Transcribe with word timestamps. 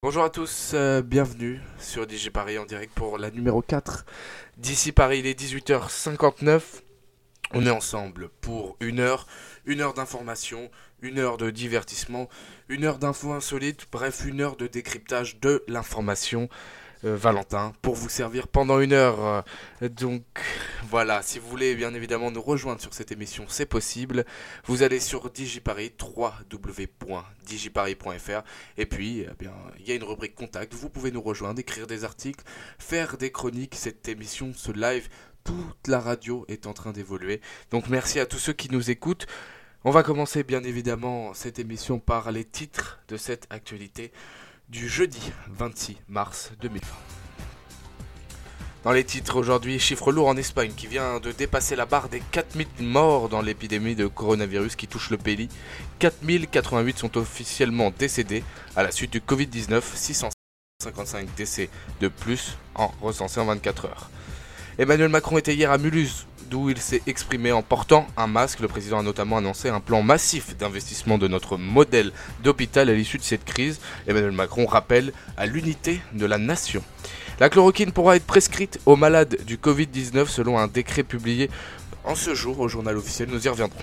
Bonjour 0.00 0.22
à 0.22 0.30
tous, 0.30 0.70
euh, 0.74 1.02
bienvenue 1.02 1.60
sur 1.80 2.08
DJ 2.08 2.30
Paris 2.30 2.56
en 2.56 2.64
direct 2.64 2.94
pour 2.94 3.18
la 3.18 3.32
numéro 3.32 3.62
4. 3.62 4.06
D'ici 4.56 4.92
Paris, 4.92 5.18
il 5.18 5.26
est 5.26 5.36
18h59. 5.36 6.62
On 7.52 7.66
est 7.66 7.70
ensemble 7.70 8.28
pour 8.40 8.76
une 8.78 9.00
heure, 9.00 9.26
une 9.64 9.80
heure 9.80 9.94
d'information, 9.94 10.70
une 11.02 11.18
heure 11.18 11.36
de 11.36 11.50
divertissement, 11.50 12.28
une 12.68 12.84
heure 12.84 13.00
d'infos 13.00 13.32
insolites, 13.32 13.88
bref, 13.90 14.24
une 14.24 14.40
heure 14.40 14.54
de 14.54 14.68
décryptage 14.68 15.40
de 15.40 15.64
l'information. 15.66 16.48
Euh, 17.04 17.16
Valentin 17.16 17.72
pour 17.80 17.94
vous 17.94 18.08
servir 18.08 18.48
pendant 18.48 18.80
une 18.80 18.92
heure. 18.92 19.44
Euh, 19.82 19.88
donc 19.88 20.24
voilà, 20.88 21.22
si 21.22 21.38
vous 21.38 21.48
voulez 21.48 21.76
bien 21.76 21.94
évidemment 21.94 22.32
nous 22.32 22.42
rejoindre 22.42 22.80
sur 22.80 22.92
cette 22.92 23.12
émission, 23.12 23.44
c'est 23.46 23.66
possible. 23.66 24.24
Vous 24.64 24.82
allez 24.82 24.98
sur 24.98 25.30
Digiparis, 25.30 25.92
www.digiparis.fr 26.02 28.42
et 28.76 28.86
puis 28.86 29.20
eh 29.20 29.30
bien 29.38 29.52
il 29.78 29.88
y 29.88 29.92
a 29.92 29.94
une 29.94 30.02
rubrique 30.02 30.34
contact. 30.34 30.74
Vous 30.74 30.88
pouvez 30.88 31.12
nous 31.12 31.22
rejoindre, 31.22 31.60
écrire 31.60 31.86
des 31.86 32.02
articles, 32.02 32.42
faire 32.80 33.16
des 33.16 33.30
chroniques. 33.30 33.76
Cette 33.76 34.08
émission, 34.08 34.50
ce 34.56 34.72
live, 34.72 35.08
toute 35.44 35.86
la 35.86 36.00
radio 36.00 36.44
est 36.48 36.66
en 36.66 36.72
train 36.72 36.90
d'évoluer. 36.90 37.40
Donc 37.70 37.88
merci 37.88 38.18
à 38.18 38.26
tous 38.26 38.38
ceux 38.38 38.54
qui 38.54 38.72
nous 38.72 38.90
écoutent. 38.90 39.28
On 39.84 39.92
va 39.92 40.02
commencer 40.02 40.42
bien 40.42 40.64
évidemment 40.64 41.32
cette 41.32 41.60
émission 41.60 42.00
par 42.00 42.32
les 42.32 42.44
titres 42.44 42.98
de 43.06 43.16
cette 43.16 43.46
actualité 43.50 44.10
du 44.68 44.88
jeudi 44.88 45.32
26 45.48 45.96
mars 46.08 46.52
2020. 46.60 46.86
Dans 48.84 48.92
les 48.92 49.04
titres 49.04 49.36
aujourd'hui, 49.36 49.78
chiffre 49.78 50.12
lourd 50.12 50.28
en 50.28 50.36
Espagne 50.36 50.72
qui 50.76 50.86
vient 50.86 51.20
de 51.20 51.32
dépasser 51.32 51.74
la 51.74 51.86
barre 51.86 52.08
des 52.08 52.20
4000 52.32 52.66
morts 52.80 53.28
dans 53.28 53.40
l'épidémie 53.40 53.96
de 53.96 54.06
coronavirus 54.06 54.76
qui 54.76 54.86
touche 54.86 55.10
le 55.10 55.16
pays. 55.16 55.48
4088 55.98 56.98
sont 56.98 57.16
officiellement 57.16 57.92
décédés 57.98 58.44
à 58.76 58.82
la 58.82 58.90
suite 58.90 59.12
du 59.12 59.20
Covid-19, 59.20 59.82
655 59.94 61.34
décès 61.34 61.70
de 62.00 62.08
plus 62.08 62.56
en 62.74 62.92
recensés 63.00 63.40
en 63.40 63.46
24 63.46 63.86
heures. 63.86 64.10
Emmanuel 64.78 65.08
Macron 65.08 65.38
était 65.38 65.54
hier 65.54 65.72
à 65.72 65.78
Mulhouse 65.78 66.26
d'où 66.48 66.70
il 66.70 66.78
s'est 66.78 67.02
exprimé 67.06 67.52
en 67.52 67.62
portant 67.62 68.06
un 68.16 68.26
masque. 68.26 68.60
Le 68.60 68.68
président 68.68 68.98
a 68.98 69.02
notamment 69.02 69.36
annoncé 69.36 69.68
un 69.68 69.80
plan 69.80 70.02
massif 70.02 70.56
d'investissement 70.56 71.18
de 71.18 71.28
notre 71.28 71.56
modèle 71.56 72.12
d'hôpital 72.42 72.88
à 72.88 72.94
l'issue 72.94 73.18
de 73.18 73.22
cette 73.22 73.44
crise. 73.44 73.80
Emmanuel 74.06 74.32
Macron 74.32 74.66
rappelle 74.66 75.12
à 75.36 75.46
l'unité 75.46 76.00
de 76.12 76.26
la 76.26 76.38
nation. 76.38 76.82
La 77.40 77.48
chloroquine 77.48 77.92
pourra 77.92 78.16
être 78.16 78.26
prescrite 78.26 78.80
aux 78.86 78.96
malades 78.96 79.44
du 79.44 79.56
Covid-19 79.56 80.26
selon 80.26 80.58
un 80.58 80.66
décret 80.66 81.04
publié 81.04 81.50
en 82.04 82.14
ce 82.14 82.34
jour 82.34 82.58
au 82.60 82.68
journal 82.68 82.96
officiel. 82.96 83.28
Nous 83.30 83.46
y 83.46 83.48
reviendrons. 83.48 83.78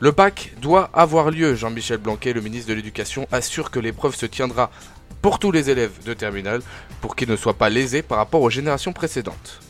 Le 0.00 0.10
bac 0.12 0.54
doit 0.62 0.88
avoir 0.94 1.30
lieu. 1.30 1.54
Jean-Michel 1.54 1.98
Blanquet, 1.98 2.32
le 2.32 2.40
ministre 2.40 2.70
de 2.70 2.74
l'Éducation, 2.74 3.28
assure 3.30 3.70
que 3.70 3.78
l'épreuve 3.78 4.14
se 4.14 4.24
tiendra 4.24 4.70
pour 5.20 5.38
tous 5.38 5.52
les 5.52 5.68
élèves 5.68 6.02
de 6.06 6.14
terminale 6.14 6.62
pour 7.02 7.14
qu'ils 7.14 7.28
ne 7.28 7.36
soient 7.36 7.54
pas 7.54 7.68
lésés 7.68 8.00
par 8.00 8.16
rapport 8.16 8.40
aux 8.40 8.48
générations 8.48 8.94
précédentes. 8.94 9.60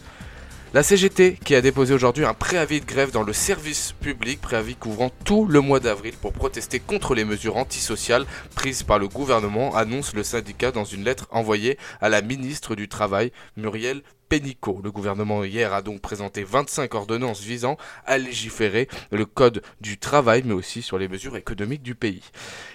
La 0.73 0.85
CGT 0.85 1.37
qui 1.45 1.57
a 1.57 1.61
déposé 1.61 1.93
aujourd'hui 1.93 2.25
un 2.25 2.33
préavis 2.33 2.81
de 2.81 2.87
grève 2.87 3.11
dans 3.11 3.25
le 3.25 3.33
service 3.33 3.93
public, 4.01 4.41
préavis 4.41 4.77
couvrant 4.77 5.11
tout 5.25 5.45
le 5.45 5.61
mois 5.61 5.81
d'avril 5.81 6.15
pour 6.15 6.33
protester 6.33 6.79
contre 6.79 7.17
les 7.17 7.25
mesures 7.25 7.57
antisociales 7.57 8.25
prises 8.55 8.85
par 8.85 9.01
le 9.01 9.09
gouvernement, 9.09 9.75
annonce 9.75 10.15
le 10.15 10.23
syndicat 10.23 10.71
dans 10.71 10.85
une 10.85 11.03
lettre 11.03 11.27
envoyée 11.33 11.77
à 12.01 12.09
la 12.09 12.23
ministre 12.23 12.77
du 12.77 12.87
Travail, 12.87 13.33
Muriel 13.57 14.03
Le 14.33 14.91
gouvernement 14.91 15.43
hier 15.43 15.73
a 15.75 15.83
donc 15.83 16.01
présenté 16.01 16.45
25 16.45 16.95
ordonnances 16.95 17.41
visant 17.41 17.77
à 18.07 18.17
légiférer 18.17 18.87
le 19.11 19.27
code 19.27 19.61
du 19.81 19.99
travail, 19.99 20.43
mais 20.45 20.55
aussi 20.55 20.83
sur 20.83 20.99
les 20.99 21.09
mesures 21.09 21.37
économiques 21.37 21.83
du 21.83 21.97
pays. 21.97 22.23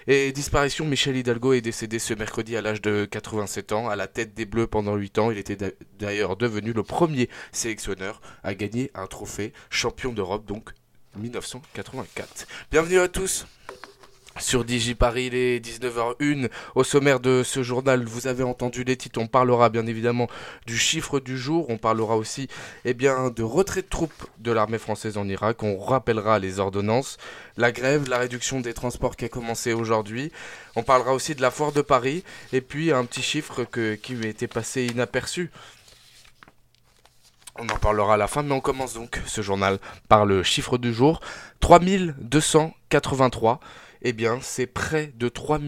Et 0.08 0.34
disparition, 0.34 0.84
Michel 0.84 1.16
Hidalgo 1.16 1.54
est 1.54 1.62
décédé 1.62 1.98
ce 1.98 2.14
mercredi 2.14 2.58
à 2.58 2.62
l'âge 2.62 2.82
de 2.82 3.08
87 3.10 3.72
ans, 3.72 3.88
à 3.88 3.96
la 3.96 4.08
tête 4.08 4.34
des 4.34 4.46
Bleus 4.46 4.68
pendant 4.68 4.96
8 4.98 5.18
ans. 5.20 5.32
Il 5.32 5.38
était 5.38 5.78
d'ailleurs 5.98 6.36
devenu 6.36 6.74
le 6.74 6.84
premier 6.84 7.30
sélectionneur 7.54 8.20
à 8.44 8.54
gagner 8.54 8.92
un 8.94 9.08
trophée 9.08 9.54
champion 9.70 10.12
d'Europe, 10.12 10.46
donc 10.46 10.72
1984. 11.16 12.48
Bienvenue 12.70 13.00
à 13.00 13.08
tous 13.08 13.46
sur 14.38 14.66
DigiParis, 14.66 15.28
il 15.28 15.36
est 15.36 15.66
19h01. 15.66 16.50
Au 16.76 16.84
sommaire 16.84 17.22
de 17.22 17.42
ce 17.44 17.64
journal, 17.64 18.04
vous 18.04 18.28
avez 18.28 18.44
entendu 18.44 18.84
les 18.84 18.98
titres. 18.98 19.22
On 19.22 19.28
parlera 19.28 19.70
bien 19.70 19.88
évidemment 19.88 20.28
du 20.66 20.78
chiffre 20.78 21.22
du 21.22 21.38
jour. 21.38 21.68
On 21.70 21.78
parlera 21.78 22.18
aussi 22.18 22.50
eh 22.84 22.94
bien, 22.94 23.30
de 23.30 23.44
retrait 23.44 23.82
de 23.82 23.88
troupes 23.88 24.26
de 24.40 24.52
l'armée 24.52 24.78
française 24.78 25.18
en 25.18 25.30
Irak. 25.30 25.64
On 25.64 25.78
rappellera 25.78 26.40
les 26.40 26.60
ordonnances, 26.60 27.16
la 27.56 27.72
grève, 27.72 28.10
la 28.10 28.18
réduction 28.18 28.60
des 28.60 28.74
transports 28.74 29.16
qui 29.16 29.24
a 29.24 29.30
commencé 29.30 29.72
aujourd'hui. 29.72 30.34
On 30.76 30.84
parlera 30.84 31.14
aussi 31.14 31.34
de 31.34 31.42
la 31.42 31.52
foire 31.52 31.72
de 31.72 31.82
Paris. 31.82 32.26
Et 32.52 32.60
puis 32.60 32.92
un 32.92 33.06
petit 33.06 33.22
chiffre 33.22 33.64
que, 33.64 33.96
qui 33.96 34.16
été 34.26 34.48
passé 34.48 34.86
inaperçu. 34.86 35.50
On 37.58 37.70
en 37.70 37.78
parlera 37.78 38.16
à 38.16 38.18
la 38.18 38.28
fin, 38.28 38.44
mais 38.44 38.52
on 38.52 38.60
commence 38.60 38.96
donc 38.96 39.22
ce 39.26 39.42
journal 39.42 39.80
par 40.10 40.26
le 40.26 40.44
chiffre 40.44 40.78
du 40.78 40.94
jour. 40.94 41.22
3283 41.62 43.62
eh 44.08 44.14
bien, 44.14 44.40
c'est 44.40 44.68
près 44.68 45.12
de 45.16 45.30
3 45.30 45.60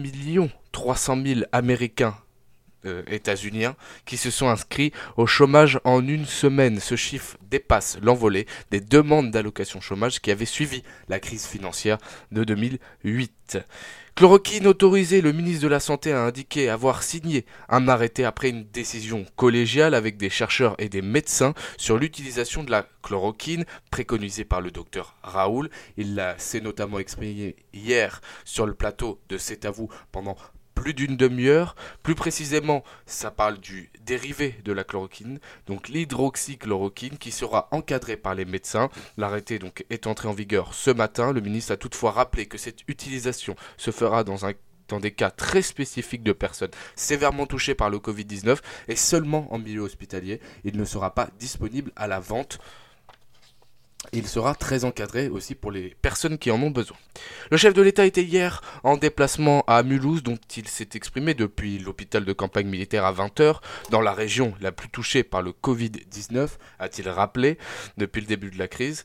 300 0.70 1.18
000 1.26 1.40
Américains 1.50 2.16
euh, 2.86 3.02
états-uniens 3.08 3.74
qui 4.06 4.16
se 4.16 4.30
sont 4.30 4.48
inscrits 4.48 4.92
au 5.16 5.26
chômage 5.26 5.80
en 5.82 6.06
une 6.06 6.24
semaine. 6.24 6.78
Ce 6.78 6.94
chiffre 6.94 7.36
dépasse 7.50 7.98
l'envolée 8.00 8.46
des 8.70 8.80
demandes 8.80 9.32
d'allocation 9.32 9.80
chômage 9.80 10.20
qui 10.20 10.30
avaient 10.30 10.44
suivi 10.44 10.84
la 11.08 11.18
crise 11.18 11.46
financière 11.46 11.98
de 12.30 12.44
2008. 12.44 13.58
Chloroquine 14.18 14.66
autorisé, 14.66 15.20
le 15.20 15.30
ministre 15.30 15.62
de 15.62 15.68
la 15.68 15.78
Santé 15.78 16.10
a 16.10 16.24
indiqué 16.24 16.68
avoir 16.68 17.04
signé 17.04 17.46
un 17.68 17.86
arrêté 17.86 18.24
après 18.24 18.48
une 18.48 18.64
décision 18.64 19.24
collégiale 19.36 19.94
avec 19.94 20.16
des 20.16 20.28
chercheurs 20.28 20.74
et 20.80 20.88
des 20.88 21.02
médecins 21.02 21.54
sur 21.76 21.98
l'utilisation 21.98 22.64
de 22.64 22.72
la 22.72 22.84
chloroquine 23.00 23.64
préconisée 23.92 24.44
par 24.44 24.60
le 24.60 24.72
docteur 24.72 25.14
Raoul. 25.22 25.70
Il 25.96 26.20
s'est 26.36 26.60
notamment 26.60 26.98
exprimé 26.98 27.54
hier 27.72 28.20
sur 28.44 28.66
le 28.66 28.74
plateau 28.74 29.20
de 29.28 29.38
C'est 29.38 29.64
à 29.64 29.70
vous 29.70 29.88
pendant 30.10 30.36
plus 30.74 30.94
d'une 30.94 31.16
demi-heure. 31.16 31.76
Plus 32.02 32.16
précisément, 32.16 32.82
ça 33.06 33.30
parle 33.30 33.58
du 33.60 33.88
dérivé 34.08 34.54
de 34.64 34.72
la 34.72 34.84
chloroquine, 34.84 35.38
donc 35.66 35.88
l'hydroxychloroquine, 35.88 37.18
qui 37.18 37.30
sera 37.30 37.68
encadré 37.72 38.16
par 38.16 38.34
les 38.34 38.46
médecins. 38.46 38.88
L'arrêté 39.18 39.58
donc 39.58 39.84
est 39.90 40.06
entré 40.06 40.28
en 40.28 40.32
vigueur 40.32 40.72
ce 40.72 40.90
matin. 40.90 41.32
Le 41.32 41.42
ministre 41.42 41.72
a 41.72 41.76
toutefois 41.76 42.12
rappelé 42.12 42.46
que 42.46 42.56
cette 42.56 42.88
utilisation 42.88 43.54
se 43.76 43.90
fera 43.90 44.24
dans 44.24 44.46
un 44.46 44.52
dans 44.88 45.00
des 45.00 45.10
cas 45.10 45.30
très 45.30 45.60
spécifiques 45.60 46.22
de 46.22 46.32
personnes 46.32 46.70
sévèrement 46.96 47.44
touchées 47.44 47.74
par 47.74 47.90
le 47.90 47.98
Covid-19 47.98 48.56
et 48.88 48.96
seulement 48.96 49.52
en 49.52 49.58
milieu 49.58 49.82
hospitalier. 49.82 50.40
Il 50.64 50.78
ne 50.78 50.84
sera 50.86 51.14
pas 51.14 51.28
disponible 51.38 51.92
à 51.94 52.06
la 52.06 52.20
vente 52.20 52.58
il 54.12 54.26
sera 54.26 54.54
très 54.54 54.84
encadré 54.84 55.28
aussi 55.28 55.54
pour 55.54 55.70
les 55.70 55.96
personnes 56.02 56.38
qui 56.38 56.50
en 56.50 56.62
ont 56.62 56.70
besoin. 56.70 56.96
Le 57.50 57.56
chef 57.56 57.74
de 57.74 57.82
l'État 57.82 58.06
était 58.06 58.22
hier 58.22 58.62
en 58.82 58.96
déplacement 58.96 59.64
à 59.66 59.82
Mulhouse, 59.82 60.22
dont 60.22 60.38
il 60.56 60.68
s'est 60.68 60.90
exprimé 60.94 61.34
depuis 61.34 61.78
l'hôpital 61.78 62.24
de 62.24 62.32
campagne 62.32 62.68
militaire 62.68 63.04
à 63.04 63.12
20h, 63.12 63.56
dans 63.90 64.00
la 64.00 64.12
région 64.12 64.54
la 64.60 64.72
plus 64.72 64.88
touchée 64.88 65.22
par 65.22 65.42
le 65.42 65.52
Covid-19, 65.52 66.48
a-t-il 66.78 67.08
rappelé 67.08 67.58
depuis 67.96 68.20
le 68.20 68.26
début 68.26 68.50
de 68.50 68.58
la 68.58 68.68
crise. 68.68 69.04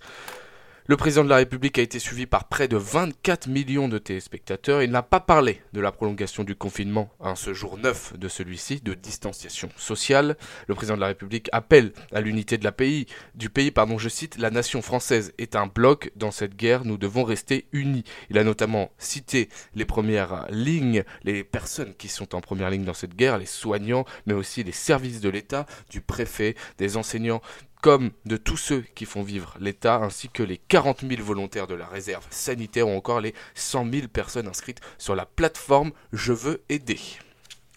Le 0.85 0.97
président 0.97 1.23
de 1.23 1.29
la 1.29 1.37
République 1.37 1.79
a 1.79 1.81
été 1.81 1.97
suivi 1.97 2.25
par 2.25 2.49
près 2.49 2.67
de 2.67 2.75
24 2.75 3.47
millions 3.47 3.87
de 3.87 3.97
téléspectateurs. 3.97 4.83
Il 4.83 4.91
n'a 4.91 5.01
pas 5.01 5.21
parlé 5.21 5.61
de 5.71 5.79
la 5.79 5.93
prolongation 5.93 6.43
du 6.43 6.57
confinement 6.57 7.09
à 7.21 7.37
ce 7.37 7.53
jour 7.53 7.77
9 7.77 8.19
de 8.19 8.27
celui-ci, 8.27 8.81
de 8.81 8.93
distanciation 8.93 9.69
sociale. 9.77 10.35
Le 10.67 10.75
président 10.75 10.95
de 10.95 10.99
la 10.99 11.07
République 11.07 11.47
appelle 11.53 11.93
à 12.11 12.19
l'unité 12.19 12.57
de 12.57 12.65
la 12.65 12.73
pays, 12.73 13.05
du 13.33 13.49
pays. 13.49 13.71
Pardon, 13.71 13.97
je 13.97 14.09
cite, 14.09 14.37
la 14.37 14.51
nation 14.51 14.81
française 14.81 15.33
est 15.37 15.55
un 15.55 15.67
bloc 15.67 16.11
dans 16.17 16.31
cette 16.31 16.57
guerre, 16.57 16.83
nous 16.83 16.97
devons 16.97 17.23
rester 17.23 17.65
unis. 17.71 18.03
Il 18.29 18.37
a 18.37 18.43
notamment 18.43 18.91
cité 18.97 19.47
les 19.75 19.85
premières 19.85 20.47
lignes, 20.49 21.05
les 21.23 21.45
personnes 21.45 21.93
qui 21.93 22.09
sont 22.09 22.35
en 22.35 22.41
première 22.41 22.69
ligne 22.69 22.83
dans 22.83 22.93
cette 22.93 23.15
guerre, 23.15 23.37
les 23.37 23.45
soignants, 23.45 24.03
mais 24.25 24.33
aussi 24.33 24.65
les 24.65 24.73
services 24.73 25.21
de 25.21 25.29
l'État, 25.29 25.65
du 25.89 26.01
préfet, 26.01 26.55
des 26.77 26.97
enseignants, 26.97 27.39
comme 27.83 28.11
de 28.25 28.37
tous 28.37 28.55
ceux 28.55 28.85
qui 28.95 29.03
font 29.03 29.23
vivre 29.23 29.57
l'État, 29.59 29.97
ainsi 29.97 30.29
que 30.29 30.41
les 30.41 30.57
40 30.57 31.01
000 31.01 31.21
volontaires 31.21 31.67
de 31.67 31.75
la 31.75 31.85
réserve 31.85 32.25
sanitaire 32.29 32.87
ou 32.87 32.95
encore 32.95 33.19
les 33.19 33.35
100 33.55 33.91
000 33.91 34.07
personnes 34.07 34.47
inscrites 34.47 34.79
sur 34.97 35.15
la 35.15 35.25
plateforme 35.25 35.91
Je 36.13 36.31
veux 36.31 36.61
aider. 36.69 36.97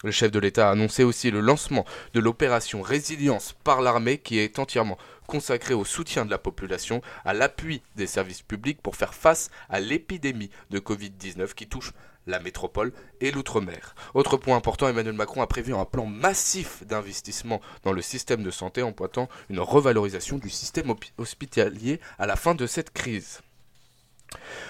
Le 0.05 0.11
chef 0.11 0.31
de 0.31 0.39
l'État 0.39 0.69
a 0.69 0.71
annoncé 0.71 1.03
aussi 1.03 1.29
le 1.29 1.41
lancement 1.41 1.83
de 2.13 2.21
l'opération 2.21 2.81
Résilience 2.81 3.53
par 3.65 3.81
l'armée 3.81 4.17
qui 4.17 4.39
est 4.39 4.59
entièrement 4.59 4.97
consacrée 5.27 5.73
au 5.73 5.83
soutien 5.83 6.23
de 6.23 6.31
la 6.31 6.37
population, 6.37 7.01
à 7.25 7.33
l'appui 7.33 7.81
des 7.97 8.07
services 8.07 8.43
publics 8.43 8.81
pour 8.81 8.95
faire 8.95 9.13
face 9.13 9.49
à 9.67 9.81
l'épidémie 9.81 10.51
de 10.69 10.79
Covid-19 10.79 11.53
qui 11.53 11.67
touche 11.67 11.91
la 12.27 12.39
métropole 12.39 12.93
et 13.21 13.31
l'outre-mer. 13.31 13.95
Autre 14.13 14.37
point 14.37 14.55
important, 14.55 14.87
Emmanuel 14.87 15.15
Macron 15.15 15.41
a 15.41 15.47
prévu 15.47 15.73
un 15.73 15.85
plan 15.85 16.05
massif 16.05 16.83
d'investissement 16.85 17.61
dans 17.83 17.93
le 17.93 18.01
système 18.01 18.43
de 18.43 18.51
santé 18.51 18.81
en 18.83 18.91
pointant 18.91 19.29
une 19.49 19.59
revalorisation 19.59 20.37
du 20.37 20.49
système 20.49 20.93
hospitalier 21.17 21.99
à 22.19 22.27
la 22.27 22.35
fin 22.35 22.53
de 22.53 22.67
cette 22.67 22.91
crise. 22.91 23.41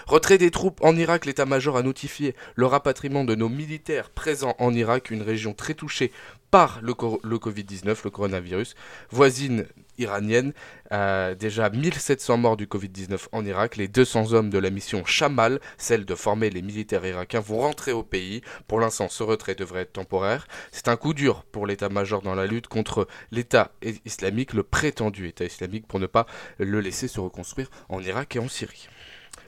Retrait 0.05 0.37
des 0.37 0.51
troupes 0.51 0.83
en 0.83 0.95
Irak, 0.95 1.25
l'état-major 1.25 1.77
a 1.77 1.83
notifié 1.83 2.35
le 2.55 2.65
rapatriement 2.65 3.23
de 3.23 3.35
nos 3.35 3.49
militaires 3.49 4.09
présents 4.09 4.55
en 4.59 4.73
Irak, 4.73 5.09
une 5.09 5.21
région 5.21 5.53
très 5.53 5.73
touchée 5.73 6.11
par 6.51 6.79
le, 6.81 6.93
Covid-19, 6.93 7.97
le 8.03 8.09
coronavirus, 8.09 8.75
voisine 9.09 9.65
iranienne. 9.97 10.53
Euh, 10.91 11.35
déjà 11.35 11.69
1700 11.69 12.37
morts 12.37 12.57
du 12.57 12.65
Covid-19 12.65 13.27
en 13.31 13.45
Irak. 13.45 13.77
Les 13.77 13.87
200 13.87 14.33
hommes 14.33 14.49
de 14.49 14.57
la 14.57 14.69
mission 14.69 15.05
Shamal, 15.05 15.59
celle 15.77 16.05
de 16.05 16.15
former 16.15 16.49
les 16.49 16.61
militaires 16.61 17.05
irakiens, 17.05 17.39
vont 17.39 17.59
rentrer 17.59 17.91
au 17.91 18.03
pays. 18.03 18.41
Pour 18.67 18.79
l'instant, 18.79 19.09
ce 19.09 19.23
retrait 19.23 19.55
devrait 19.55 19.81
être 19.81 19.93
temporaire. 19.93 20.47
C'est 20.71 20.87
un 20.87 20.95
coup 20.95 21.13
dur 21.13 21.43
pour 21.51 21.67
l'état-major 21.67 22.21
dans 22.21 22.35
la 22.35 22.47
lutte 22.47 22.67
contre 22.67 23.07
l'État 23.31 23.71
islamique, 24.05 24.53
le 24.53 24.63
prétendu 24.63 25.27
État 25.27 25.45
islamique, 25.45 25.87
pour 25.87 25.99
ne 25.99 26.07
pas 26.07 26.25
le 26.57 26.79
laisser 26.79 27.07
se 27.07 27.19
reconstruire 27.19 27.69
en 27.89 28.01
Irak 28.01 28.35
et 28.35 28.39
en 28.39 28.47
Syrie. 28.47 28.87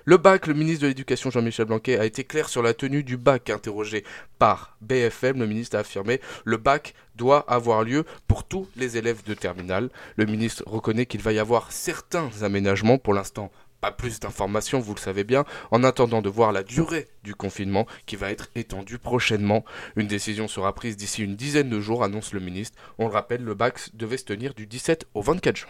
Le 0.09 0.17
bac, 0.17 0.47
le 0.47 0.55
ministre 0.55 0.81
de 0.81 0.87
l'Éducation 0.87 1.29
Jean-Michel 1.29 1.67
Blanquet 1.67 1.99
a 1.99 2.03
été 2.03 2.23
clair 2.23 2.49
sur 2.49 2.63
la 2.63 2.73
tenue 2.73 3.03
du 3.03 3.15
bac 3.15 3.51
interrogé 3.51 4.03
par 4.39 4.75
BFM. 4.81 5.37
Le 5.37 5.45
ministre 5.45 5.75
a 5.75 5.81
affirmé 5.81 6.19
le 6.45 6.57
bac 6.57 6.95
doit 7.13 7.45
avoir 7.47 7.83
lieu 7.83 8.05
pour 8.27 8.43
tous 8.43 8.67
les 8.75 8.97
élèves 8.97 9.21
de 9.23 9.35
terminale. 9.35 9.91
Le 10.15 10.25
ministre 10.25 10.63
reconnaît 10.65 11.05
qu'il 11.05 11.21
va 11.21 11.31
y 11.31 11.37
avoir 11.37 11.71
certains 11.71 12.31
aménagements 12.41 12.97
pour 12.97 13.13
l'instant. 13.13 13.51
Pas 13.81 13.91
plus 13.91 14.19
d'informations, 14.19 14.79
vous 14.79 14.95
le 14.95 14.99
savez 14.99 15.23
bien, 15.23 15.45
en 15.69 15.83
attendant 15.83 16.23
de 16.23 16.29
voir 16.29 16.53
la 16.53 16.63
durée 16.63 17.07
du 17.23 17.35
confinement 17.35 17.85
qui 18.07 18.15
va 18.15 18.31
être 18.31 18.49
étendue 18.55 18.97
prochainement. 18.97 19.63
Une 19.95 20.07
décision 20.07 20.47
sera 20.47 20.73
prise 20.73 20.97
d'ici 20.97 21.23
une 21.23 21.35
dizaine 21.35 21.69
de 21.69 21.79
jours, 21.79 22.03
annonce 22.03 22.33
le 22.33 22.39
ministre. 22.39 22.79
On 22.97 23.05
le 23.05 23.13
rappelle, 23.13 23.43
le 23.43 23.53
bac 23.53 23.77
devait 23.93 24.17
se 24.17 24.25
tenir 24.25 24.55
du 24.55 24.65
17 24.65 25.05
au 25.13 25.21
24 25.21 25.55
juin. 25.55 25.69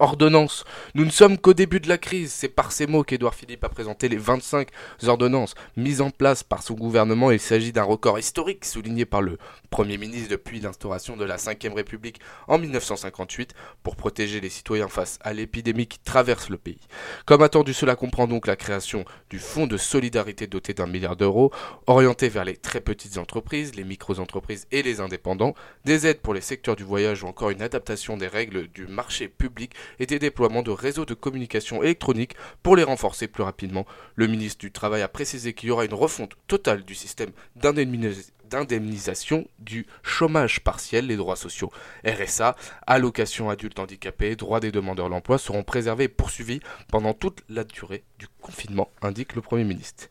Ordonnance. 0.00 0.64
Nous 0.94 1.04
ne 1.04 1.10
sommes 1.10 1.38
qu'au 1.38 1.54
début 1.54 1.80
de 1.80 1.88
la 1.88 1.98
crise. 1.98 2.30
C'est 2.32 2.48
par 2.48 2.70
ces 2.70 2.86
mots 2.86 3.02
qu'Édouard 3.02 3.34
Philippe 3.34 3.64
a 3.64 3.68
présenté 3.68 4.08
les 4.08 4.16
25 4.16 4.68
ordonnances 5.06 5.54
mises 5.76 6.00
en 6.00 6.10
place 6.10 6.44
par 6.44 6.62
son 6.62 6.74
gouvernement. 6.74 7.32
Il 7.32 7.40
s'agit 7.40 7.72
d'un 7.72 7.82
record 7.82 8.18
historique 8.18 8.64
souligné 8.64 9.04
par 9.04 9.22
le 9.22 9.38
Premier 9.70 9.98
ministre 9.98 10.30
depuis 10.30 10.60
l'instauration 10.60 11.16
de 11.16 11.24
la 11.24 11.36
Ve 11.36 11.74
République 11.74 12.20
en 12.46 12.58
1958 12.58 13.54
pour 13.82 13.96
protéger 13.96 14.40
les 14.40 14.48
citoyens 14.48 14.88
face 14.88 15.18
à 15.22 15.32
l'épidémie 15.32 15.86
qui 15.86 15.98
traverse 15.98 16.48
le 16.48 16.58
pays. 16.58 16.80
Comme 17.26 17.42
attendu, 17.42 17.74
cela 17.74 17.96
comprend 17.96 18.26
donc 18.26 18.46
la 18.46 18.56
création 18.56 19.04
du 19.30 19.38
Fonds 19.38 19.66
de 19.66 19.76
solidarité 19.76 20.46
doté 20.46 20.74
d'un 20.74 20.86
milliard 20.86 21.16
d'euros, 21.16 21.52
orienté 21.86 22.28
vers 22.28 22.44
les 22.44 22.56
très 22.56 22.80
petites 22.80 23.18
entreprises, 23.18 23.74
les 23.74 23.84
micro-entreprises 23.84 24.66
et 24.70 24.82
les 24.82 25.00
indépendants, 25.00 25.54
des 25.84 26.06
aides 26.06 26.20
pour 26.20 26.34
les 26.34 26.40
secteurs 26.40 26.76
du 26.76 26.84
voyage 26.84 27.24
ou 27.24 27.26
encore 27.26 27.50
une 27.50 27.62
adaptation 27.62 28.16
des 28.16 28.28
règles 28.28 28.68
du 28.68 28.86
marché 28.86 29.28
public 29.28 29.74
et 29.98 30.06
des 30.06 30.18
déploiements 30.18 30.62
de 30.62 30.70
réseaux 30.70 31.04
de 31.04 31.14
communication 31.14 31.82
électronique 31.82 32.34
pour 32.62 32.76
les 32.76 32.84
renforcer 32.84 33.28
plus 33.28 33.42
rapidement. 33.42 33.86
Le 34.14 34.26
ministre 34.26 34.60
du 34.60 34.72
Travail 34.72 35.02
a 35.02 35.08
précisé 35.08 35.52
qu'il 35.52 35.68
y 35.68 35.72
aura 35.72 35.84
une 35.84 35.94
refonte 35.94 36.36
totale 36.46 36.84
du 36.84 36.94
système 36.94 37.30
d'indemnisation 37.56 39.46
du 39.58 39.86
chômage 40.02 40.60
partiel, 40.60 41.06
les 41.06 41.16
droits 41.16 41.36
sociaux 41.36 41.70
RSA, 42.06 42.56
allocations 42.86 43.50
adultes 43.50 43.78
handicapés, 43.78 44.36
droits 44.36 44.60
des 44.60 44.72
demandeurs 44.72 45.10
d'emploi 45.10 45.38
seront 45.38 45.62
préservés 45.62 46.04
et 46.04 46.08
poursuivis 46.08 46.60
pendant 46.88 47.14
toute 47.14 47.42
la 47.48 47.64
durée 47.64 48.04
du 48.18 48.26
confinement, 48.40 48.90
indique 49.02 49.34
le 49.34 49.42
Premier 49.42 49.64
ministre. 49.64 50.08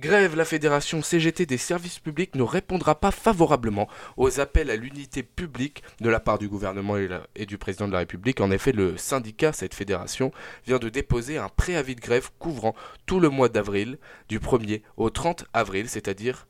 Grève, 0.00 0.34
la 0.34 0.44
Fédération 0.44 1.02
CGT 1.02 1.46
des 1.46 1.56
services 1.56 2.00
publics 2.00 2.34
ne 2.34 2.42
répondra 2.42 2.96
pas 2.96 3.12
favorablement 3.12 3.88
aux 4.16 4.40
appels 4.40 4.70
à 4.70 4.74
l'unité 4.74 5.22
publique 5.22 5.84
de 6.00 6.10
la 6.10 6.18
part 6.18 6.38
du 6.38 6.48
gouvernement 6.48 6.96
et, 7.36 7.46
du 7.46 7.58
président 7.58 7.86
de 7.86 7.92
la 7.92 8.00
République. 8.00 8.40
En 8.40 8.50
effet, 8.50 8.72
le 8.72 8.96
syndicat, 8.96 9.52
cette 9.52 9.72
fédération, 9.72 10.32
vient 10.66 10.80
de 10.80 10.88
déposer 10.88 11.38
un 11.38 11.48
préavis 11.48 11.94
de 11.94 12.00
grève 12.00 12.30
couvrant 12.40 12.74
tout 13.06 13.20
le 13.20 13.28
mois 13.28 13.48
d'avril, 13.48 13.98
du 14.28 14.40
1er 14.40 14.82
au 14.96 15.10
30 15.10 15.44
avril, 15.52 15.88
c'est-à-dire 15.88 16.48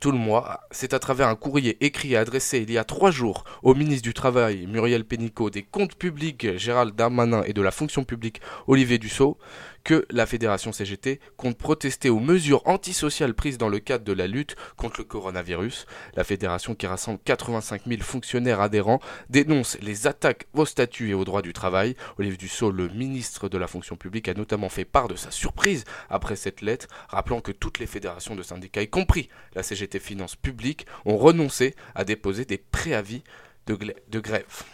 tout 0.00 0.12
le 0.12 0.18
mois. 0.18 0.60
C'est 0.70 0.94
à 0.94 0.98
travers 0.98 1.28
un 1.28 1.36
courrier 1.36 1.84
écrit 1.84 2.12
et 2.12 2.16
adressé 2.16 2.58
il 2.58 2.70
y 2.70 2.78
a 2.78 2.84
trois 2.84 3.10
jours 3.10 3.44
au 3.62 3.74
ministre 3.74 4.02
du 4.02 4.14
Travail, 4.14 4.66
Muriel 4.66 5.04
Pénicaud, 5.04 5.50
des 5.50 5.62
comptes 5.62 5.94
publics, 5.94 6.56
Gérald 6.56 6.94
Darmanin, 6.94 7.42
et 7.44 7.52
de 7.52 7.62
la 7.62 7.70
fonction 7.70 8.04
publique, 8.04 8.40
Olivier 8.66 8.98
Dussault, 8.98 9.38
que 9.84 10.06
la 10.10 10.26
fédération 10.26 10.72
CGT 10.72 11.20
compte 11.36 11.56
protester 11.56 12.10
aux 12.10 12.20
mesures 12.20 12.66
antisociales 12.66 13.34
prises 13.34 13.58
dans 13.58 13.68
le 13.68 13.78
cadre 13.78 14.04
de 14.04 14.12
la 14.12 14.26
lutte 14.26 14.56
contre 14.76 15.00
le 15.00 15.04
coronavirus. 15.04 15.86
La 16.14 16.24
fédération, 16.24 16.74
qui 16.74 16.86
rassemble 16.86 17.20
85 17.24 17.82
000 17.86 18.02
fonctionnaires 18.02 18.60
adhérents, 18.60 19.00
dénonce 19.28 19.78
les 19.80 20.06
attaques 20.06 20.46
aux 20.54 20.66
statuts 20.66 21.10
et 21.10 21.14
aux 21.14 21.24
droits 21.24 21.42
du 21.42 21.52
travail. 21.52 21.96
Olivier 22.18 22.36
Dussault, 22.36 22.70
le 22.70 22.88
ministre 22.88 23.48
de 23.48 23.58
la 23.58 23.66
fonction 23.66 23.96
publique, 23.96 24.28
a 24.28 24.34
notamment 24.34 24.68
fait 24.68 24.84
part 24.84 25.08
de 25.08 25.16
sa 25.16 25.30
surprise 25.30 25.84
après 26.08 26.36
cette 26.36 26.60
lettre, 26.60 26.88
rappelant 27.08 27.40
que 27.40 27.52
toutes 27.52 27.78
les 27.78 27.86
fédérations 27.86 28.36
de 28.36 28.42
syndicats, 28.42 28.82
y 28.82 28.88
compris 28.88 29.28
la 29.54 29.62
CGT 29.62 29.98
Finances 29.98 30.36
Publiques, 30.36 30.86
ont 31.04 31.16
renoncé 31.16 31.74
à 31.94 32.04
déposer 32.04 32.44
des 32.44 32.58
préavis 32.58 33.22
de 33.66 34.20
grève. 34.20 34.64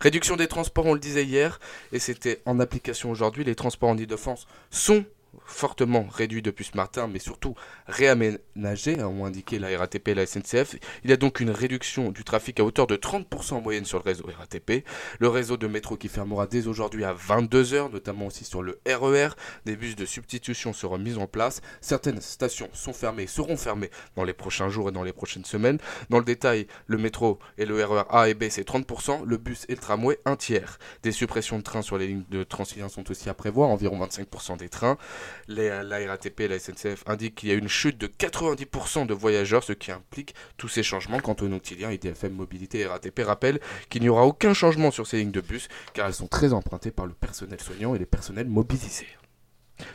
Réduction 0.00 0.36
des 0.36 0.48
transports, 0.48 0.86
on 0.86 0.94
le 0.94 1.00
disait 1.00 1.24
hier, 1.24 1.60
et 1.92 1.98
c'était 1.98 2.40
en 2.46 2.60
application 2.60 3.10
aujourd'hui. 3.10 3.44
Les 3.44 3.54
transports 3.54 3.90
en 3.90 3.96
Ile-de-France 3.96 4.46
sont 4.70 5.04
fortement 5.44 6.06
réduit 6.10 6.42
depuis 6.42 6.64
ce 6.64 6.76
matin, 6.76 7.08
mais 7.08 7.18
surtout 7.18 7.54
réaménagé, 7.86 9.00
hein, 9.00 9.06
ont 9.06 9.24
indiqué 9.24 9.58
la 9.58 9.76
RATP 9.78 10.08
et 10.08 10.14
la 10.14 10.26
SNCF. 10.26 10.76
Il 11.04 11.10
y 11.10 11.12
a 11.12 11.16
donc 11.16 11.40
une 11.40 11.50
réduction 11.50 12.10
du 12.10 12.24
trafic 12.24 12.60
à 12.60 12.64
hauteur 12.64 12.86
de 12.86 12.96
30% 12.96 13.54
en 13.54 13.60
moyenne 13.60 13.84
sur 13.84 13.98
le 13.98 14.04
réseau 14.04 14.24
RATP. 14.38 14.84
Le 15.18 15.28
réseau 15.28 15.56
de 15.56 15.66
métro 15.66 15.96
qui 15.96 16.08
fermera 16.08 16.46
dès 16.46 16.66
aujourd'hui 16.66 17.04
à 17.04 17.14
22h, 17.14 17.92
notamment 17.92 18.26
aussi 18.26 18.44
sur 18.44 18.62
le 18.62 18.80
RER. 18.86 19.28
E 19.28 19.30
Des 19.64 19.76
bus 19.76 19.96
de 19.96 20.06
substitution 20.06 20.72
seront 20.72 20.98
mis 20.98 21.16
en 21.16 21.26
place. 21.26 21.60
Certaines 21.80 22.20
stations 22.20 22.68
sont 22.72 22.92
fermées, 22.92 23.26
seront 23.26 23.56
fermées 23.56 23.90
dans 24.16 24.24
les 24.24 24.32
prochains 24.32 24.68
jours 24.68 24.88
et 24.88 24.92
dans 24.92 25.02
les 25.02 25.12
prochaines 25.12 25.44
semaines. 25.44 25.78
Dans 26.10 26.18
le 26.18 26.24
détail, 26.24 26.66
le 26.86 26.98
métro 26.98 27.38
et 27.58 27.66
le 27.66 27.82
RER 27.84 28.02
e 28.02 28.04
A 28.10 28.28
et 28.28 28.34
B, 28.34 28.44
c'est 28.50 28.66
30%, 28.66 29.24
le 29.24 29.36
bus 29.36 29.64
et 29.68 29.72
le 29.72 29.78
tramway, 29.78 30.18
un 30.24 30.36
tiers. 30.36 30.78
Des 31.02 31.12
suppressions 31.12 31.58
de 31.58 31.62
trains 31.62 31.82
sur 31.82 31.98
les 31.98 32.06
lignes 32.08 32.24
de 32.30 32.44
Transilien 32.44 32.88
sont 32.88 33.10
aussi 33.10 33.28
à 33.28 33.34
prévoir, 33.34 33.68
environ 33.68 34.04
25% 34.04 34.56
des 34.56 34.68
trains. 34.68 34.98
Les, 35.48 35.68
la 35.68 35.98
RATP 36.06 36.40
et 36.40 36.48
la 36.48 36.58
SNCF 36.58 37.04
indiquent 37.06 37.34
qu'il 37.34 37.48
y 37.48 37.52
a 37.52 37.56
une 37.56 37.68
chute 37.68 37.98
de 37.98 38.06
90% 38.06 39.06
de 39.06 39.14
voyageurs, 39.14 39.64
ce 39.64 39.72
qui 39.72 39.90
implique 39.92 40.34
tous 40.56 40.68
ces 40.68 40.82
changements. 40.82 41.20
Quant 41.20 41.36
aux 41.40 41.48
Nautilien, 41.48 41.90
IDFM 41.90 42.32
Mobilité 42.32 42.80
et 42.80 42.86
RATP 42.86 43.20
rappellent 43.24 43.60
qu'il 43.88 44.02
n'y 44.02 44.08
aura 44.08 44.24
aucun 44.26 44.54
changement 44.54 44.90
sur 44.90 45.06
ces 45.06 45.18
lignes 45.18 45.30
de 45.30 45.40
bus, 45.40 45.68
car 45.94 46.06
elles 46.06 46.14
sont 46.14 46.28
très 46.28 46.52
empruntées 46.52 46.90
par 46.90 47.06
le 47.06 47.12
personnel 47.12 47.60
soignant 47.60 47.94
et 47.94 47.98
les 47.98 48.06
personnels 48.06 48.48
mobilisés. 48.48 49.08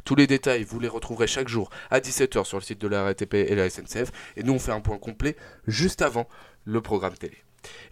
Tous 0.03 0.15
les 0.15 0.27
détails, 0.27 0.63
vous 0.63 0.79
les 0.79 0.87
retrouverez 0.87 1.27
chaque 1.27 1.47
jour 1.47 1.69
à 1.89 1.99
17h 1.99 2.43
sur 2.43 2.57
le 2.57 2.63
site 2.63 2.81
de 2.81 2.87
la 2.87 3.03
RATP 3.03 3.35
et 3.35 3.55
la 3.55 3.69
SNCF. 3.69 4.11
Et 4.35 4.43
nous, 4.43 4.53
on 4.53 4.59
fait 4.59 4.71
un 4.71 4.81
point 4.81 4.97
complet 4.97 5.35
juste 5.65 6.01
avant 6.01 6.27
le 6.65 6.81
programme 6.81 7.15
télé. 7.15 7.37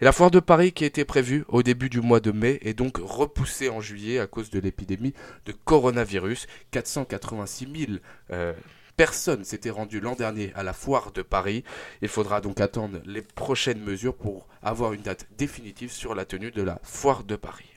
Et 0.00 0.04
la 0.04 0.12
foire 0.12 0.30
de 0.30 0.40
Paris 0.40 0.72
qui 0.72 0.84
était 0.84 1.04
prévue 1.04 1.44
au 1.48 1.62
début 1.62 1.88
du 1.88 2.00
mois 2.00 2.20
de 2.20 2.32
mai 2.32 2.58
est 2.62 2.74
donc 2.74 2.98
repoussée 2.98 3.68
en 3.68 3.80
juillet 3.80 4.18
à 4.18 4.26
cause 4.26 4.50
de 4.50 4.58
l'épidémie 4.58 5.14
de 5.46 5.52
coronavirus. 5.52 6.46
486 6.70 7.68
000 7.86 7.98
euh, 8.30 8.52
personnes 8.96 9.44
s'étaient 9.44 9.70
rendues 9.70 10.00
l'an 10.00 10.14
dernier 10.14 10.52
à 10.54 10.62
la 10.62 10.72
foire 10.72 11.12
de 11.12 11.22
Paris. 11.22 11.64
Il 12.02 12.08
faudra 12.08 12.40
donc 12.40 12.60
attendre 12.60 12.98
les 13.04 13.22
prochaines 13.22 13.80
mesures 13.80 14.16
pour 14.16 14.48
avoir 14.62 14.92
une 14.92 15.02
date 15.02 15.26
définitive 15.36 15.92
sur 15.92 16.14
la 16.14 16.24
tenue 16.24 16.50
de 16.50 16.62
la 16.62 16.80
foire 16.82 17.24
de 17.24 17.36
Paris. 17.36 17.75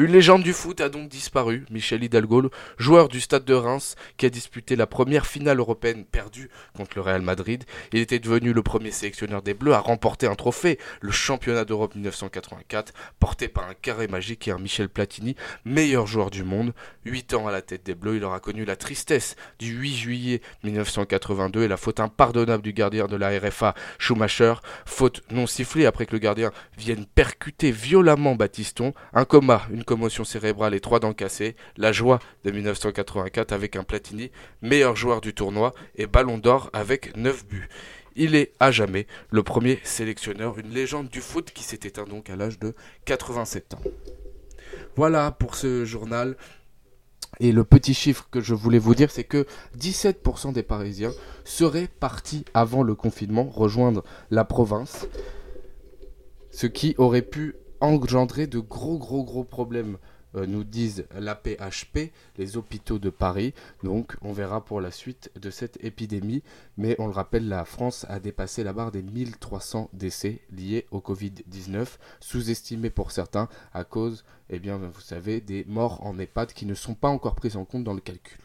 Une 0.00 0.12
légende 0.12 0.44
du 0.44 0.52
foot 0.52 0.80
a 0.80 0.88
donc 0.88 1.08
disparu, 1.08 1.64
Michel 1.70 2.04
Hidalgo, 2.04 2.50
joueur 2.78 3.08
du 3.08 3.20
stade 3.20 3.44
de 3.44 3.54
Reims, 3.54 3.96
qui 4.16 4.26
a 4.26 4.30
disputé 4.30 4.76
la 4.76 4.86
première 4.86 5.26
finale 5.26 5.58
européenne 5.58 6.04
perdue 6.04 6.50
contre 6.76 6.92
le 6.94 7.02
Real 7.02 7.20
Madrid. 7.20 7.64
Il 7.92 7.98
était 7.98 8.20
devenu 8.20 8.52
le 8.52 8.62
premier 8.62 8.92
sélectionneur 8.92 9.42
des 9.42 9.54
Bleus 9.54 9.72
à 9.72 9.80
remporter 9.80 10.28
un 10.28 10.36
trophée, 10.36 10.78
le 11.00 11.10
championnat 11.10 11.64
d'Europe 11.64 11.96
1984, 11.96 12.92
porté 13.18 13.48
par 13.48 13.68
un 13.68 13.74
carré 13.74 14.06
magique 14.06 14.46
et 14.46 14.52
un 14.52 14.58
Michel 14.58 14.88
Platini, 14.88 15.34
meilleur 15.64 16.06
joueur 16.06 16.30
du 16.30 16.44
monde. 16.44 16.74
Huit 17.04 17.34
ans 17.34 17.48
à 17.48 17.50
la 17.50 17.60
tête 17.60 17.84
des 17.84 17.96
Bleus, 17.96 18.18
il 18.18 18.24
aura 18.24 18.38
connu 18.38 18.64
la 18.64 18.76
tristesse 18.76 19.34
du 19.58 19.72
8 19.72 19.96
juillet 19.96 20.42
1982 20.62 21.64
et 21.64 21.68
la 21.68 21.76
faute 21.76 21.98
impardonnable 21.98 22.62
du 22.62 22.72
gardien 22.72 23.08
de 23.08 23.16
la 23.16 23.36
RFA, 23.36 23.74
Schumacher, 23.98 24.54
faute 24.86 25.22
non 25.32 25.48
sifflée 25.48 25.86
après 25.86 26.06
que 26.06 26.12
le 26.12 26.20
gardien 26.20 26.52
vienne 26.76 27.04
percuter 27.04 27.72
violemment 27.72 28.36
Batiston, 28.36 28.94
un 29.12 29.24
coma, 29.24 29.62
une 29.72 29.87
commotion 29.88 30.22
cérébrale 30.22 30.74
et 30.74 30.80
trois 30.80 31.00
dents 31.00 31.14
cassées, 31.14 31.56
la 31.78 31.92
joie 31.92 32.18
de 32.44 32.50
1984 32.50 33.52
avec 33.52 33.74
un 33.74 33.84
Platini, 33.84 34.30
meilleur 34.60 34.96
joueur 34.96 35.22
du 35.22 35.32
tournoi 35.32 35.72
et 35.96 36.06
ballon 36.06 36.36
d'or 36.36 36.68
avec 36.74 37.16
9 37.16 37.46
buts. 37.46 37.70
Il 38.14 38.34
est 38.34 38.52
à 38.60 38.70
jamais 38.70 39.06
le 39.30 39.42
premier 39.42 39.80
sélectionneur, 39.84 40.58
une 40.58 40.68
légende 40.68 41.08
du 41.08 41.22
foot 41.22 41.52
qui 41.52 41.64
s'est 41.64 41.80
éteint 41.84 42.04
donc 42.04 42.28
à 42.28 42.36
l'âge 42.36 42.58
de 42.58 42.74
87 43.06 43.74
ans. 43.74 43.80
Voilà 44.94 45.30
pour 45.30 45.54
ce 45.54 45.86
journal. 45.86 46.36
Et 47.40 47.52
le 47.52 47.64
petit 47.64 47.94
chiffre 47.94 48.28
que 48.30 48.42
je 48.42 48.54
voulais 48.54 48.78
vous 48.78 48.94
dire, 48.94 49.10
c'est 49.10 49.24
que 49.24 49.46
17% 49.78 50.52
des 50.52 50.62
Parisiens 50.62 51.12
seraient 51.44 51.88
partis 51.88 52.44
avant 52.52 52.82
le 52.82 52.94
confinement 52.94 53.44
rejoindre 53.44 54.04
la 54.30 54.44
province, 54.44 55.06
ce 56.50 56.66
qui 56.66 56.94
aurait 56.98 57.22
pu 57.22 57.54
engendrer 57.80 58.46
de 58.46 58.58
gros 58.58 58.98
gros 58.98 59.24
gros 59.24 59.44
problèmes 59.44 59.98
euh, 60.34 60.46
nous 60.46 60.64
disent 60.64 61.06
la 61.18 61.34
PHP, 61.34 62.12
les 62.36 62.56
hôpitaux 62.56 62.98
de 62.98 63.10
Paris. 63.10 63.54
Donc 63.82 64.16
on 64.20 64.32
verra 64.32 64.64
pour 64.64 64.80
la 64.80 64.90
suite 64.90 65.30
de 65.40 65.50
cette 65.50 65.82
épidémie. 65.82 66.42
Mais 66.76 66.96
on 66.98 67.06
le 67.06 67.12
rappelle, 67.12 67.48
la 67.48 67.64
France 67.64 68.04
a 68.08 68.20
dépassé 68.20 68.62
la 68.62 68.72
barre 68.72 68.92
des 68.92 69.02
1300 69.02 69.90
décès 69.92 70.42
liés 70.50 70.86
au 70.90 71.00
Covid-19, 71.00 71.86
sous-estimés 72.20 72.90
pour 72.90 73.10
certains 73.10 73.48
à 73.72 73.84
cause, 73.84 74.24
eh 74.50 74.58
bien, 74.58 74.76
vous 74.76 75.00
savez, 75.00 75.40
des 75.40 75.64
morts 75.64 76.04
en 76.04 76.18
EHPAD 76.18 76.52
qui 76.52 76.66
ne 76.66 76.74
sont 76.74 76.94
pas 76.94 77.08
encore 77.08 77.34
prises 77.34 77.56
en 77.56 77.64
compte 77.64 77.84
dans 77.84 77.94
le 77.94 78.00
calcul. 78.00 78.38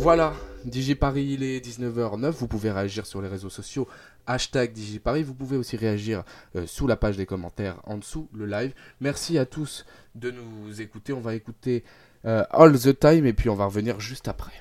Voilà, 0.00 0.32
DigiParis, 0.64 1.34
il 1.34 1.42
est 1.42 1.58
19h09. 1.58 2.30
Vous 2.30 2.46
pouvez 2.46 2.70
réagir 2.70 3.04
sur 3.04 3.20
les 3.20 3.26
réseaux 3.26 3.50
sociaux, 3.50 3.88
hashtag 4.26 4.72
DigiParis. 4.72 5.24
Vous 5.24 5.34
pouvez 5.34 5.56
aussi 5.56 5.76
réagir 5.76 6.22
euh, 6.54 6.66
sous 6.68 6.86
la 6.86 6.96
page 6.96 7.16
des 7.16 7.26
commentaires 7.26 7.80
en 7.84 7.98
dessous, 7.98 8.28
le 8.32 8.46
live. 8.46 8.72
Merci 9.00 9.38
à 9.38 9.44
tous 9.44 9.84
de 10.14 10.30
nous 10.30 10.80
écouter. 10.80 11.12
On 11.12 11.20
va 11.20 11.34
écouter 11.34 11.82
euh, 12.24 12.44
All 12.50 12.78
the 12.78 12.96
Time 12.96 13.26
et 13.26 13.32
puis 13.32 13.48
on 13.48 13.56
va 13.56 13.64
revenir 13.66 13.98
juste 13.98 14.28
après. 14.28 14.52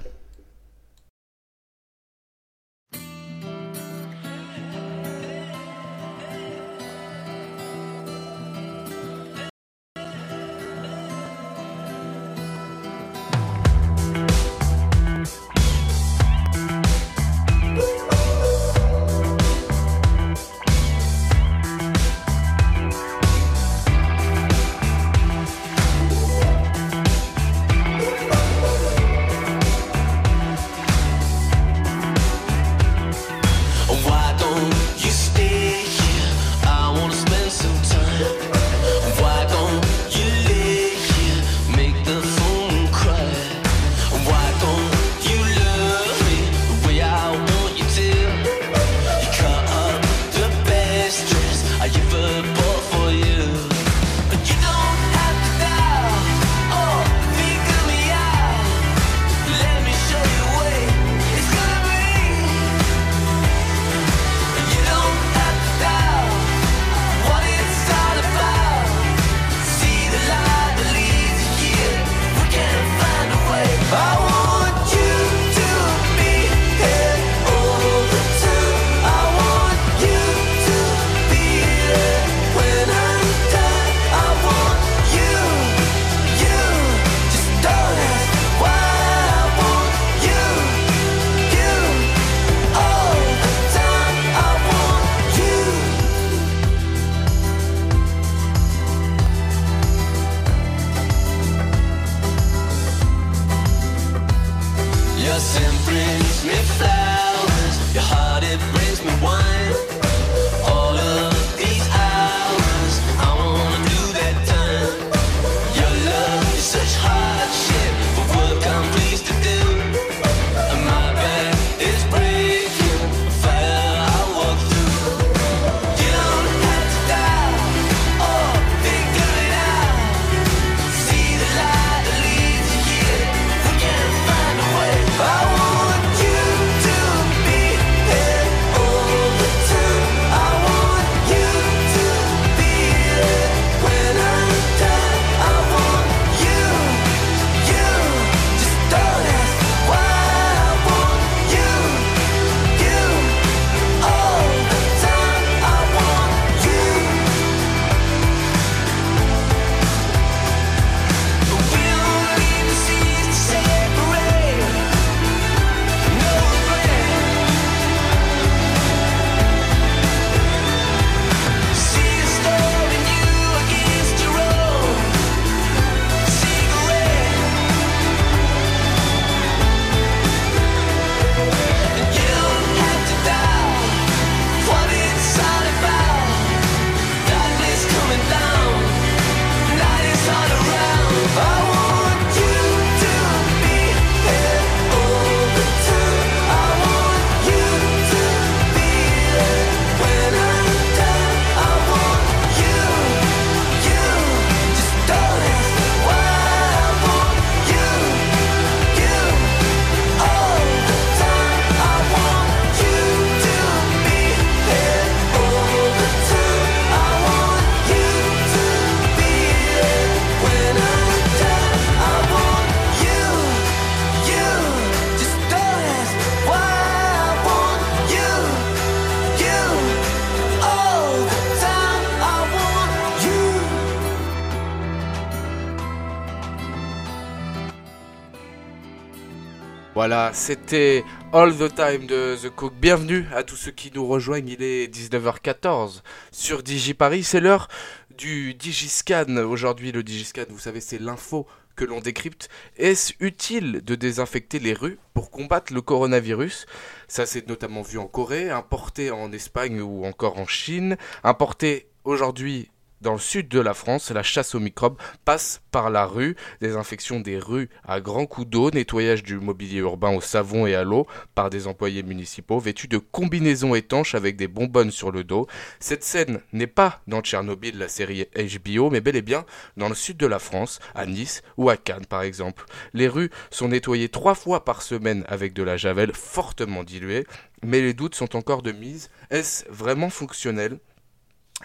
Voilà, 239.97 240.29
c'était 240.31 241.03
All 241.33 241.57
the 241.57 241.73
Time 241.73 242.05
de 242.05 242.37
The 242.39 242.51
Cook. 242.51 242.75
Bienvenue 242.79 243.25
à 243.33 243.41
tous 243.41 243.55
ceux 243.55 243.71
qui 243.71 243.91
nous 243.95 244.05
rejoignent. 244.05 244.47
Il 244.47 244.61
est 244.61 244.93
19h14 244.93 246.03
sur 246.31 246.61
DigiParis. 246.61 247.23
C'est 247.23 247.39
l'heure 247.39 247.67
du 248.15 248.53
Digiscan. 248.53 249.37
Aujourd'hui, 249.37 249.91
le 249.91 250.03
Digiscan, 250.03 250.43
vous 250.49 250.59
savez, 250.59 250.81
c'est 250.81 250.99
l'info 250.99 251.47
que 251.75 251.83
l'on 251.83 251.99
décrypte. 251.99 252.47
Est-ce 252.77 253.13
utile 253.19 253.81
de 253.83 253.95
désinfecter 253.95 254.59
les 254.59 254.73
rues 254.73 254.99
pour 255.15 255.31
combattre 255.31 255.73
le 255.73 255.81
coronavirus? 255.81 256.67
Ça 257.07 257.25
s'est 257.25 257.45
notamment 257.47 257.81
vu 257.81 257.97
en 257.97 258.05
Corée, 258.05 258.51
importé 258.51 259.09
en 259.09 259.31
Espagne 259.31 259.81
ou 259.81 260.05
encore 260.05 260.37
en 260.37 260.45
Chine, 260.45 260.95
importé 261.23 261.89
aujourd'hui 262.03 262.69
Dans 262.99 263.13
le 263.13 263.19
sud 263.19 263.47
de 263.47 263.59
la 263.59 263.75
France, 263.75 264.09
la 264.09 264.23
chasse 264.23 264.55
aux 264.55 264.59
microbes 264.59 264.97
passe 265.23 265.61
par 265.69 265.91
la 265.91 266.07
rue, 266.07 266.35
désinfection 266.61 267.19
des 267.19 267.37
rues 267.37 267.69
à 267.87 268.01
grands 268.01 268.25
coups 268.25 268.47
d'eau, 268.47 268.71
nettoyage 268.71 269.21
du 269.21 269.39
mobilier 269.39 269.77
urbain 269.77 270.15
au 270.15 270.19
savon 270.19 270.65
et 270.65 270.73
à 270.73 270.83
l'eau 270.83 271.05
par 271.35 271.51
des 271.51 271.67
employés 271.67 272.01
municipaux 272.01 272.57
vêtus 272.57 272.87
de 272.87 272.97
combinaisons 272.97 273.75
étanches 273.75 274.15
avec 274.15 274.35
des 274.35 274.47
bonbonnes 274.47 274.89
sur 274.89 275.11
le 275.11 275.23
dos. 275.23 275.45
Cette 275.79 276.03
scène 276.03 276.41
n'est 276.53 276.65
pas 276.65 277.01
dans 277.05 277.21
Tchernobyl, 277.21 277.77
la 277.77 277.87
série 277.87 278.25
HBO, 278.35 278.89
mais 278.89 278.99
bel 278.99 279.15
et 279.15 279.21
bien 279.21 279.45
dans 279.77 279.89
le 279.89 279.95
sud 279.95 280.17
de 280.17 280.25
la 280.25 280.39
France, 280.39 280.79
à 280.95 281.05
Nice 281.05 281.43
ou 281.57 281.69
à 281.69 281.77
Cannes 281.77 282.07
par 282.07 282.23
exemple. 282.23 282.65
Les 282.93 283.07
rues 283.07 283.29
sont 283.51 283.67
nettoyées 283.67 284.09
trois 284.09 284.33
fois 284.33 284.65
par 284.65 284.81
semaine 284.81 285.23
avec 285.27 285.53
de 285.53 285.61
la 285.61 285.77
javel 285.77 286.13
fortement 286.13 286.83
diluée, 286.83 287.27
mais 287.63 287.81
les 287.81 287.93
doutes 287.93 288.15
sont 288.15 288.35
encore 288.35 288.63
de 288.63 288.71
mise. 288.71 289.11
Est-ce 289.29 289.65
vraiment 289.69 290.09
fonctionnel? 290.09 290.79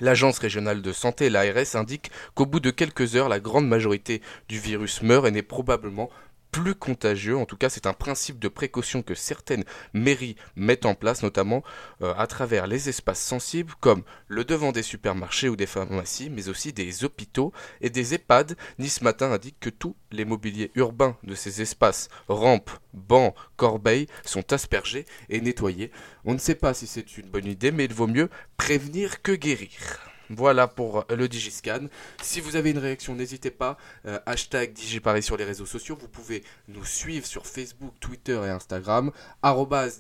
L'Agence 0.01 0.39
régionale 0.39 0.81
de 0.81 0.93
santé, 0.93 1.29
l'ARS, 1.29 1.77
indique 1.77 2.11
qu'au 2.35 2.47
bout 2.47 2.61
de 2.61 2.71
quelques 2.71 3.15
heures, 3.15 3.29
la 3.29 3.41
grande 3.41 3.69
majorité 3.69 4.23
du 4.49 4.59
virus 4.59 5.03
meurt 5.03 5.27
et 5.27 5.31
n'est 5.31 5.43
probablement 5.43 6.09
plus 6.52 6.75
contagieux. 6.76 7.37
En 7.37 7.47
tout 7.47 7.56
cas, 7.56 7.71
c'est 7.71 7.87
un 7.87 7.94
principe 7.94 8.38
de 8.38 8.47
précaution 8.47 9.02
que 9.02 9.14
certaines 9.14 9.64
mairies 9.94 10.37
mettent 10.54 10.87
en 10.87 10.94
place, 10.94 11.25
notamment 11.25 11.64
euh, 12.02 12.14
à 12.16 12.28
travers 12.28 12.68
les 12.68 12.88
espaces 12.88 13.21
sensibles 13.21 13.73
comme 13.80 14.04
le 14.28 14.44
devant 14.44 14.71
des 14.71 14.82
supermarchés 14.82 15.49
ou 15.49 15.56
des 15.56 15.66
pharmacies, 15.66 16.30
mais 16.30 16.49
aussi 16.49 16.73
des 16.73 17.04
hôpitaux 17.04 17.52
et 17.80 17.90
des 17.90 18.14
EHPAD. 18.14 18.56
Nice 18.78 19.00
Matin 19.00 19.32
indique 19.32 19.59
que 19.59 19.71
tous 19.71 19.97
les 20.12 20.26
mobiliers 20.26 20.71
urbains 20.75 21.16
de 21.25 21.35
ces 21.35 21.62
espaces, 21.62 22.09
rampes, 22.28 22.71
bancs, 22.92 23.35
corbeilles, 23.56 24.06
sont 24.25 24.52
aspergés 24.52 25.06
et 25.30 25.40
nettoyés. 25.40 25.90
On 26.25 26.35
ne 26.35 26.38
sait 26.38 26.54
pas 26.54 26.75
si 26.75 26.87
c'est 26.87 27.16
une 27.16 27.30
bonne 27.30 27.47
idée, 27.47 27.73
mais 27.73 27.87
il 27.87 27.94
vaut 27.94 28.06
mieux 28.06 28.28
prévenir 28.59 29.23
que 29.23 29.32
guérir. 29.32 30.12
Voilà 30.35 30.67
pour 30.67 31.05
le 31.11 31.29
Digiscan. 31.29 31.89
Si 32.23 32.41
vous 32.41 32.57
avez 32.57 32.71
une 32.71 32.79
réaction, 32.79 33.15
n'hésitez 33.15 33.51
pas. 33.51 33.77
Euh, 34.07 34.19
hashtag 34.25 34.73
Digiparis 34.73 35.23
sur 35.23 35.37
les 35.37 35.45
réseaux 35.45 35.67
sociaux. 35.67 35.97
Vous 36.01 36.09
pouvez 36.09 36.43
nous 36.69 36.87
suivre 36.87 37.27
sur 37.27 37.47
Facebook, 37.47 37.93
Twitter 38.01 38.41
et 38.47 38.49
Instagram. 38.49 39.12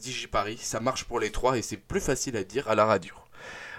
Digiparis. 0.00 0.56
Ça 0.56 0.80
marche 0.80 1.04
pour 1.04 1.20
les 1.20 1.30
trois 1.30 1.58
et 1.58 1.62
c'est 1.62 1.76
plus 1.76 2.00
facile 2.00 2.36
à 2.38 2.44
dire 2.44 2.68
à 2.68 2.74
la 2.74 2.86
radio. 2.86 3.14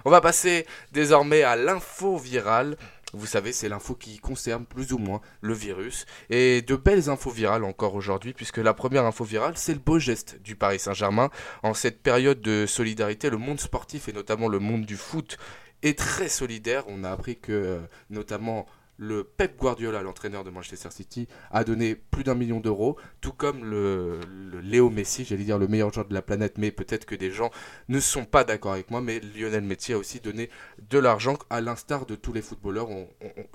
On 0.06 0.12
va 0.12 0.22
passer 0.22 0.68
désormais 0.92 1.42
à 1.42 1.56
l'info 1.56 2.18
virale. 2.18 2.78
Vous 3.16 3.28
savez, 3.28 3.52
c'est 3.52 3.70
l'info 3.70 3.94
qui 3.94 4.18
concerne 4.18 4.66
plus 4.66 4.92
ou 4.92 4.98
moins 4.98 5.22
le 5.42 5.54
virus. 5.54 6.06
Et 6.30 6.62
de 6.64 6.76
belles 6.76 7.10
infos 7.10 7.30
virales 7.30 7.64
encore 7.64 7.94
aujourd'hui, 7.94 8.34
puisque 8.34 8.58
la 8.58 8.74
première 8.74 9.06
info 9.06 9.24
virale, 9.24 9.54
c'est 9.56 9.74
le 9.74 9.80
beau 9.80 10.00
geste 10.00 10.42
du 10.42 10.56
Paris 10.56 10.80
Saint-Germain. 10.80 11.30
En 11.62 11.76
cette 11.76 12.02
période 12.02 12.42
de 12.42 12.66
solidarité, 12.66 13.30
le 13.30 13.38
monde 13.38 13.60
sportif 13.60 14.10
et 14.10 14.14
notamment 14.14 14.48
le 14.48 14.60
monde 14.60 14.86
du 14.86 14.98
foot 14.98 15.38
est 15.84 15.98
très 15.98 16.30
solidaire. 16.30 16.86
On 16.88 17.04
a 17.04 17.12
appris 17.12 17.38
que 17.38 17.52
euh, 17.52 17.80
notamment 18.10 18.66
le 18.98 19.24
Pep 19.24 19.58
Guardiola, 19.58 20.02
l'entraîneur 20.02 20.44
de 20.44 20.50
Manchester 20.50 20.90
City, 20.92 21.28
a 21.52 21.64
donné 21.64 21.96
plus 21.96 22.24
d'un 22.24 22.36
million 22.36 22.60
d'euros, 22.60 22.98
tout 23.22 23.34
comme 23.34 23.66
le, 23.66 24.20
Léo 24.62 24.90
Messi, 24.90 25.26
j'allais 25.26 25.44
dire 25.44 25.58
le 25.58 25.68
meilleur 25.68 25.92
joueur 25.92 26.08
de 26.08 26.14
la 26.14 26.22
planète, 26.22 26.58
mais 26.58 26.72
peut-être 26.72 27.06
que 27.06 27.16
des 27.16 27.32
gens 27.32 27.50
ne 27.90 28.00
sont 28.00 28.26
pas 28.26 28.44
d'accord 28.44 28.74
avec 28.74 28.92
moi, 28.92 29.02
mais 29.02 29.20
Lionel 29.20 29.64
Messi 29.64 29.94
a 29.94 29.98
aussi 29.98 30.20
donné 30.20 30.50
de 30.90 31.00
l'argent, 31.00 31.38
à 31.50 31.60
l'instar 31.60 32.06
de 32.06 32.16
tous 32.16 32.34
les 32.34 32.42
footballeurs 32.42 32.90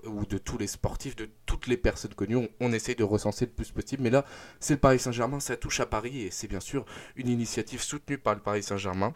ou 0.04 0.26
de 0.26 0.38
tous 0.38 0.58
les 0.58 0.66
sportifs, 0.66 1.16
de 1.16 1.28
toutes 1.47 1.66
les 1.66 1.76
personnes 1.76 2.14
connues. 2.14 2.37
On, 2.37 2.49
on 2.61 2.73
essaye 2.73 2.97
de 2.97 3.04
recenser 3.04 3.47
le 3.47 3.52
plus 3.52 3.70
possible, 3.70 4.02
mais 4.02 4.11
là, 4.11 4.25
c'est 4.61 4.75
le 4.75 4.80
Paris 4.80 4.99
Saint-Germain, 4.99 5.40
ça 5.40 5.56
touche 5.56 5.80
à 5.80 5.87
Paris, 5.87 6.23
et 6.23 6.30
c'est 6.30 6.49
bien 6.49 6.61
sûr 6.61 6.85
une 7.16 7.28
initiative 7.28 7.80
soutenue 7.80 8.18
par 8.18 8.35
le 8.35 8.40
Paris 8.40 8.62
Saint-Germain. 8.62 9.14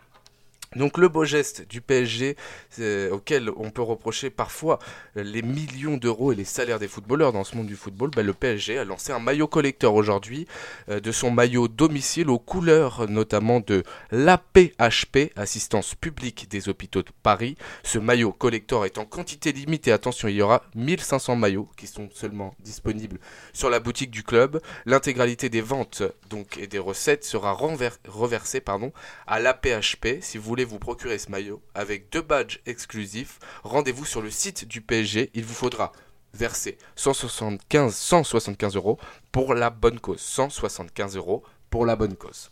Donc 0.77 0.99
le 0.99 1.09
beau 1.09 1.25
geste 1.25 1.69
du 1.69 1.81
PSG 1.81 2.37
euh, 2.79 3.11
auquel 3.11 3.51
on 3.57 3.71
peut 3.71 3.83
reprocher 3.83 4.31
parfois 4.31 4.79
les 5.15 5.43
millions 5.43 5.97
d'euros 5.97 6.33
et 6.33 6.35
les 6.35 6.45
salaires 6.45 6.79
des 6.79 6.89
footballeurs 6.89 7.33
dans 7.33 7.45
ce 7.45 7.57
monde 7.57 7.67
du 7.67 7.77
football, 7.77 8.11
ben, 8.11 8.25
le 8.25 8.33
PSG 8.33 8.79
a 8.79 8.85
lancé 8.85 9.13
un 9.13 9.19
maillot 9.19 9.47
collecteur 9.47 9.95
aujourd'hui 9.95 10.47
euh, 10.89 11.01
de 11.01 11.13
son 11.13 11.31
maillot 11.31 11.69
domicile 11.69 12.31
aux 12.31 12.39
couleurs 12.39 13.09
notamment 13.09 13.61
de 13.61 13.83
l'APHP, 14.11 15.33
Assistance 15.37 15.95
publique 15.95 16.49
des 16.49 16.69
hôpitaux 16.69 17.03
de 17.03 17.11
Paris. 17.23 17.57
Ce 17.83 17.99
maillot 17.99 18.33
collector 18.33 18.87
est 18.87 18.99
en 18.99 19.05
quantité 19.05 19.53
limitée, 19.53 19.93
attention 19.93 20.29
il 20.29 20.37
y 20.37 20.43
aura 20.43 20.63
1500 20.75 21.37
maillots 21.37 21.69
qui 21.77 21.87
sont 21.87 22.09
seulement 22.15 22.55
disponibles 22.61 23.19
sur 23.53 23.69
la 23.69 23.81
boutique 23.81 24.11
du 24.11 24.23
club. 24.23 24.61
L'intégralité 24.87 25.49
des 25.49 25.61
ventes 25.61 26.03
donc 26.31 26.57
et 26.59 26.67
des 26.67 26.79
recettes 26.79 27.25
sera 27.25 27.53
reversée 27.53 28.61
pardon, 28.61 28.93
à 29.27 29.39
l'APHP 29.39 30.21
si 30.21 30.39
vous 30.39 30.45
voulez 30.45 30.62
vous 30.65 30.79
procurer 30.79 31.19
ce 31.19 31.31
maillot 31.31 31.61
avec 31.75 32.11
deux 32.13 32.23
badges 32.23 32.61
exclusifs, 32.67 33.39
rendez-vous 33.65 34.05
sur 34.05 34.23
le 34.23 34.31
site 34.31 34.67
du 34.67 34.81
PSG. 34.81 35.31
Il 35.35 35.45
vous 35.45 35.55
faudra 35.55 35.93
verser 36.33 36.79
175, 36.95 37.95
175 37.95 38.77
euros 38.77 38.99
pour 39.33 39.55
la 39.55 39.71
bonne 39.71 39.99
cause. 39.99 40.21
175 40.21 41.17
euros 41.17 41.43
pour 41.71 41.87
la 41.87 41.97
bonne 41.97 42.15
cause. 42.15 42.52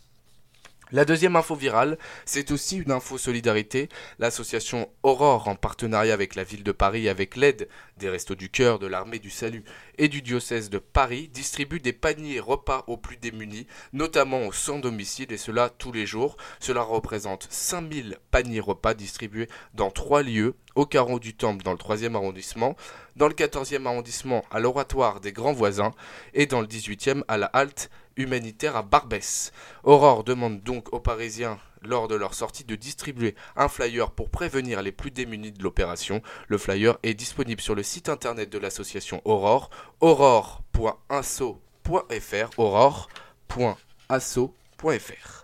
La 0.93 1.05
deuxième 1.05 1.37
info 1.37 1.55
virale, 1.55 1.97
c'est 2.25 2.51
aussi 2.51 2.75
une 2.75 2.91
info 2.91 3.17
solidarité. 3.17 3.87
L'association 4.19 4.89
Aurore, 5.03 5.47
en 5.47 5.55
partenariat 5.55 6.13
avec 6.13 6.35
la 6.35 6.43
ville 6.43 6.65
de 6.65 6.73
Paris, 6.73 7.07
avec 7.07 7.37
l'aide 7.37 7.69
des 7.95 8.09
Restos 8.09 8.35
du 8.35 8.49
Cœur, 8.49 8.77
de 8.77 8.87
l'Armée 8.87 9.19
du 9.19 9.29
Salut 9.29 9.63
et 9.97 10.09
du 10.09 10.21
diocèse 10.21 10.69
de 10.69 10.79
Paris, 10.79 11.29
distribue 11.29 11.79
des 11.79 11.93
paniers 11.93 12.41
repas 12.41 12.83
aux 12.87 12.97
plus 12.97 13.15
démunis, 13.15 13.67
notamment 13.93 14.45
aux 14.47 14.51
sans 14.51 14.79
domicile, 14.79 15.31
et 15.31 15.37
cela 15.37 15.69
tous 15.69 15.93
les 15.93 16.05
jours. 16.05 16.35
Cela 16.59 16.81
représente 16.81 17.47
5000 17.49 18.17
paniers 18.29 18.59
repas 18.59 18.93
distribués 18.93 19.47
dans 19.73 19.91
trois 19.91 20.23
lieux, 20.23 20.55
au 20.75 20.85
Carreau 20.85 21.19
du 21.19 21.33
Temple 21.35 21.63
dans 21.63 21.71
le 21.71 21.77
3e 21.77 22.15
arrondissement, 22.15 22.75
dans 23.15 23.29
le 23.29 23.33
14e 23.33 23.85
arrondissement 23.85 24.43
à 24.51 24.59
l'Oratoire 24.59 25.21
des 25.21 25.31
Grands 25.31 25.53
Voisins, 25.53 25.93
et 26.33 26.47
dans 26.47 26.59
le 26.59 26.67
18e 26.67 27.23
à 27.29 27.37
la 27.37 27.47
Halte 27.47 27.89
humanitaire 28.17 28.75
à 28.75 28.83
Barbès. 28.83 29.51
Aurore 29.83 30.23
demande 30.23 30.61
donc 30.61 30.93
aux 30.93 30.99
Parisiens 30.99 31.57
lors 31.81 32.07
de 32.07 32.15
leur 32.15 32.33
sortie 32.33 32.63
de 32.63 32.75
distribuer 32.75 33.35
un 33.55 33.67
flyer 33.67 34.11
pour 34.11 34.29
prévenir 34.29 34.81
les 34.81 34.91
plus 34.91 35.11
démunis 35.11 35.51
de 35.51 35.63
l'opération. 35.63 36.21
Le 36.47 36.57
flyer 36.57 36.97
est 37.03 37.13
disponible 37.13 37.61
sur 37.61 37.75
le 37.75 37.83
site 37.83 38.09
internet 38.09 38.49
de 38.49 38.57
l'association 38.57 39.21
Aurore, 39.25 39.69
aurore.asso.fr, 39.99 42.49
aurore.asso.fr. 42.57 45.41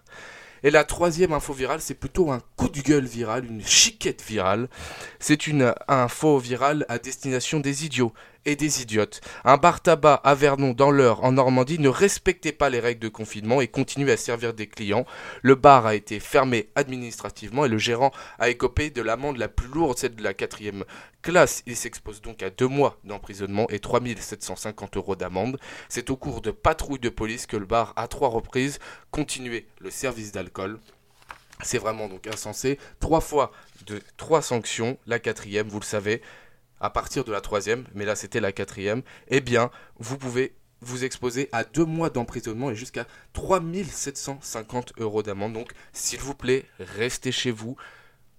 Et 0.63 0.71
la 0.71 0.83
troisième 0.83 1.33
info 1.33 1.53
virale, 1.53 1.81
c'est 1.81 1.93
plutôt 1.93 2.31
un 2.31 2.41
coup 2.55 2.69
de 2.69 2.81
gueule 2.81 3.05
viral, 3.05 3.45
une 3.45 3.63
chiquette 3.63 4.23
virale. 4.23 4.69
C'est 5.19 5.47
une 5.47 5.73
info 5.87 6.39
virale 6.39 6.85
à 6.89 6.97
destination 6.97 7.59
des 7.59 7.85
idiots 7.85 8.13
et 8.47 8.55
des 8.55 8.81
idiotes. 8.81 9.21
Un 9.43 9.57
bar 9.57 9.81
tabac 9.81 10.21
à 10.23 10.33
Vernon 10.33 10.71
dans 10.71 10.89
l'Eure 10.89 11.23
en 11.23 11.33
Normandie 11.33 11.79
ne 11.79 11.89
respectait 11.89 12.53
pas 12.53 12.69
les 12.69 12.79
règles 12.79 13.01
de 13.01 13.09
confinement 13.09 13.59
et 13.59 13.67
continuait 13.67 14.13
à 14.13 14.17
servir 14.17 14.53
des 14.53 14.67
clients. 14.67 15.05
Le 15.41 15.55
bar 15.55 15.85
a 15.85 15.95
été 15.95 16.21
fermé 16.21 16.69
administrativement 16.75 17.65
et 17.65 17.69
le 17.69 17.77
gérant 17.77 18.11
a 18.39 18.49
écopé 18.49 18.89
de 18.89 19.01
l'amende 19.01 19.37
la 19.37 19.49
plus 19.49 19.67
lourde, 19.67 19.97
celle 19.97 20.15
de 20.15 20.23
la 20.23 20.33
quatrième 20.33 20.85
classe. 21.21 21.61
Il 21.65 21.75
s'expose 21.75 22.21
donc 22.21 22.41
à 22.41 22.49
deux 22.49 22.69
mois 22.69 22.97
d'emprisonnement 23.03 23.67
et 23.69 23.79
3750 23.79 24.95
euros 24.95 25.17
d'amende. 25.17 25.59
C'est 25.89 26.09
au 26.09 26.15
cours 26.15 26.41
de 26.41 26.51
patrouilles 26.51 26.99
de 26.99 27.09
police 27.09 27.47
que 27.47 27.57
le 27.57 27.65
bar, 27.65 27.91
à 27.97 28.07
trois 28.07 28.29
reprises, 28.29 28.79
continuait 29.11 29.67
le 29.81 29.91
service 29.91 30.31
d'alcool. 30.31 30.79
C'est 31.63 31.79
vraiment 31.79 32.07
donc 32.07 32.27
insensé. 32.27 32.79
Trois 33.01 33.19
fois 33.19 33.51
de 33.87 33.99
trois 34.15 34.41
sanctions. 34.41 34.97
La 35.05 35.19
quatrième, 35.19 35.67
vous 35.67 35.79
le 35.79 35.85
savez, 35.85 36.21
à 36.79 36.89
partir 36.89 37.23
de 37.23 37.31
la 37.31 37.41
troisième, 37.41 37.85
mais 37.93 38.05
là 38.05 38.15
c'était 38.15 38.39
la 38.39 38.51
quatrième, 38.51 39.01
eh 39.27 39.41
bien, 39.41 39.71
vous 39.99 40.17
pouvez 40.17 40.55
vous 40.81 41.03
exposer 41.03 41.49
à 41.51 41.63
deux 41.63 41.85
mois 41.85 42.09
d'emprisonnement 42.09 42.71
et 42.71 42.75
jusqu'à 42.75 43.05
3750 43.33 44.93
euros 44.99 45.23
d'amende. 45.23 45.53
Donc, 45.53 45.71
s'il 45.91 46.19
vous 46.19 46.35
plaît, 46.35 46.65
restez 46.79 47.31
chez 47.31 47.51
vous. 47.51 47.75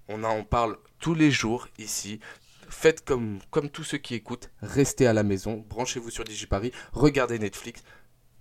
On 0.08 0.22
en 0.24 0.44
parle 0.44 0.78
tous 1.00 1.14
les 1.14 1.30
jours 1.30 1.68
ici. 1.78 2.20
Faites 2.68 3.04
comme, 3.04 3.38
comme 3.50 3.70
tous 3.70 3.84
ceux 3.84 3.98
qui 3.98 4.14
écoutent, 4.14 4.50
restez 4.62 5.06
à 5.06 5.12
la 5.12 5.22
maison, 5.22 5.64
branchez-vous 5.68 6.10
sur 6.10 6.24
DigiParis, 6.24 6.72
regardez 6.92 7.38
Netflix. 7.38 7.82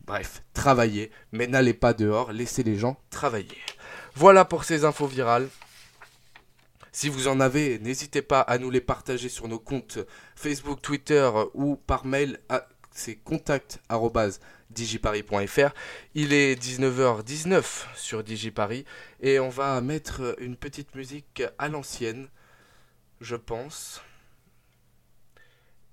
Bref, 0.06 0.44
travaillez, 0.54 1.12
mais 1.32 1.48
n'allez 1.48 1.74
pas 1.74 1.94
dehors, 1.94 2.32
laissez 2.34 2.64
les 2.64 2.78
gens 2.78 2.98
travailler. 3.10 3.58
Voilà 4.16 4.46
pour 4.46 4.64
ces 4.64 4.84
infos 4.84 5.08
virales. 5.08 5.48
Si 6.98 7.10
vous 7.10 7.28
en 7.28 7.40
avez, 7.40 7.78
n'hésitez 7.78 8.24
pas 8.24 8.42
à 8.42 8.58
nous 8.58 8.72
les 8.72 8.82
partager 8.82 9.30
sur 9.30 9.48
nos 9.48 9.60
comptes 9.60 10.00
Facebook, 10.36 10.82
Twitter 10.82 11.30
ou 11.54 11.76
par 11.76 12.08
mail 12.08 12.40
à 12.50 12.68
c'est 12.90 13.18
contact@digiparis.fr. 13.18 15.76
Il 16.16 16.34
est 16.34 16.60
19h19 16.60 17.86
sur 17.96 18.24
Digiparis 18.24 18.84
et 19.22 19.40
on 19.40 19.50
va 19.50 19.80
mettre 19.80 20.36
une 20.40 20.56
petite 20.56 20.96
musique 20.96 21.44
à 21.60 21.70
l'ancienne, 21.70 22.30
je 23.22 23.36
pense. 23.36 24.02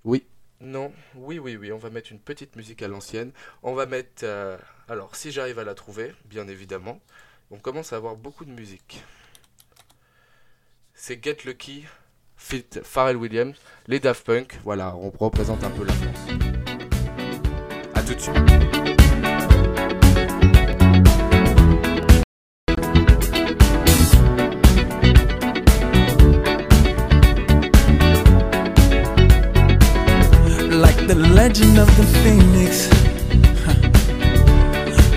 Oui, 0.04 0.24
non, 0.60 0.90
oui, 1.16 1.38
oui, 1.38 1.56
oui, 1.56 1.70
on 1.70 1.76
va 1.76 1.90
mettre 1.90 2.12
une 2.12 2.18
petite 2.18 2.56
musique 2.56 2.80
à 2.80 2.88
l'ancienne. 2.88 3.30
On 3.62 3.74
va 3.74 3.84
mettre, 3.84 4.22
euh, 4.22 4.56
alors 4.88 5.16
si 5.16 5.32
j'arrive 5.32 5.58
à 5.58 5.64
la 5.64 5.74
trouver, 5.74 6.14
bien 6.24 6.48
évidemment, 6.48 6.98
on 7.50 7.58
commence 7.58 7.92
à 7.92 7.96
avoir 7.96 8.16
beaucoup 8.16 8.46
de 8.46 8.52
musique 8.52 9.04
c'est 11.06 11.22
Get 11.22 11.44
Lucky 11.44 11.84
fit 12.34 12.64
Pharrell 12.82 13.18
Williams, 13.18 13.56
les 13.88 14.00
Daft 14.00 14.24
Punk. 14.24 14.58
Voilà, 14.64 14.96
on 14.96 15.10
représente 15.10 15.62
un 15.62 15.68
peu 15.68 15.84
la 15.84 15.92
France. 15.92 16.16
A 17.94 18.00
tout 18.00 18.14
de 18.14 18.20
suite. 18.20 18.34
The 31.06 31.16
legend 31.16 31.78
of 31.78 31.86
the 31.98 32.04
phoenix, 32.22 32.88
huh. 33.66 33.74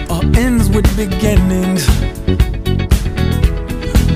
all 0.13 0.37
ends 0.37 0.69
with 0.69 0.85
beginnings. 0.97 1.87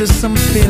just 0.00 0.18
some 0.18 0.34
feeling 0.34 0.69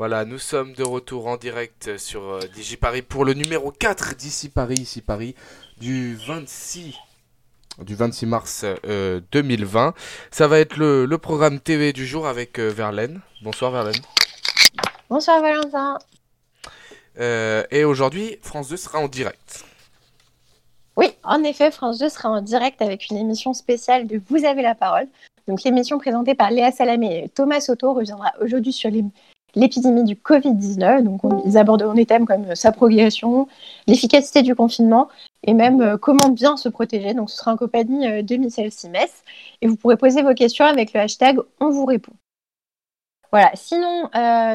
Voilà, 0.00 0.24
nous 0.24 0.38
sommes 0.38 0.72
de 0.72 0.82
retour 0.82 1.26
en 1.26 1.36
direct 1.36 1.98
sur 1.98 2.22
euh, 2.22 2.40
DigiParis 2.54 3.02
pour 3.02 3.26
le 3.26 3.34
numéro 3.34 3.70
4 3.70 4.14
d'ici 4.16 4.48
Paris, 4.48 4.76
ici 4.76 5.02
Paris, 5.02 5.34
du 5.78 6.16
26, 6.26 6.94
du 7.82 7.94
26 7.94 8.24
mars 8.24 8.64
euh, 8.86 9.20
2020. 9.30 9.92
Ça 10.30 10.48
va 10.48 10.58
être 10.58 10.78
le, 10.78 11.04
le 11.04 11.18
programme 11.18 11.60
TV 11.60 11.92
du 11.92 12.06
jour 12.06 12.26
avec 12.26 12.58
euh, 12.58 12.68
Verlaine. 12.70 13.20
Bonsoir 13.42 13.72
Verlaine. 13.72 14.00
Bonsoir 15.10 15.42
Valentin. 15.42 15.98
Euh, 17.18 17.64
et 17.70 17.84
aujourd'hui, 17.84 18.38
France 18.40 18.70
2 18.70 18.78
sera 18.78 19.00
en 19.00 19.08
direct. 19.08 19.66
Oui, 20.96 21.08
en 21.24 21.44
effet, 21.44 21.70
France 21.70 21.98
2 21.98 22.08
sera 22.08 22.30
en 22.30 22.40
direct 22.40 22.80
avec 22.80 23.10
une 23.10 23.18
émission 23.18 23.52
spéciale 23.52 24.06
de 24.06 24.18
Vous 24.30 24.46
avez 24.46 24.62
la 24.62 24.74
parole. 24.74 25.08
Donc 25.46 25.62
l'émission 25.62 25.98
présentée 25.98 26.34
par 26.34 26.50
Léa 26.50 26.70
Salamé 26.72 27.24
et 27.24 27.28
Thomas 27.28 27.60
Soto 27.60 27.92
reviendra 27.92 28.32
aujourd'hui 28.40 28.72
sur 28.72 28.88
les- 28.88 29.04
l'épidémie 29.54 30.04
du 30.04 30.14
Covid-19. 30.16 31.02
Donc 31.02 31.24
on- 31.24 31.42
ils 31.46 31.56
aborderont 31.58 31.94
des 31.94 32.06
thèmes 32.06 32.26
comme 32.26 32.44
euh, 32.50 32.54
sa 32.54 32.72
progression, 32.72 33.48
l'efficacité 33.86 34.42
du 34.42 34.54
confinement 34.54 35.08
et 35.44 35.54
même 35.54 35.80
euh, 35.80 35.96
comment 35.96 36.28
bien 36.30 36.56
se 36.56 36.68
protéger. 36.68 37.14
Donc 37.14 37.30
ce 37.30 37.36
sera 37.36 37.52
en 37.52 37.56
compagnie 37.56 38.06
euh, 38.06 38.22
de 38.22 38.36
Michel 38.36 38.70
Simès. 38.72 39.22
Et 39.62 39.66
vous 39.66 39.76
pourrez 39.76 39.96
poser 39.96 40.22
vos 40.22 40.34
questions 40.34 40.64
avec 40.64 40.92
le 40.92 41.00
hashtag 41.00 41.38
On 41.60 41.70
vous 41.70 41.84
répond. 41.84 42.12
Voilà. 43.32 43.50
Sinon, 43.54 44.08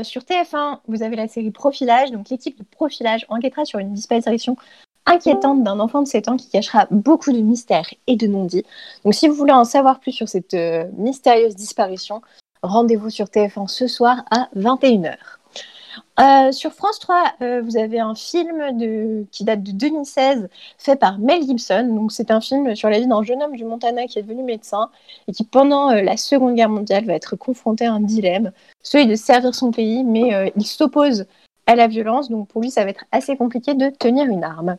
sur 0.04 0.24
TF1, 0.24 0.80
vous 0.90 1.02
avez 1.02 1.16
la 1.16 1.30
série 1.30 1.52
Profilage. 1.52 2.12
Donc, 2.12 2.30
l'équipe 2.30 2.58
de 2.60 2.64
Profilage 2.66 3.26
enquêtera 3.30 3.64
sur 3.64 3.80
une 3.80 3.94
disparition 3.94 4.58
inquiétante 5.06 5.64
d'un 5.64 5.80
enfant 5.80 6.02
de 6.02 6.08
7 6.08 6.28
ans 6.28 6.36
qui 6.36 6.50
cachera 6.50 6.86
beaucoup 6.92 7.32
de 7.32 7.40
mystères 7.40 7.88
et 8.08 8.18
de 8.18 8.28
non-dits. 8.28 8.66
Donc, 9.06 9.14
si 9.14 9.30
vous 9.30 9.34
voulez 9.36 9.54
en 9.54 9.64
savoir 9.64 10.02
plus 10.02 10.12
sur 10.12 10.28
cette 10.28 10.58
mystérieuse 10.98 11.56
disparition, 11.56 12.22
rendez-vous 12.62 13.10
sur 13.10 13.26
TF1 13.26 13.68
ce 13.68 13.88
soir 13.88 14.24
à 14.32 14.50
21h. 14.56 15.18
Euh, 16.20 16.52
sur 16.52 16.72
France 16.72 17.00
3, 17.00 17.24
euh, 17.42 17.62
vous 17.62 17.78
avez 17.78 18.00
un 18.00 18.16
film 18.16 19.28
qui 19.32 19.44
date 19.44 19.64
de 19.64 19.72
2016 19.72 20.50
fait 20.78 20.96
par 20.96 21.20
Mel 21.20 21.44
Gibson. 21.44 22.08
C'est 22.10 22.32
un 22.32 22.40
film 22.40 22.76
sur 22.76 22.90
la 22.90 23.00
vie 23.00 23.08
d'un 23.08 23.22
jeune 23.24 23.44
homme 23.44 23.56
du 23.56 23.66
Montana 23.66 24.08
qui 24.08 24.20
est 24.20 24.24
devenu 24.24 24.44
médecin 24.44 24.90
et 25.28 25.34
qui, 25.34 25.44
pendant 25.44 25.92
euh, 25.92 26.02
la 26.02 26.16
Seconde 26.16 26.56
Guerre 26.56 26.70
mondiale, 26.70 27.06
va 27.06 27.14
être 27.14 27.36
confronté 27.36 27.86
à 27.86 27.94
un 27.94 28.00
dilemme, 28.00 28.52
celui 28.82 29.08
de 29.08 29.16
servir 29.16 29.54
son 29.54 29.72
pays, 29.72 30.04
mais 30.04 30.54
il 30.56 30.66
s'oppose 30.66 31.26
à 31.68 31.76
la 31.76 31.88
violence. 31.88 32.30
Donc, 32.30 32.48
pour 32.48 32.62
lui, 32.62 32.72
ça 32.72 32.84
va 32.84 32.90
être 32.90 33.06
assez 33.12 33.36
compliqué 33.38 33.74
de 33.74 33.90
tenir 33.90 34.26
une 34.26 34.44
arme. 34.44 34.78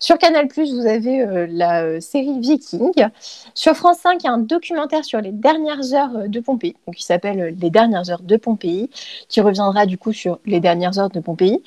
Sur 0.00 0.18
Canal+, 0.18 0.48
vous 0.56 0.86
avez 0.86 1.20
euh, 1.20 1.46
la 1.48 1.82
euh, 1.82 2.00
série 2.00 2.38
Viking. 2.40 3.08
Sur 3.54 3.74
France 3.74 3.98
5, 3.98 4.22
il 4.22 4.26
y 4.26 4.28
a 4.28 4.32
un 4.32 4.38
documentaire 4.38 5.04
sur 5.04 5.20
les 5.20 5.32
dernières 5.32 5.94
heures 5.94 6.16
euh, 6.16 6.28
de 6.28 6.40
Pompéi, 6.40 6.76
qui 6.94 7.04
s'appelle 7.04 7.56
Les 7.60 7.70
dernières 7.70 8.10
heures 8.10 8.22
de 8.22 8.36
Pompéi, 8.36 8.90
qui 9.28 9.40
reviendra 9.40 9.86
du 9.86 9.98
coup 9.98 10.12
sur 10.12 10.38
les 10.46 10.60
dernières 10.60 10.98
heures 10.98 11.10
de 11.10 11.20
Pompéi. 11.20 11.62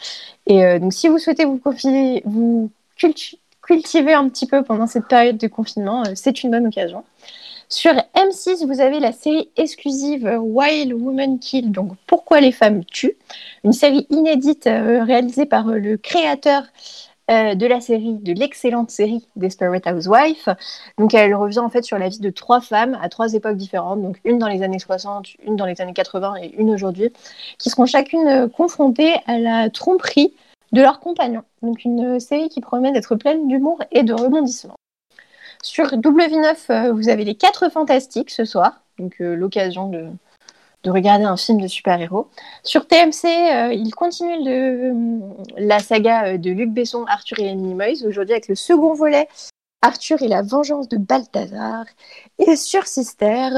Et 0.45 0.79
donc, 0.79 0.93
si 0.93 1.09
vous 1.09 1.17
souhaitez 1.17 1.43
vous, 1.43 1.57
confier, 1.57 2.21
vous 2.25 2.71
culti- 2.97 3.39
cultiver 3.61 4.13
un 4.13 4.29
petit 4.29 4.47
peu 4.47 4.63
pendant 4.63 4.87
cette 4.87 5.07
période 5.07 5.37
de 5.37 5.47
confinement, 5.47 6.03
c'est 6.15 6.43
une 6.43 6.51
bonne 6.51 6.67
occasion. 6.67 7.03
Sur 7.69 7.91
M6, 8.15 8.65
vous 8.65 8.79
avez 8.79 9.01
la 9.01 9.11
série 9.11 9.49
exclusive 9.57 10.37
Wild 10.39 10.93
Woman 10.93 11.37
Kill, 11.37 11.69
donc 11.73 11.91
Pourquoi 12.07 12.39
les 12.39 12.53
femmes 12.53 12.85
tuent, 12.85 13.17
une 13.65 13.73
série 13.73 14.07
inédite 14.09 14.67
euh, 14.67 15.03
réalisée 15.03 15.45
par 15.45 15.67
euh, 15.67 15.77
le 15.77 15.97
créateur 15.97 16.63
euh, 17.29 17.55
de 17.55 17.65
la 17.65 17.81
série, 17.81 18.13
de 18.13 18.31
l'excellente 18.31 18.89
série 18.89 19.27
Desperate 19.35 19.85
Housewives. 19.85 20.55
Donc 20.97 21.13
elle 21.13 21.35
revient 21.35 21.59
en 21.59 21.69
fait 21.69 21.83
sur 21.83 21.97
la 21.99 22.07
vie 22.07 22.19
de 22.19 22.29
trois 22.29 22.61
femmes 22.61 22.97
à 23.01 23.09
trois 23.09 23.33
époques 23.33 23.57
différentes, 23.57 24.01
donc 24.01 24.17
une 24.23 24.39
dans 24.39 24.47
les 24.47 24.63
années 24.63 24.79
60, 24.79 25.27
une 25.45 25.57
dans 25.57 25.65
les 25.65 25.81
années 25.81 25.93
80 25.93 26.35
et 26.43 26.55
une 26.57 26.69
aujourd'hui, 26.69 27.11
qui 27.59 27.69
seront 27.69 27.85
chacune 27.85 28.49
confrontées 28.49 29.15
à 29.25 29.39
la 29.39 29.69
tromperie 29.69 30.33
de 30.71 30.81
leurs 30.81 31.01
compagnons. 31.01 31.43
Donc 31.61 31.83
une 31.83 32.21
série 32.21 32.47
qui 32.47 32.61
promet 32.61 32.93
d'être 32.93 33.17
pleine 33.17 33.45
d'humour 33.49 33.83
et 33.91 34.03
de 34.03 34.13
rebondissements. 34.13 34.77
Sur 35.67 35.87
W9, 35.87 36.55
euh, 36.69 36.93
vous 36.93 37.09
avez 37.09 37.25
les 37.25 37.35
4 37.35 37.69
fantastiques 37.69 38.31
ce 38.31 38.45
soir, 38.45 38.83
donc 38.97 39.15
euh, 39.19 39.35
l'occasion 39.35 39.89
de, 39.89 40.07
de 40.83 40.89
regarder 40.89 41.25
un 41.25 41.35
film 41.35 41.59
de 41.59 41.67
super-héros. 41.67 42.29
Sur 42.63 42.87
TMC, 42.87 43.25
euh, 43.25 43.73
il 43.73 43.93
continue 43.93 45.27
la 45.57 45.79
saga 45.79 46.37
de 46.37 46.51
Luc 46.51 46.71
Besson, 46.71 47.03
Arthur 47.09 47.39
et 47.39 47.43
les 47.43 47.55
Minimoys, 47.55 48.07
aujourd'hui 48.07 48.31
avec 48.31 48.47
le 48.47 48.55
second 48.55 48.93
volet, 48.93 49.27
Arthur 49.81 50.21
et 50.21 50.29
la 50.29 50.41
vengeance 50.41 50.87
de 50.87 50.95
Balthazar. 50.95 51.83
Et 52.39 52.55
sur 52.55 52.87
Sister, 52.87 53.49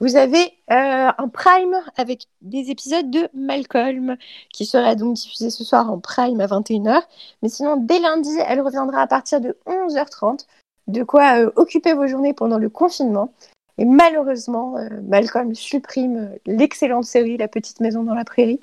vous 0.00 0.16
avez 0.16 0.54
un 0.68 1.28
prime 1.30 1.76
avec 1.98 2.24
des 2.40 2.70
épisodes 2.70 3.10
de 3.10 3.28
Malcolm, 3.34 4.16
qui 4.50 4.64
sera 4.64 4.94
donc 4.94 5.14
diffusé 5.14 5.50
ce 5.50 5.62
soir 5.62 5.92
en 5.92 5.98
prime 5.98 6.40
à 6.40 6.46
21h. 6.46 7.02
Mais 7.42 7.50
sinon, 7.50 7.76
dès 7.76 8.00
lundi, 8.00 8.34
elle 8.48 8.62
reviendra 8.62 9.02
à 9.02 9.06
partir 9.06 9.42
de 9.42 9.58
11h30 9.66 10.46
de 10.88 11.02
quoi 11.02 11.38
euh, 11.40 11.50
occuper 11.56 11.92
vos 11.94 12.06
journées 12.06 12.32
pendant 12.34 12.58
le 12.58 12.68
confinement. 12.68 13.32
Et 13.78 13.84
malheureusement, 13.84 14.76
euh, 14.76 14.88
Malcolm 15.02 15.54
supprime 15.54 16.16
euh, 16.18 16.38
l'excellente 16.46 17.04
série 17.04 17.36
La 17.36 17.48
petite 17.48 17.80
maison 17.80 18.02
dans 18.02 18.14
la 18.14 18.24
prairie. 18.24 18.60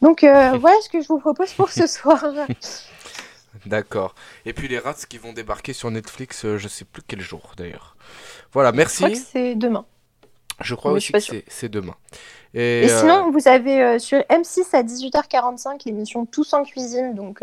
Donc 0.00 0.20
voilà 0.22 0.76
ce 0.82 0.88
que 0.88 1.00
je 1.00 1.08
vous 1.08 1.18
propose 1.18 1.52
pour 1.52 1.70
ce 1.70 1.86
soir. 1.86 2.24
D'accord. 3.66 4.14
Et 4.46 4.52
puis 4.52 4.68
les 4.68 4.78
rats 4.78 4.94
qui 5.08 5.18
vont 5.18 5.32
débarquer 5.32 5.72
sur 5.72 5.90
Netflix, 5.90 6.46
je 6.56 6.68
sais 6.68 6.84
plus 6.84 7.02
quel 7.06 7.20
jour 7.20 7.52
d'ailleurs. 7.56 7.96
Voilà, 8.52 8.70
Je 8.70 8.76
merci. 8.76 8.96
crois 8.98 9.10
que 9.10 9.16
c'est 9.16 9.54
demain. 9.54 9.84
Je 10.60 10.74
crois 10.74 10.92
mais 10.92 11.00
je 11.00 11.16
aussi 11.16 11.30
que 11.36 11.42
c'est- 11.48 11.68
demain. 11.68 11.94
Et, 12.54 12.84
Et 12.84 12.88
sinon, 12.88 13.30
vous 13.30 13.46
avez 13.48 13.98
sur 13.98 14.18
M6 14.28 14.74
à 14.74 14.82
18h45 14.82 15.82
l'émission 15.86 16.26
Tous 16.26 16.52
en 16.52 16.62
cuisine, 16.64 17.14
donc 17.14 17.42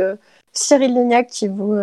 Cyril 0.54 0.94
Lignac 0.94 1.28
qui 1.28 1.48
vous, 1.48 1.76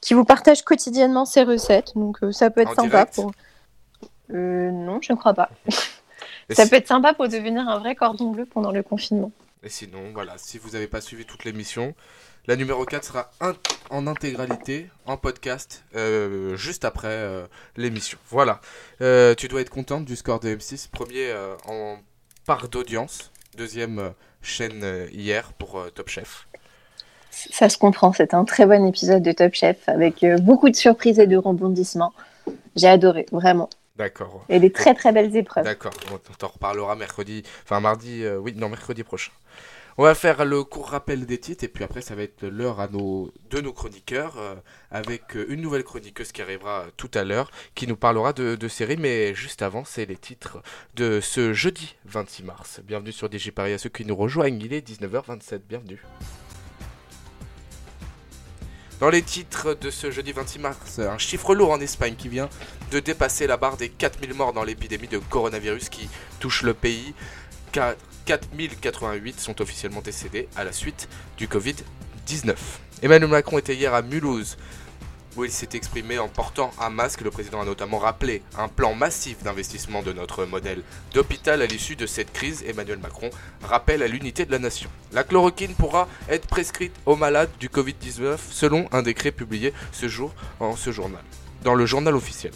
qui 0.00 0.14
vous 0.14 0.24
partage 0.24 0.62
quotidiennement 0.62 1.24
ses 1.24 1.42
recettes. 1.42 1.92
Donc 1.94 2.22
euh, 2.22 2.32
ça 2.32 2.50
peut 2.50 2.60
être 2.62 2.72
En 2.78 2.82
sympa 2.84 3.06
pour. 3.06 3.32
Euh, 4.32 4.70
non, 4.70 5.00
je 5.02 5.12
ne 5.12 5.18
crois 5.18 5.34
pas. 5.34 5.50
Ça 6.50 6.64
si- 6.64 6.70
peut 6.70 6.76
être 6.76 6.88
sympa 6.88 7.14
pour 7.14 7.28
devenir 7.28 7.68
un 7.68 7.78
vrai 7.78 7.94
cordon 7.94 8.30
bleu 8.32 8.44
pendant 8.46 8.72
le 8.72 8.82
confinement. 8.82 9.30
Et 9.62 9.68
sinon, 9.68 10.10
voilà, 10.12 10.34
si 10.36 10.58
vous 10.58 10.70
n'avez 10.70 10.86
pas 10.88 11.00
suivi 11.00 11.24
toute 11.24 11.44
l'émission, 11.44 11.94
la 12.46 12.56
numéro 12.56 12.84
4 12.84 13.04
sera 13.04 13.30
in- 13.40 13.54
en 13.90 14.06
intégralité, 14.06 14.88
en 15.06 15.16
podcast, 15.16 15.84
euh, 15.94 16.56
juste 16.56 16.84
après 16.84 17.08
euh, 17.08 17.46
l'émission. 17.76 18.18
Voilà. 18.28 18.60
Euh, 19.00 19.34
tu 19.34 19.48
dois 19.48 19.60
être 19.60 19.70
contente 19.70 20.04
du 20.06 20.16
score 20.16 20.40
de 20.40 20.48
M6, 20.54 20.88
premier 20.90 21.32
en 21.66 21.98
part 22.46 22.68
d'audience, 22.68 23.30
deuxième 23.56 24.12
chaîne 24.42 25.08
hier 25.12 25.52
pour 25.52 25.84
Top 25.94 26.08
Chef. 26.08 26.48
Ça 27.30 27.68
se 27.68 27.78
comprend, 27.78 28.12
c'est 28.12 28.34
un 28.34 28.44
très 28.44 28.66
bon 28.66 28.86
épisode 28.86 29.22
de 29.22 29.32
Top 29.32 29.54
Chef 29.54 29.88
avec 29.88 30.24
euh, 30.24 30.38
beaucoup 30.38 30.68
de 30.68 30.76
surprises 30.76 31.18
et 31.18 31.26
de 31.26 31.36
rebondissements. 31.36 32.12
J'ai 32.76 32.88
adoré, 32.88 33.26
vraiment. 33.32 33.70
D'accord. 33.96 34.44
Et 34.48 34.58
des 34.58 34.72
très 34.72 34.94
très 34.94 35.12
belles 35.12 35.36
épreuves. 35.36 35.64
D'accord, 35.64 35.92
on 36.12 36.18
t'en 36.18 36.48
reparlera 36.48 36.96
mercredi, 36.96 37.42
enfin 37.64 37.80
mardi, 37.80 38.24
euh, 38.24 38.38
oui, 38.38 38.54
non, 38.56 38.68
mercredi 38.68 39.04
prochain. 39.04 39.30
On 39.98 40.04
va 40.04 40.14
faire 40.14 40.44
le 40.44 40.64
court 40.64 40.88
rappel 40.88 41.26
des 41.26 41.38
titres 41.38 41.64
et 41.64 41.68
puis 41.68 41.84
après 41.84 42.00
ça 42.00 42.14
va 42.14 42.22
être 42.22 42.46
l'heure 42.46 42.80
à 42.80 42.88
nos, 42.88 43.30
de 43.50 43.60
nos 43.60 43.72
chroniqueurs 43.72 44.38
euh, 44.38 44.54
avec 44.90 45.34
une 45.34 45.60
nouvelle 45.60 45.84
chroniqueuse 45.84 46.32
qui 46.32 46.40
arrivera 46.40 46.86
tout 46.96 47.10
à 47.12 47.24
l'heure 47.24 47.50
qui 47.74 47.86
nous 47.86 47.96
parlera 47.96 48.32
de, 48.32 48.54
de 48.54 48.68
séries 48.68 48.96
mais 48.96 49.34
juste 49.34 49.60
avant 49.60 49.84
c'est 49.84 50.06
les 50.06 50.16
titres 50.16 50.62
de 50.94 51.20
ce 51.20 51.52
jeudi 51.52 51.96
26 52.06 52.44
mars. 52.44 52.80
Bienvenue 52.84 53.12
sur 53.12 53.30
DJ 53.30 53.50
Paris 53.50 53.74
à 53.74 53.78
ceux 53.78 53.90
qui 53.90 54.06
nous 54.06 54.16
rejoignent, 54.16 54.62
il 54.62 54.72
est 54.72 54.88
19h27, 54.88 55.58
bienvenue. 55.68 56.02
Dans 59.00 59.08
les 59.08 59.22
titres 59.22 59.72
de 59.80 59.90
ce 59.90 60.10
jeudi 60.10 60.32
26 60.32 60.58
mars, 60.58 60.98
un 60.98 61.16
chiffre 61.16 61.54
lourd 61.54 61.70
en 61.70 61.80
Espagne 61.80 62.16
qui 62.16 62.28
vient 62.28 62.50
de 62.90 63.00
dépasser 63.00 63.46
la 63.46 63.56
barre 63.56 63.78
des 63.78 63.88
4000 63.88 64.34
morts 64.34 64.52
dans 64.52 64.62
l'épidémie 64.62 65.08
de 65.08 65.16
coronavirus 65.16 65.88
qui 65.88 66.10
touche 66.38 66.62
le 66.62 66.74
pays. 66.74 67.14
4 67.72 67.96
4088 68.26 69.40
sont 69.40 69.62
officiellement 69.62 70.02
décédés 70.02 70.48
à 70.54 70.64
la 70.64 70.72
suite 70.72 71.08
du 71.38 71.46
Covid-19. 71.46 72.54
Emmanuel 73.00 73.30
Macron 73.30 73.56
était 73.56 73.74
hier 73.74 73.94
à 73.94 74.02
Mulhouse 74.02 74.58
où 75.36 75.44
il 75.44 75.50
s'est 75.50 75.68
exprimé 75.74 76.18
en 76.18 76.28
portant 76.28 76.70
un 76.80 76.90
masque. 76.90 77.20
Le 77.20 77.30
président 77.30 77.60
a 77.60 77.64
notamment 77.64 77.98
rappelé 77.98 78.42
un 78.58 78.68
plan 78.68 78.94
massif 78.94 79.42
d'investissement 79.42 80.02
de 80.02 80.12
notre 80.12 80.44
modèle 80.44 80.82
d'hôpital 81.12 81.62
à 81.62 81.66
l'issue 81.66 81.96
de 81.96 82.06
cette 82.06 82.32
crise. 82.32 82.64
Emmanuel 82.66 82.98
Macron 82.98 83.30
rappelle 83.62 84.02
à 84.02 84.08
l'unité 84.08 84.44
de 84.44 84.52
la 84.52 84.58
nation. 84.58 84.90
La 85.12 85.24
chloroquine 85.24 85.74
pourra 85.74 86.08
être 86.28 86.46
prescrite 86.46 86.94
aux 87.06 87.16
malades 87.16 87.50
du 87.58 87.68
Covid-19 87.68 88.38
selon 88.50 88.88
un 88.92 89.02
décret 89.02 89.32
publié 89.32 89.72
ce 89.92 90.08
jour 90.08 90.32
en 90.58 90.76
ce 90.76 90.92
journal, 90.92 91.22
dans 91.62 91.74
le 91.74 91.86
journal 91.86 92.14
officiel. 92.14 92.52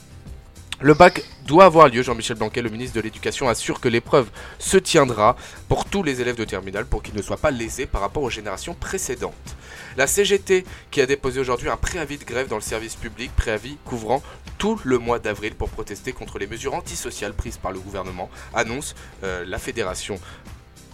Le 0.80 0.92
bac 0.92 1.22
doit 1.46 1.66
avoir 1.66 1.88
lieu. 1.88 2.02
Jean-Michel 2.02 2.36
Blanquet, 2.36 2.60
le 2.60 2.68
ministre 2.68 2.96
de 2.96 3.00
l'Éducation, 3.00 3.48
assure 3.48 3.80
que 3.80 3.88
l'épreuve 3.88 4.28
se 4.58 4.76
tiendra 4.76 5.36
pour 5.68 5.84
tous 5.84 6.02
les 6.02 6.20
élèves 6.20 6.36
de 6.36 6.44
terminale 6.44 6.84
pour 6.84 7.02
qu'ils 7.02 7.14
ne 7.14 7.22
soient 7.22 7.36
pas 7.36 7.52
lésés 7.52 7.86
par 7.86 8.00
rapport 8.00 8.24
aux 8.24 8.30
générations 8.30 8.74
précédentes. 8.74 9.56
La 9.96 10.08
CGT 10.08 10.64
qui 10.90 11.00
a 11.00 11.06
déposé 11.06 11.38
aujourd'hui 11.38 11.68
un 11.68 11.76
préavis 11.76 12.18
de 12.18 12.24
grève 12.24 12.48
dans 12.48 12.56
le 12.56 12.60
service 12.60 12.96
public, 12.96 13.30
préavis 13.36 13.78
couvrant 13.84 14.22
tout 14.58 14.80
le 14.84 14.98
mois 14.98 15.20
d'avril 15.20 15.54
pour 15.54 15.70
protester 15.70 16.12
contre 16.12 16.38
les 16.38 16.48
mesures 16.48 16.74
antisociales 16.74 17.34
prises 17.34 17.58
par 17.58 17.70
le 17.70 17.78
gouvernement, 17.78 18.28
annonce 18.52 18.96
euh, 19.22 19.44
la 19.46 19.58
fédération 19.58 20.18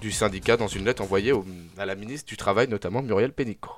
du 0.03 0.13
syndicat 0.13 0.59
dans 0.59 0.69
une 0.69 0.85
lettre 0.85 1.03
envoyée 1.03 1.33
à 1.79 1.87
la 1.87 1.95
ministre 1.95 2.29
du 2.29 2.37
Travail, 2.37 2.69
notamment 2.69 3.03
Muriel 3.03 3.33
Pénicaud. 3.33 3.73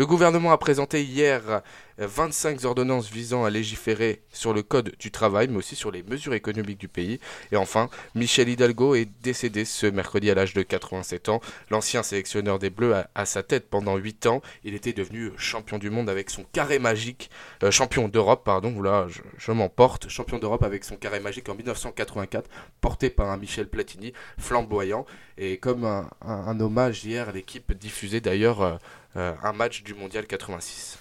Le 0.00 0.06
gouvernement 0.06 0.50
a 0.50 0.56
présenté 0.56 1.04
hier 1.04 1.42
euh, 1.46 1.60
25 1.98 2.64
ordonnances 2.64 3.10
visant 3.10 3.44
à 3.44 3.50
légiférer 3.50 4.22
sur 4.32 4.54
le 4.54 4.62
code 4.62 4.94
du 4.98 5.10
travail, 5.10 5.48
mais 5.48 5.58
aussi 5.58 5.76
sur 5.76 5.90
les 5.90 6.02
mesures 6.02 6.32
économiques 6.32 6.78
du 6.78 6.88
pays. 6.88 7.20
Et 7.52 7.56
enfin, 7.56 7.90
Michel 8.14 8.48
Hidalgo 8.48 8.94
est 8.94 9.10
décédé 9.22 9.66
ce 9.66 9.86
mercredi 9.86 10.30
à 10.30 10.34
l'âge 10.34 10.54
de 10.54 10.62
87 10.62 11.28
ans. 11.28 11.42
L'ancien 11.68 12.02
sélectionneur 12.02 12.58
des 12.58 12.70
Bleus 12.70 12.94
a 12.94 13.10
à 13.14 13.26
sa 13.26 13.42
tête 13.42 13.68
pendant 13.68 13.98
8 13.98 14.24
ans. 14.24 14.40
Il 14.64 14.74
était 14.74 14.94
devenu 14.94 15.32
champion 15.36 15.76
du 15.76 15.90
monde 15.90 16.08
avec 16.08 16.30
son 16.30 16.44
carré 16.44 16.78
magique, 16.78 17.30
euh, 17.62 17.70
champion 17.70 18.08
d'Europe, 18.08 18.42
pardon, 18.42 18.80
là 18.80 19.06
je, 19.06 19.20
je 19.36 19.52
m'emporte, 19.52 20.08
champion 20.08 20.38
d'Europe 20.38 20.62
avec 20.62 20.82
son 20.82 20.96
carré 20.96 21.20
magique 21.20 21.50
en 21.50 21.54
1984, 21.54 22.48
porté 22.80 23.10
par 23.10 23.28
un 23.28 23.36
Michel 23.36 23.68
Platini 23.68 24.14
flamboyant. 24.38 25.04
Et 25.36 25.58
comme 25.58 25.84
un, 25.84 26.60
hommage 26.60 27.04
hier, 27.04 27.32
l'équipe 27.32 27.72
diffusait 27.72 28.20
d'ailleurs 28.20 28.60
euh, 28.62 28.74
euh, 28.74 28.78
un 29.14 29.52
match 29.52 29.82
du 29.82 29.94
Mondial 29.94 30.26
86. 30.26 30.98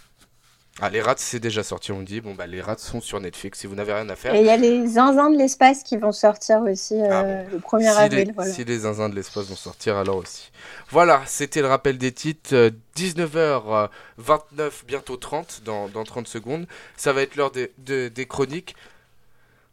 Ah, 0.82 0.90
les 0.90 1.02
rats, 1.02 1.16
c'est 1.18 1.42
déjà 1.42 1.62
sorti, 1.62 1.92
on 1.92 2.02
dit. 2.02 2.22
Bon, 2.22 2.36
bah, 2.36 2.48
les 2.48 2.62
rats 2.62 2.78
sont 2.78 3.02
sur 3.02 3.20
Netflix 3.20 3.60
si 3.60 3.68
vous 3.68 3.76
n'avez 3.76 3.92
rien 3.92 4.08
à 4.08 4.16
faire. 4.16 4.34
Et 4.34 4.40
il 4.40 4.46
y 4.46 4.50
a 4.50 4.56
les 4.56 4.88
zinzins 4.88 5.30
de 5.30 5.38
l'espace 5.38 5.84
qui 5.84 5.98
vont 5.98 6.14
sortir 6.14 6.62
aussi 6.62 6.94
euh, 7.02 7.10
Ah 7.12 7.24
bon. 7.24 7.46
le 7.52 7.58
1er 7.60 7.82
si, 7.82 7.88
avril. 7.88 8.28
les, 8.28 8.32
voilà. 8.32 8.54
si 8.54 8.64
les 8.64 8.78
zinzins 8.80 9.10
de 9.10 9.16
l'espace 9.16 9.48
vont 9.48 9.58
sortir, 9.58 9.98
alors 9.98 10.16
aussi. 10.16 10.52
Voilà, 10.90 11.22
c'était 11.26 11.60
le 11.62 11.68
rappel 11.68 11.98
des 11.98 12.14
titres. 12.14 12.56
euh, 12.56 12.72
19h29, 12.96 14.86
bientôt 14.88 15.18
30, 15.18 15.64
dans, 15.66 15.90
dans 15.90 16.06
30 16.06 16.30
secondes. 16.30 16.66
Ça 16.96 17.12
va 17.12 17.24
être 17.24 17.36
l'heure 17.36 17.52
des, 17.52 17.74
de- 17.80 18.08
des 18.08 18.26
chroniques. 18.26 18.74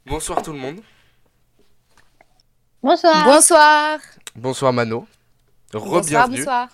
Bonsoir 0.06 0.42
tout 0.42 0.52
le 0.52 0.58
monde. 0.58 0.80
Bonsoir. 2.82 3.24
Bonsoir. 3.24 3.98
Bonsoir 4.34 4.72
Mano. 4.72 5.06
Bonsoir, 5.72 6.02
Re-bienvenue. 6.02 6.36
bonsoir. 6.38 6.68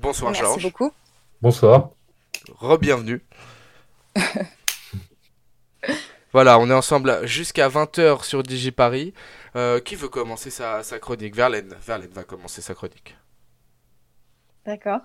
Bonsoir 0.00 0.30
Merci 0.30 0.44
Georges. 0.44 0.62
beaucoup. 0.62 0.92
Bonsoir. 1.42 1.90
Re-bienvenue. 2.60 3.20
voilà, 6.32 6.58
on 6.60 6.70
est 6.70 6.74
ensemble 6.74 7.26
jusqu'à 7.26 7.68
20h 7.68 8.24
sur 8.24 8.42
DigiParis. 8.44 9.12
Euh, 9.56 9.80
qui 9.80 9.96
veut 9.96 10.08
commencer 10.08 10.50
sa, 10.50 10.82
sa 10.84 10.98
chronique? 11.00 11.34
Verlaine. 11.34 11.74
Verlaine 11.84 12.10
va 12.12 12.22
commencer 12.22 12.62
sa 12.62 12.74
chronique. 12.74 13.16
D'accord. 14.64 15.00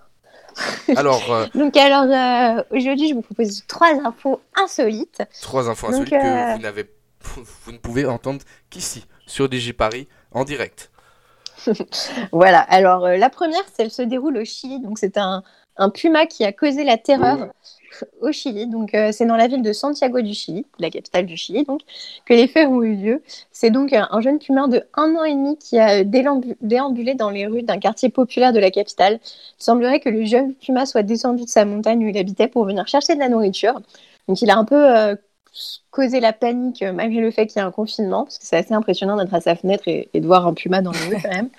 Alors, 0.96 1.32
euh, 1.34 1.48
Donc 1.56 1.76
alors 1.76 2.04
euh, 2.04 2.64
aujourd'hui 2.70 3.10
je 3.10 3.16
vous 3.16 3.22
propose 3.22 3.66
trois 3.68 3.94
infos 4.04 4.42
insolites. 4.56 5.24
trois 5.42 5.70
infos 5.70 5.88
Donc, 5.88 6.02
insolites 6.02 6.14
euh, 6.14 6.52
que 6.52 6.56
vous 6.58 6.62
n'avez, 6.62 6.90
vous 7.66 7.72
ne 7.72 7.78
pouvez 7.78 8.06
entendre 8.06 8.42
qu'ici, 8.70 9.06
sur 9.26 9.50
DigiParis, 9.50 10.08
en 10.32 10.44
direct. 10.44 10.92
Voilà. 12.32 12.60
Alors 12.62 13.06
euh, 13.06 13.18
la 13.18 13.30
première, 13.30 13.64
elle 13.78 13.92
se 13.92 14.02
déroule 14.02 14.38
au 14.38 14.46
Chili. 14.46 14.80
Donc 14.80 14.98
c'est 15.00 15.18
un, 15.18 15.44
un 15.78 15.90
puma 15.90 16.26
qui 16.26 16.44
a 16.46 16.52
causé 16.52 16.84
la 16.84 16.98
terreur 16.98 17.48
au 18.22 18.32
Chili. 18.32 18.68
Donc 18.68 18.94
euh, 18.94 19.12
c'est 19.12 19.26
dans 19.26 19.36
la 19.36 19.48
ville 19.48 19.62
de 19.62 19.74
Santiago 19.74 20.22
du 20.22 20.34
Chili, 20.34 20.66
la 20.80 20.90
capitale 20.90 21.26
du 21.26 21.38
Chili, 21.38 21.64
donc 21.64 21.82
que 22.26 22.34
les 22.34 22.48
faits 22.48 22.68
ont 22.68 22.82
eu 22.82 22.96
lieu. 22.96 23.24
C'est 23.52 23.70
donc 23.72 23.94
un, 23.94 24.08
un 24.12 24.22
jeune 24.22 24.40
puma 24.40 24.68
de 24.68 24.84
un 24.96 25.16
an 25.16 25.24
et 25.24 25.34
demi 25.34 25.58
qui 25.58 25.80
a 25.80 26.04
déambulé 26.04 27.16
dans 27.16 27.30
les 27.30 27.48
rues 27.48 27.64
d'un 27.64 27.80
quartier 27.80 28.10
populaire 28.10 28.54
de 28.54 28.60
la 28.60 28.72
capitale. 28.72 29.20
Il 29.24 29.64
semblerait 29.64 30.00
que 30.00 30.10
le 30.10 30.26
jeune 30.26 30.54
puma 30.56 30.86
soit 30.86 31.04
descendu 31.04 31.44
de 31.44 31.50
sa 31.50 31.66
montagne 31.66 32.04
où 32.06 32.08
il 32.10 32.18
habitait 32.18 32.48
pour 32.48 32.66
venir 32.66 32.88
chercher 32.88 33.16
de 33.16 33.20
la 33.20 33.30
nourriture. 33.30 33.80
Donc 34.28 34.42
il 34.42 34.50
a 34.50 34.58
un 34.58 34.66
peu 34.66 34.76
euh, 34.98 35.16
causé 35.92 36.20
la 36.20 36.34
panique 36.34 36.82
euh, 36.82 36.94
malgré 36.94 37.22
le 37.22 37.30
fait 37.32 37.46
qu'il 37.48 37.60
y 37.60 37.64
a 37.64 37.66
un 37.68 37.72
confinement, 37.72 38.24
parce 38.24 38.40
que 38.40 38.46
c'est 38.46 38.58
assez 38.58 38.74
impressionnant 38.74 39.18
d'être 39.18 39.34
à 39.34 39.42
sa 39.42 39.56
fenêtre 39.56 39.84
et, 39.88 40.10
et 40.14 40.20
de 40.22 40.26
voir 40.26 40.48
un 40.48 40.54
puma 40.54 40.82
dans 40.82 40.92
rues 40.92 41.18
quand 41.22 41.30
même. 41.30 41.50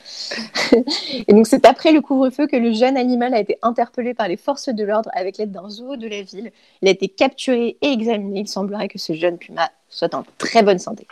et 1.29 1.33
donc 1.33 1.47
c'est 1.47 1.65
après 1.67 1.93
le 1.93 2.01
couvre-feu 2.01 2.47
que 2.47 2.57
le 2.57 2.73
jeune 2.73 2.97
animal 2.97 3.35
a 3.35 3.41
été 3.41 3.59
interpellé 3.63 4.15
par 4.15 4.29
les 4.29 4.37
forces 4.37 4.69
de 4.69 4.85
l'ordre 4.85 5.11
avec 5.15 5.39
l'aide 5.39 5.53
d'un 5.53 5.69
zoo 5.69 5.97
de 5.97 6.09
la 6.09 6.23
ville. 6.23 6.51
Il 6.83 6.89
a 6.89 6.91
été 6.91 7.09
capturé 7.09 7.77
et 7.81 7.93
examiné. 7.93 8.41
Il 8.41 8.49
semblerait 8.49 8.89
que 8.89 8.99
ce 8.99 9.13
jeune 9.13 9.39
puma 9.39 9.71
soit 9.89 10.15
en 10.15 10.25
très 10.39 10.63
bonne 10.63 10.79
santé. 10.81 11.07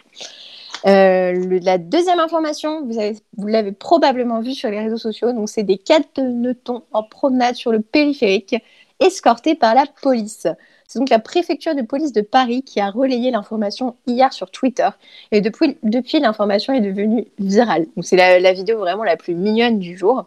Euh, 0.86 1.32
le- 1.32 1.58
la 1.58 1.78
deuxième 1.78 2.18
information, 2.18 2.84
vous 2.84 2.98
avez- 2.98 3.16
vous 3.36 3.46
l'avez 3.46 3.70
probablement 3.70 4.40
vu 4.40 4.52
sur 4.52 4.68
les 4.68 4.80
réseaux 4.80 4.96
sociaux, 4.98 5.32
donc 5.32 5.48
c'est 5.48 5.62
des 5.62 5.78
cadenetons 5.78 6.82
en 6.92 7.04
promenade 7.04 7.54
sur 7.54 7.70
le 7.70 7.80
périphérique, 7.80 8.56
escortés 9.02 9.54
par 9.54 9.74
la 9.74 9.84
police. 10.02 10.46
C'est 10.86 10.98
donc 10.98 11.08
la 11.08 11.18
préfecture 11.18 11.74
de 11.74 11.82
police 11.82 12.12
de 12.12 12.20
Paris 12.20 12.62
qui 12.62 12.80
a 12.80 12.90
relayé 12.90 13.30
l'information 13.30 13.96
hier 14.06 14.32
sur 14.32 14.50
Twitter. 14.50 14.88
Et 15.30 15.40
depuis, 15.40 15.76
l'information 16.20 16.74
est 16.74 16.80
devenue 16.80 17.26
virale. 17.38 17.86
C'est 18.02 18.16
la, 18.16 18.38
la 18.38 18.52
vidéo 18.52 18.78
vraiment 18.78 19.04
la 19.04 19.16
plus 19.16 19.34
mignonne 19.34 19.78
du 19.78 19.96
jour. 19.96 20.26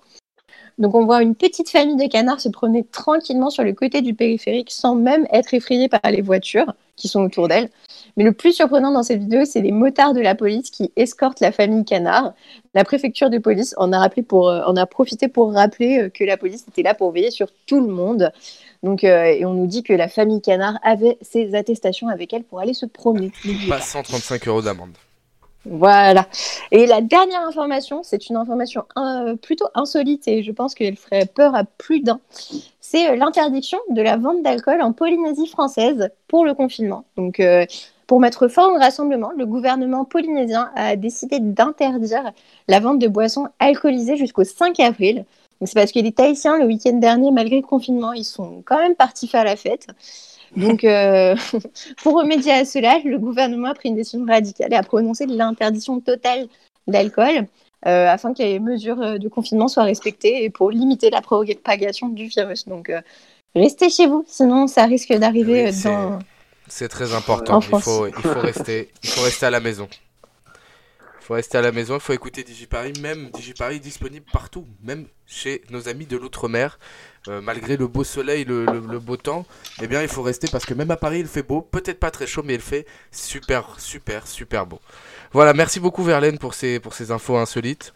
Donc 0.78 0.94
on 0.96 1.06
voit 1.06 1.22
une 1.22 1.36
petite 1.36 1.70
famille 1.70 1.96
de 1.96 2.08
canards 2.08 2.42
se 2.42 2.50
promener 2.50 2.84
tranquillement 2.84 3.50
sur 3.50 3.64
le 3.64 3.74
côté 3.74 4.02
du 4.02 4.14
périphérique 4.14 4.72
sans 4.72 4.96
même 4.96 5.26
être 5.32 5.54
effrayés 5.54 5.88
par 5.88 6.02
les 6.12 6.22
voitures 6.22 6.74
qui 6.96 7.08
sont 7.08 7.22
autour 7.22 7.48
d'elles. 7.48 7.70
Mais 8.18 8.24
le 8.24 8.32
plus 8.32 8.54
surprenant 8.54 8.92
dans 8.92 9.04
cette 9.04 9.20
vidéo, 9.20 9.44
c'est 9.46 9.62
les 9.62 9.72
motards 9.72 10.14
de 10.14 10.22
la 10.22 10.36
police 10.36 10.70
qui 10.70 10.92
escortent 10.96 11.42
la 11.42 11.52
famille 11.52 11.84
canard. 11.84 12.34
La 12.74 12.84
préfecture 12.84 13.30
de 13.30 13.38
police 13.38 13.74
en 13.78 13.92
a, 13.92 14.00
rappelé 14.00 14.24
pour, 14.24 14.50
euh, 14.50 14.64
en 14.66 14.76
a 14.76 14.86
profité 14.86 15.28
pour 15.28 15.54
rappeler 15.54 16.00
euh, 16.00 16.10
que 16.10 16.24
la 16.24 16.38
police 16.38 16.66
était 16.68 16.84
là 16.84 16.94
pour 16.94 17.12
veiller 17.12 17.32
sur 17.32 17.48
tout 17.66 17.82
le 17.82 17.88
monde. 17.88 18.32
Donc, 18.86 19.04
euh, 19.04 19.24
et 19.26 19.46
on 19.46 19.54
nous 19.54 19.66
dit 19.66 19.82
que 19.82 19.94
la 19.94 20.08
famille 20.08 20.42
canard 20.42 20.78
avait 20.84 21.18
ses 21.22 21.56
attestations 21.56 22.08
avec 22.08 22.32
elle 22.34 22.44
pour 22.44 22.60
aller 22.60 22.76
se 22.76 22.86
promener. 22.86 23.32
Pas 23.68 23.82
135 23.82 24.48
euros 24.48 24.62
d'amende. 24.62 24.92
voilà. 25.66 26.28
Et 26.72 26.86
la 26.86 27.02
dernière 27.02 27.42
information, 27.42 28.04
c'est 28.04 28.30
une 28.30 28.36
information 28.36 28.86
euh, 28.98 29.36
plutôt 29.38 29.66
insolite 29.74 30.28
et 30.28 30.44
je 30.44 30.52
pense 30.52 30.76
qu'elle 30.76 30.98
ferait 30.98 31.26
peur 31.26 31.56
à 31.56 31.64
plus 31.64 32.02
d'un. 32.02 32.20
C'est 32.80 33.16
l'interdiction 33.18 33.80
de 33.90 34.04
la 34.04 34.18
vente 34.18 34.44
d'alcool 34.44 34.84
en 34.84 34.94
Polynésie 34.94 35.48
française 35.48 36.12
pour 36.28 36.46
le 36.46 36.54
confinement. 36.54 37.06
Donc, 37.18 37.40
euh, 37.40 37.66
pour 38.08 38.20
mettre 38.20 38.48
fin 38.48 38.68
au 38.68 38.76
rassemblement, 38.76 39.32
le 39.38 39.46
gouvernement 39.46 40.06
polynésien 40.06 40.72
a 40.76 40.96
décidé 40.96 41.40
d'interdire 41.40 42.32
la 42.68 42.80
vente 42.80 43.00
de 43.00 43.08
boissons 43.08 43.48
alcoolisées 43.60 44.18
jusqu'au 44.18 44.44
5 44.44 44.80
avril. 44.80 45.26
C'est 45.64 45.74
parce 45.74 45.92
que 45.92 46.00
les 46.00 46.12
Tahitiens, 46.12 46.60
le 46.60 46.66
week-end 46.66 46.94
dernier, 46.94 47.32
malgré 47.32 47.58
le 47.58 47.66
confinement, 47.66 48.14
ils 48.14 48.26
sont 48.26 48.62
quand 48.66 48.78
même 48.78 48.96
partis 48.96 49.28
faire 49.28 49.46
la 49.46 49.56
fête. 49.56 49.88
Donc, 50.56 50.84
euh, 50.84 51.36
pour 52.04 52.16
remédier 52.16 52.52
à 52.52 52.66
cela, 52.66 53.00
le 53.04 53.18
gouvernement 53.18 53.70
a 53.70 53.74
pris 53.74 53.90
une 53.90 53.96
décision 53.96 54.26
radicale 54.26 54.74
et 54.74 54.76
a 54.76 54.84
prononcé 54.84 55.26
l'interdiction 55.26 56.00
totale 56.00 56.48
d'alcool 56.88 57.48
euh, 57.88 58.08
afin 58.08 58.34
que 58.34 58.42
les 58.42 58.60
mesures 58.60 59.02
euh, 59.02 59.18
de 59.20 59.28
confinement 59.28 59.68
soient 59.68 59.84
respectées 59.84 60.44
et 60.44 60.50
pour 60.50 60.72
limiter 60.72 61.12
la 61.12 61.22
propagation 61.22 62.10
du 62.10 62.26
virus. 62.26 62.68
Donc, 62.68 62.90
euh, 62.90 63.02
restez 63.56 63.90
chez 63.90 64.08
vous, 64.08 64.26
sinon 64.28 64.66
ça 64.66 64.86
risque 64.86 65.14
d'arriver 65.14 65.66
Oui, 65.66 65.84
dans. 65.84 66.20
C'est 66.68 66.90
très 66.90 67.14
important. 67.14 67.60
Il 67.62 67.76
faut, 67.76 68.08
il, 68.08 68.14
faut 68.14 68.40
rester, 68.42 68.92
il 69.04 69.10
faut 69.10 69.22
rester 69.22 69.46
à 69.46 69.50
la 69.52 69.60
maison. 69.60 69.88
Il 71.22 71.26
faut 71.26 71.34
rester 71.34 71.58
à 71.58 71.62
la 71.62 71.72
maison, 71.72 71.96
il 71.96 72.02
faut 72.02 72.14
écouter 72.14 72.44
DigiParis, 72.44 72.94
même 73.02 73.32
DigiParis 73.32 73.80
disponible 73.80 74.28
partout, 74.32 74.68
même 74.84 75.08
chez 75.26 75.64
nos 75.72 75.88
amis 75.90 76.06
de 76.06 76.18
l'outre-mer. 76.18 76.78
Euh, 77.28 77.42
malgré 77.42 77.78
le 77.78 77.88
beau 77.88 78.04
soleil, 78.04 78.46
le, 78.46 78.66
le- 78.66 78.80
le 78.80 79.00
beau 79.00 79.18
temps, 79.18 79.48
eh 79.82 79.88
bien 79.88 80.04
il 80.04 80.08
faut 80.08 80.22
rester 80.22 80.48
parce 80.48 80.66
que 80.68 80.76
même 80.76 80.92
à 80.92 80.98
Paris 80.98 81.20
il 81.22 81.28
fait 81.28 81.42
beau, 81.42 81.62
peut-être 81.62 82.00
pas 82.00 82.12
très 82.12 82.28
chaud, 82.28 82.44
mais 82.46 82.54
il 82.54 82.62
fait 82.62 82.86
super, 83.12 83.80
super, 83.80 84.28
super 84.28 84.68
beau. 84.68 84.80
Voilà, 85.32 85.54
merci 85.54 85.80
beaucoup 85.80 86.04
Verlaine 86.04 86.38
pour 86.38 86.54
ces, 86.54 86.80
pour 86.80 86.94
ces 86.94 87.10
infos 87.10 87.38
insolites. 87.38 87.94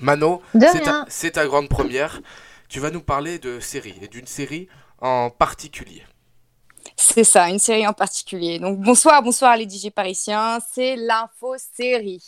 Mano, 0.00 0.40
c'est 1.08 1.32
ta, 1.32 1.46
grande 1.46 1.68
première. 1.68 2.22
Tu 2.70 2.80
vas 2.80 2.90
nous 2.90 3.02
parler 3.02 3.38
de 3.38 3.60
séries 3.60 3.98
et 4.00 4.08
d'une 4.08 4.26
série 4.26 4.68
en 5.02 5.28
particulier. 5.28 6.02
C'est 7.02 7.24
ça, 7.24 7.48
une 7.48 7.58
série 7.58 7.86
en 7.86 7.92
particulier. 7.94 8.58
Donc 8.58 8.78
bonsoir, 8.78 9.22
bonsoir 9.22 9.56
les 9.56 9.68
DJ 9.68 9.90
parisiens, 9.90 10.58
c'est 10.72 10.96
l'info 10.96 11.56
série. 11.56 12.22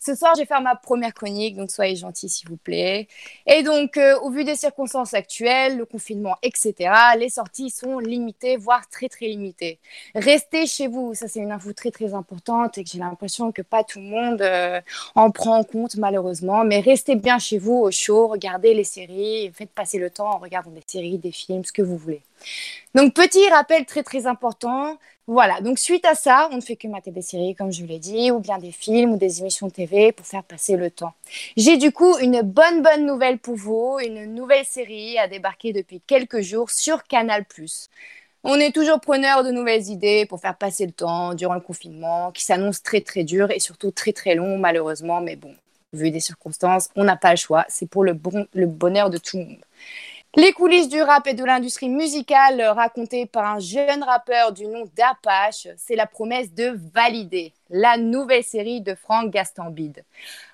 Ce 0.00 0.14
soir, 0.14 0.32
je 0.34 0.40
vais 0.40 0.46
faire 0.46 0.62
ma 0.62 0.76
première 0.76 1.12
chronique, 1.12 1.56
donc 1.56 1.70
soyez 1.70 1.94
gentils 1.96 2.28
s'il 2.28 2.48
vous 2.48 2.56
plaît. 2.56 3.06
Et 3.46 3.62
donc, 3.62 3.96
euh, 3.98 4.18
au 4.20 4.30
vu 4.30 4.44
des 4.44 4.56
circonstances 4.56 5.12
actuelles, 5.12 5.76
le 5.76 5.84
confinement, 5.84 6.36
etc., 6.42 6.90
les 7.18 7.28
sorties 7.28 7.68
sont 7.70 7.98
limitées, 7.98 8.56
voire 8.56 8.88
très 8.88 9.08
très 9.08 9.26
limitées. 9.26 9.78
Restez 10.14 10.66
chez 10.66 10.86
vous, 10.88 11.14
ça 11.14 11.28
c'est 11.28 11.40
une 11.40 11.52
info 11.52 11.72
très 11.74 11.90
très 11.90 12.14
importante 12.14 12.78
et 12.78 12.84
que 12.84 12.90
j'ai 12.90 12.98
l'impression 13.00 13.52
que 13.52 13.62
pas 13.62 13.84
tout 13.84 13.98
le 13.98 14.06
monde 14.06 14.40
euh, 14.40 14.80
en 15.16 15.30
prend 15.30 15.58
en 15.58 15.64
compte 15.64 15.96
malheureusement. 15.96 16.64
Mais 16.64 16.80
restez 16.80 17.14
bien 17.16 17.38
chez 17.38 17.58
vous 17.58 17.74
au 17.74 17.90
chaud, 17.90 18.28
regardez 18.28 18.72
les 18.74 18.84
séries, 18.84 19.52
faites 19.54 19.70
passer 19.70 19.98
le 19.98 20.10
temps 20.10 20.30
en 20.30 20.38
regardant 20.38 20.70
des 20.70 20.84
séries, 20.86 21.18
des 21.18 21.32
films, 21.32 21.64
ce 21.64 21.72
que 21.72 21.82
vous 21.82 21.98
voulez. 21.98 22.22
Donc, 22.94 23.14
petit 23.14 23.48
rappel 23.50 23.84
très 23.84 24.02
très 24.02 24.26
important. 24.26 24.98
Voilà, 25.30 25.60
donc 25.60 25.78
suite 25.78 26.06
à 26.06 26.14
ça, 26.14 26.48
on 26.52 26.56
ne 26.56 26.62
fait 26.62 26.76
que 26.76 26.88
mater 26.88 27.10
des 27.10 27.20
séries, 27.20 27.54
comme 27.54 27.70
je 27.70 27.82
vous 27.82 27.86
l'ai 27.86 27.98
dit, 27.98 28.30
ou 28.30 28.40
bien 28.40 28.56
des 28.56 28.72
films 28.72 29.12
ou 29.12 29.16
des 29.18 29.40
émissions 29.40 29.66
de 29.66 29.72
TV 29.72 30.10
pour 30.10 30.24
faire 30.24 30.42
passer 30.42 30.74
le 30.76 30.90
temps. 30.90 31.12
J'ai 31.54 31.76
du 31.76 31.92
coup 31.92 32.16
une 32.18 32.40
bonne 32.40 32.82
bonne 32.82 33.04
nouvelle 33.04 33.38
pour 33.38 33.54
vous, 33.54 33.98
une 34.02 34.34
nouvelle 34.34 34.64
série 34.64 35.18
a 35.18 35.28
débarqué 35.28 35.74
depuis 35.74 36.00
quelques 36.00 36.40
jours 36.40 36.70
sur 36.70 37.04
Canal+. 37.04 37.44
On 38.42 38.54
est 38.54 38.74
toujours 38.74 39.00
preneur 39.00 39.44
de 39.44 39.50
nouvelles 39.50 39.88
idées 39.88 40.24
pour 40.24 40.40
faire 40.40 40.56
passer 40.56 40.86
le 40.86 40.92
temps 40.92 41.34
durant 41.34 41.54
le 41.54 41.60
confinement, 41.60 42.32
qui 42.32 42.42
s'annonce 42.42 42.82
très 42.82 43.02
très 43.02 43.22
dur 43.24 43.50
et 43.50 43.60
surtout 43.60 43.90
très 43.90 44.14
très 44.14 44.34
long 44.34 44.56
malheureusement, 44.56 45.20
mais 45.20 45.36
bon, 45.36 45.54
vu 45.92 46.10
des 46.10 46.20
circonstances, 46.20 46.88
on 46.96 47.04
n'a 47.04 47.16
pas 47.16 47.32
le 47.32 47.36
choix, 47.36 47.66
c'est 47.68 47.86
pour 47.90 48.02
le, 48.02 48.14
bon, 48.14 48.46
le 48.54 48.66
bonheur 48.66 49.10
de 49.10 49.18
tout 49.18 49.36
le 49.36 49.44
monde. 49.44 49.64
Les 50.36 50.52
coulisses 50.52 50.90
du 50.90 51.00
rap 51.00 51.26
et 51.26 51.32
de 51.32 51.42
l'industrie 51.42 51.88
musicale 51.88 52.60
euh, 52.60 52.72
racontées 52.74 53.24
par 53.24 53.46
un 53.46 53.60
jeune 53.60 54.02
rappeur 54.02 54.52
du 54.52 54.66
nom 54.66 54.84
d'Apache, 54.94 55.68
c'est 55.78 55.96
la 55.96 56.06
promesse 56.06 56.52
de 56.52 56.78
Valider, 56.92 57.54
la 57.70 57.96
nouvelle 57.96 58.44
série 58.44 58.82
de 58.82 58.94
Franck 58.94 59.30
Gastambide. 59.30 60.04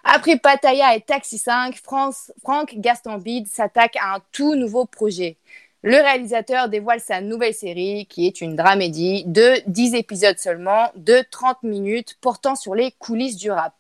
Après 0.05 0.38
Pattaya 0.38 0.94
et 0.94 1.01
Taxi 1.01 1.38
5, 1.38 1.74
France, 1.82 2.30
Franck 2.40 2.76
Gastambide 2.76 3.49
s'attaque 3.49 3.96
à 3.96 4.14
un 4.14 4.18
tout 4.30 4.55
nouveau 4.55 4.84
projet. 4.86 5.38
Le 5.82 5.96
réalisateur 5.96 6.68
dévoile 6.68 7.01
sa 7.01 7.20
nouvelle 7.20 7.53
série, 7.53 8.07
qui 8.07 8.28
est 8.28 8.40
une 8.40 8.55
dramédie 8.55 9.24
de 9.26 9.61
10 9.66 9.96
épisodes 9.96 10.38
seulement, 10.38 10.92
de 10.94 11.24
30 11.32 11.64
minutes, 11.64 12.16
portant 12.20 12.55
sur 12.55 12.76
les 12.76 12.92
coulisses 12.92 13.36
du 13.36 13.51
rap. 13.51 13.74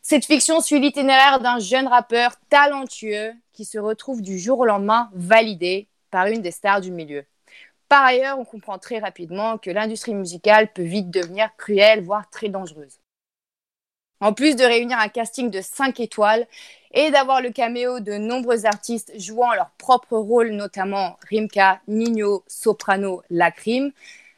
Cette 0.00 0.24
fiction 0.24 0.62
suit 0.62 0.80
l'itinéraire 0.80 1.38
d'un 1.38 1.58
jeune 1.58 1.86
rappeur 1.86 2.32
talentueux 2.48 3.34
qui 3.58 3.64
se 3.64 3.80
retrouve 3.80 4.22
du 4.22 4.38
jour 4.38 4.60
au 4.60 4.64
lendemain 4.66 5.10
validé 5.14 5.88
par 6.12 6.28
une 6.28 6.42
des 6.42 6.52
stars 6.52 6.80
du 6.80 6.92
milieu. 6.92 7.24
Par 7.88 8.04
ailleurs, 8.04 8.38
on 8.38 8.44
comprend 8.44 8.78
très 8.78 9.00
rapidement 9.00 9.58
que 9.58 9.68
l'industrie 9.68 10.14
musicale 10.14 10.72
peut 10.72 10.84
vite 10.84 11.10
devenir 11.10 11.50
cruelle, 11.56 12.04
voire 12.04 12.30
très 12.30 12.50
dangereuse. 12.50 13.00
En 14.20 14.32
plus 14.32 14.54
de 14.54 14.62
réunir 14.62 14.96
un 15.00 15.08
casting 15.08 15.50
de 15.50 15.60
5 15.60 15.98
étoiles 15.98 16.46
et 16.92 17.10
d'avoir 17.10 17.42
le 17.42 17.50
caméo 17.50 17.98
de 17.98 18.12
nombreux 18.12 18.64
artistes 18.64 19.12
jouant 19.18 19.52
leur 19.54 19.70
propre 19.70 20.16
rôle, 20.16 20.50
notamment 20.50 21.18
Rimka, 21.28 21.80
Nino, 21.88 22.44
Soprano, 22.46 23.22
Lacrim, 23.28 23.90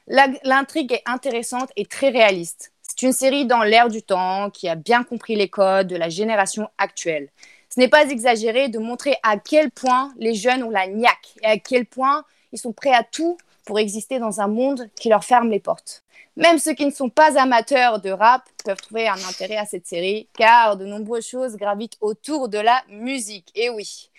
la- 0.06 0.28
l'intrigue 0.44 0.92
est 0.92 1.02
intéressante 1.04 1.72
et 1.76 1.84
très 1.84 2.08
réaliste. 2.08 2.72
C'est 2.80 3.02
une 3.02 3.12
série 3.12 3.44
dans 3.44 3.64
l'air 3.64 3.90
du 3.90 4.02
temps 4.02 4.48
qui 4.48 4.66
a 4.66 4.76
bien 4.76 5.04
compris 5.04 5.36
les 5.36 5.50
codes 5.50 5.88
de 5.88 5.96
la 5.96 6.08
génération 6.08 6.70
actuelle. 6.78 7.28
Ce 7.72 7.78
n'est 7.78 7.88
pas 7.88 8.04
exagéré 8.10 8.68
de 8.68 8.78
montrer 8.80 9.14
à 9.22 9.38
quel 9.38 9.70
point 9.70 10.12
les 10.16 10.34
jeunes 10.34 10.64
ont 10.64 10.70
la 10.70 10.88
niaque 10.88 11.36
et 11.42 11.46
à 11.46 11.58
quel 11.58 11.86
point 11.86 12.24
ils 12.52 12.58
sont 12.58 12.72
prêts 12.72 12.92
à 12.92 13.04
tout 13.04 13.38
pour 13.64 13.78
exister 13.78 14.18
dans 14.18 14.40
un 14.40 14.48
monde 14.48 14.90
qui 14.96 15.08
leur 15.08 15.24
ferme 15.24 15.50
les 15.50 15.60
portes. 15.60 16.02
Même 16.36 16.58
ceux 16.58 16.74
qui 16.74 16.86
ne 16.86 16.90
sont 16.90 17.10
pas 17.10 17.38
amateurs 17.40 18.00
de 18.00 18.10
rap 18.10 18.42
peuvent 18.64 18.80
trouver 18.80 19.06
un 19.08 19.22
intérêt 19.28 19.56
à 19.56 19.66
cette 19.66 19.86
série, 19.86 20.26
car 20.36 20.76
de 20.76 20.84
nombreuses 20.84 21.26
choses 21.26 21.56
gravitent 21.56 21.98
autour 22.00 22.48
de 22.48 22.58
la 22.58 22.82
musique. 22.88 23.50
Et 23.54 23.68
oui, 23.70 24.10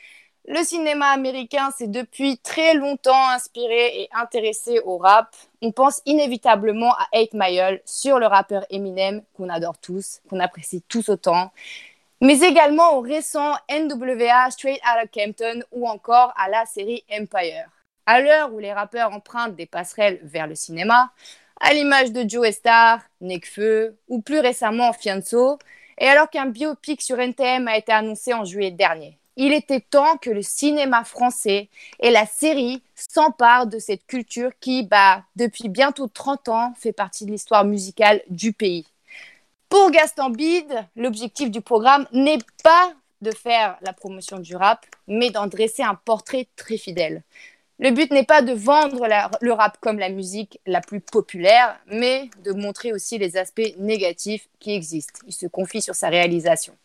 le 0.47 0.64
cinéma 0.64 1.08
américain 1.08 1.72
s'est 1.78 1.88
depuis 1.88 2.38
très 2.38 2.74
longtemps 2.74 3.30
inspiré 3.30 4.02
et 4.02 4.10
intéressé 4.14 4.80
au 4.86 4.97
rap. 4.97 5.36
On 5.62 5.72
pense 5.72 6.02
inévitablement 6.06 6.93
à 6.93 7.20
8 7.20 7.34
Mile 7.34 7.82
sur 7.86 8.18
le 8.18 8.28
rappeur 8.28 8.66
Eminem, 8.70 9.24
qu'on 9.36 9.49
adore 9.49 9.78
tous, 9.78 10.22
qu'on 10.30 10.39
apprécie 10.39 10.82
tous 10.88 11.10
autant, 11.10 11.52
mais 12.22 12.40
également 12.42 12.98
au 12.98 13.02
récent 13.02 13.56
NWA 13.70 14.52
Straight 14.52 14.80
Outta 14.80 15.08
Compton 15.08 15.62
ou 15.72 15.88
encore 15.88 16.32
à 16.38 16.50
la 16.50 16.66
série 16.68 17.04
Empire. 17.12 17.66
À 18.06 18.22
l'heure 18.22 18.54
où 18.54 18.60
les 18.60 18.72
rappeurs 18.72 19.12
empruntent 19.12 19.56
des 19.56 19.66
passerelles 19.66 20.20
vers 20.24 20.46
le 20.46 20.56
cinéma, 20.56 21.12
à 21.60 21.74
l'image 21.74 22.12
de 22.12 22.28
Joe 22.28 22.52
Star, 22.52 23.02
Nekfeu 23.22 23.98
ou 24.08 24.22
plus 24.22 24.40
récemment 24.40 24.94
Fianso, 24.94 25.58
et 25.98 26.08
alors 26.08 26.30
qu'un 26.30 26.48
biopic 26.48 27.02
sur 27.02 27.20
NTM 27.20 27.68
a 27.68 27.78
été 27.78 27.92
annoncé 27.92 28.34
en 28.34 28.46
juillet 28.46 28.72
dernier. 28.72 29.18
Il 29.36 29.54
était 29.54 29.80
temps 29.80 30.18
que 30.18 30.30
le 30.30 30.42
cinéma 30.42 31.04
français 31.04 31.70
et 32.00 32.12
la 32.12 32.26
série 32.26 32.84
s'emparent 32.96 33.66
de 33.66 33.80
cette 33.80 34.06
culture 34.06 34.52
qui, 34.60 34.84
bah, 34.84 35.24
depuis 35.36 35.70
bientôt 35.70 36.08
30 36.08 36.50
ans, 36.50 36.74
fait 36.78 36.92
partie 36.92 37.26
de 37.26 37.32
l'histoire 37.32 37.66
musicale 37.66 38.22
du 38.30 38.54
pays. 38.54 38.86
Pour 39.72 39.90
Gaston 39.90 40.32
Bide, 40.32 40.86
l'objectif 40.98 41.50
du 41.50 41.62
programme 41.62 42.06
n'est 42.12 42.40
pas 42.62 42.94
de 43.22 43.32
faire 43.32 43.78
la 43.82 43.94
promotion 43.94 44.40
du 44.40 44.54
rap, 44.54 44.86
mais 45.08 45.30
d'en 45.30 45.48
dresser 45.48 45.82
un 45.82 45.96
portrait 45.96 46.50
très 46.58 46.76
fidèle. 46.76 47.24
Le 47.80 47.92
but 47.92 48.12
n'est 48.12 48.26
pas 48.26 48.42
de 48.42 48.52
vendre 48.52 49.08
le 49.40 49.54
rap 49.54 49.78
comme 49.80 49.98
la 49.98 50.10
musique 50.10 50.60
la 50.66 50.82
plus 50.82 51.00
populaire, 51.00 51.80
mais 51.88 52.30
de 52.44 52.52
montrer 52.52 52.92
aussi 52.92 53.18
les 53.18 53.38
aspects 53.38 53.74
négatifs 53.78 54.50
qui 54.60 54.76
existent. 54.76 55.22
Il 55.26 55.34
se 55.34 55.48
confie 55.48 55.82
sur 55.82 55.96
sa 55.96 56.10
réalisation. 56.10 56.76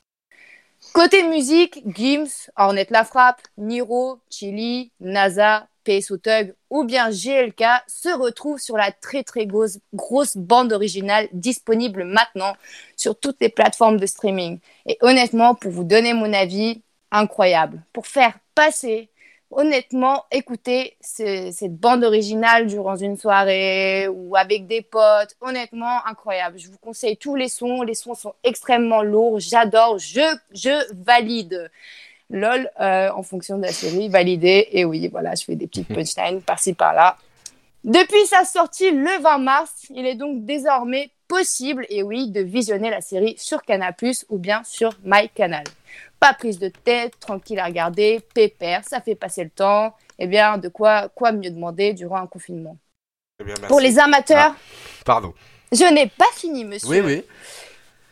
Côté 0.96 1.24
musique, 1.24 1.82
Gims, 1.94 2.48
Ornette 2.56 2.90
La 2.90 3.04
Frappe, 3.04 3.42
Niro, 3.58 4.18
Chili, 4.30 4.92
NASA, 4.98 5.68
PSO 5.84 6.16
Tug 6.16 6.54
ou 6.70 6.84
bien 6.84 7.10
GLK 7.10 7.64
se 7.86 8.08
retrouvent 8.08 8.58
sur 8.58 8.78
la 8.78 8.92
très 8.92 9.22
très 9.22 9.44
grosse, 9.44 9.78
grosse 9.92 10.38
bande 10.38 10.72
originale 10.72 11.28
disponible 11.32 12.04
maintenant 12.04 12.56
sur 12.96 13.14
toutes 13.20 13.36
les 13.42 13.50
plateformes 13.50 13.98
de 13.98 14.06
streaming. 14.06 14.58
Et 14.86 14.96
honnêtement, 15.02 15.54
pour 15.54 15.70
vous 15.70 15.84
donner 15.84 16.14
mon 16.14 16.32
avis, 16.32 16.80
incroyable. 17.10 17.82
Pour 17.92 18.06
faire 18.06 18.32
passer 18.54 19.10
honnêtement, 19.50 20.24
écoutez 20.30 20.96
ce- 21.00 21.50
cette 21.52 21.74
bande 21.76 22.04
originale 22.04 22.66
durant 22.66 22.96
une 22.96 23.16
soirée 23.16 24.08
ou 24.08 24.36
avec 24.36 24.66
des 24.66 24.82
potes, 24.82 25.36
honnêtement, 25.40 26.04
incroyable. 26.06 26.58
Je 26.58 26.68
vous 26.68 26.78
conseille 26.78 27.16
tous 27.16 27.34
les 27.36 27.48
sons. 27.48 27.82
Les 27.82 27.94
sons 27.94 28.14
sont 28.14 28.34
extrêmement 28.44 29.02
lourds. 29.02 29.40
J'adore. 29.40 29.98
Je, 29.98 30.20
je 30.52 30.92
valide. 31.04 31.70
LOL, 32.28 32.68
euh, 32.80 33.08
en 33.14 33.22
fonction 33.22 33.56
de 33.56 33.62
la 33.62 33.72
série, 33.72 34.08
validé. 34.08 34.66
Et 34.72 34.84
oui, 34.84 35.06
voilà, 35.08 35.34
je 35.36 35.44
fais 35.44 35.54
des 35.54 35.66
petites 35.68 35.88
punchlines 35.94 36.42
par-ci 36.42 36.74
par-là. 36.74 37.16
Depuis 37.84 38.26
sa 38.26 38.44
sortie 38.44 38.90
le 38.90 39.22
20 39.22 39.38
mars, 39.38 39.72
il 39.90 40.04
est 40.06 40.16
donc 40.16 40.44
désormais 40.44 41.10
possible, 41.28 41.86
et 41.88 42.02
oui, 42.02 42.30
de 42.30 42.40
visionner 42.40 42.90
la 42.90 43.00
série 43.00 43.36
sur 43.38 43.62
Canal+, 43.62 43.94
ou 44.28 44.38
bien 44.38 44.62
sur 44.64 44.90
MyCanal. 45.04 45.64
Pas 46.20 46.34
prise 46.34 46.58
de 46.58 46.68
tête, 46.68 47.18
tranquille 47.20 47.58
à 47.58 47.64
regarder, 47.66 48.20
pépère, 48.34 48.82
ça 48.86 49.00
fait 49.00 49.14
passer 49.14 49.44
le 49.44 49.50
temps. 49.50 49.94
Eh 50.18 50.26
bien, 50.26 50.58
de 50.58 50.68
quoi, 50.68 51.08
quoi 51.14 51.32
mieux 51.32 51.50
demander 51.50 51.92
durant 51.92 52.16
un 52.16 52.26
confinement? 52.26 52.76
Eh 53.40 53.44
bien. 53.44 53.54
Pour 53.68 53.80
les 53.80 53.98
amateurs, 53.98 54.54
Pardon. 55.04 55.34
je 55.72 55.84
n'ai 55.92 56.06
pas 56.06 56.24
fini, 56.34 56.64
monsieur. 56.64 56.88
Oui, 56.88 57.00
oui. 57.00 57.24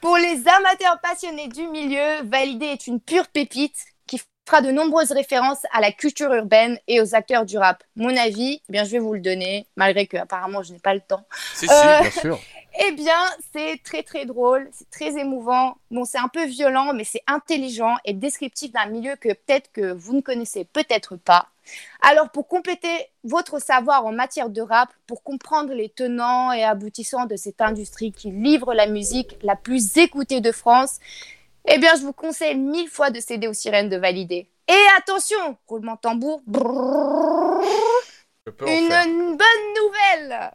Pour 0.01 0.17
les 0.19 0.43
amateurs 0.47 1.01
passionnés 1.03 1.49
du 1.49 1.67
milieu, 1.69 2.23
Validé 2.25 2.67
est 2.67 2.87
une 2.87 3.01
pure 3.01 3.27
pépite 3.29 3.77
qui 4.07 4.21
fera 4.47 4.61
de 4.61 4.71
nombreuses 4.71 5.13
références 5.13 5.65
à 5.73 5.81
la 5.81 5.93
culture 5.93 6.31
urbaine 6.35 6.79
et 6.89 7.01
aux 7.01 7.15
acteurs 7.15 7.47
du 7.47 7.57
rap. 7.57 7.83
Mon 7.97 8.15
avis, 8.15 8.61
eh 8.69 8.73
bien, 8.73 8.85
je 8.85 8.91
vais 8.91 8.99
vous 8.99 9.15
le 9.15 9.21
donner, 9.21 9.67
malgré 9.77 10.07
que 10.07 10.19
apparemment 10.19 10.63
je 10.63 10.75
n'ai 10.75 10.79
pas 10.79 10.93
le 10.93 11.01
temps. 11.01 11.25
Si, 11.55 11.67
si, 11.67 11.73
Euh, 11.73 12.01
bien 12.03 12.11
sûr. 12.11 12.39
Eh 12.81 12.93
bien, 12.93 13.21
c'est 13.53 13.81
très 13.85 14.03
très 14.03 14.27
drôle, 14.27 14.69
c'est 14.73 14.91
très 14.91 15.19
émouvant. 15.19 15.77
Bon, 15.91 16.05
c'est 16.05 16.19
un 16.19 16.29
peu 16.29 16.45
violent, 16.45 16.93
mais 16.93 17.05
c'est 17.05 17.23
intelligent 17.29 17.95
et 18.05 18.15
descriptif 18.15 18.73
d'un 18.73 18.87
milieu 18.87 19.15
que 19.17 19.33
peut-être 19.33 19.71
que 19.73 19.93
vous 19.93 20.15
ne 20.15 20.21
connaissez 20.21 20.65
peut-être 20.65 21.17
pas. 21.17 21.49
Alors, 22.03 22.31
pour 22.31 22.49
compléter 22.49 22.89
votre 23.23 23.61
savoir 23.61 24.05
en 24.05 24.13
matière 24.13 24.51
de 24.51 24.61
rap, 24.61 24.91
pour 25.07 25.23
comprendre 25.23 25.73
les 25.73 25.89
tenants 25.89 26.53
et 26.53 26.65
aboutissants 26.65 27.27
de 27.27 27.37
cette 27.37 27.61
industrie 27.61 28.13
qui 28.13 28.31
livre 28.31 28.75
la 28.75 28.87
musique 28.87 29.37
la 29.43 29.57
plus 29.57 29.97
écoutée 29.97 30.41
de 30.41 30.53
France, 30.53 30.99
eh 31.67 31.79
bien, 31.79 31.95
je 31.97 32.03
vous 32.03 32.13
conseille 32.13 32.57
mille 32.57 32.89
fois 32.89 33.11
de 33.11 33.21
céder 33.21 33.47
aux 33.47 33.55
sirènes 33.55 33.89
de 33.89 33.97
valider. 33.97 34.51
Et 34.69 34.87
attention, 34.99 35.57
roulement 35.69 35.95
de 35.95 36.01
tambour, 36.01 36.43
une 38.67 39.37
bonne 39.37 39.65
nouvelle 39.77 40.51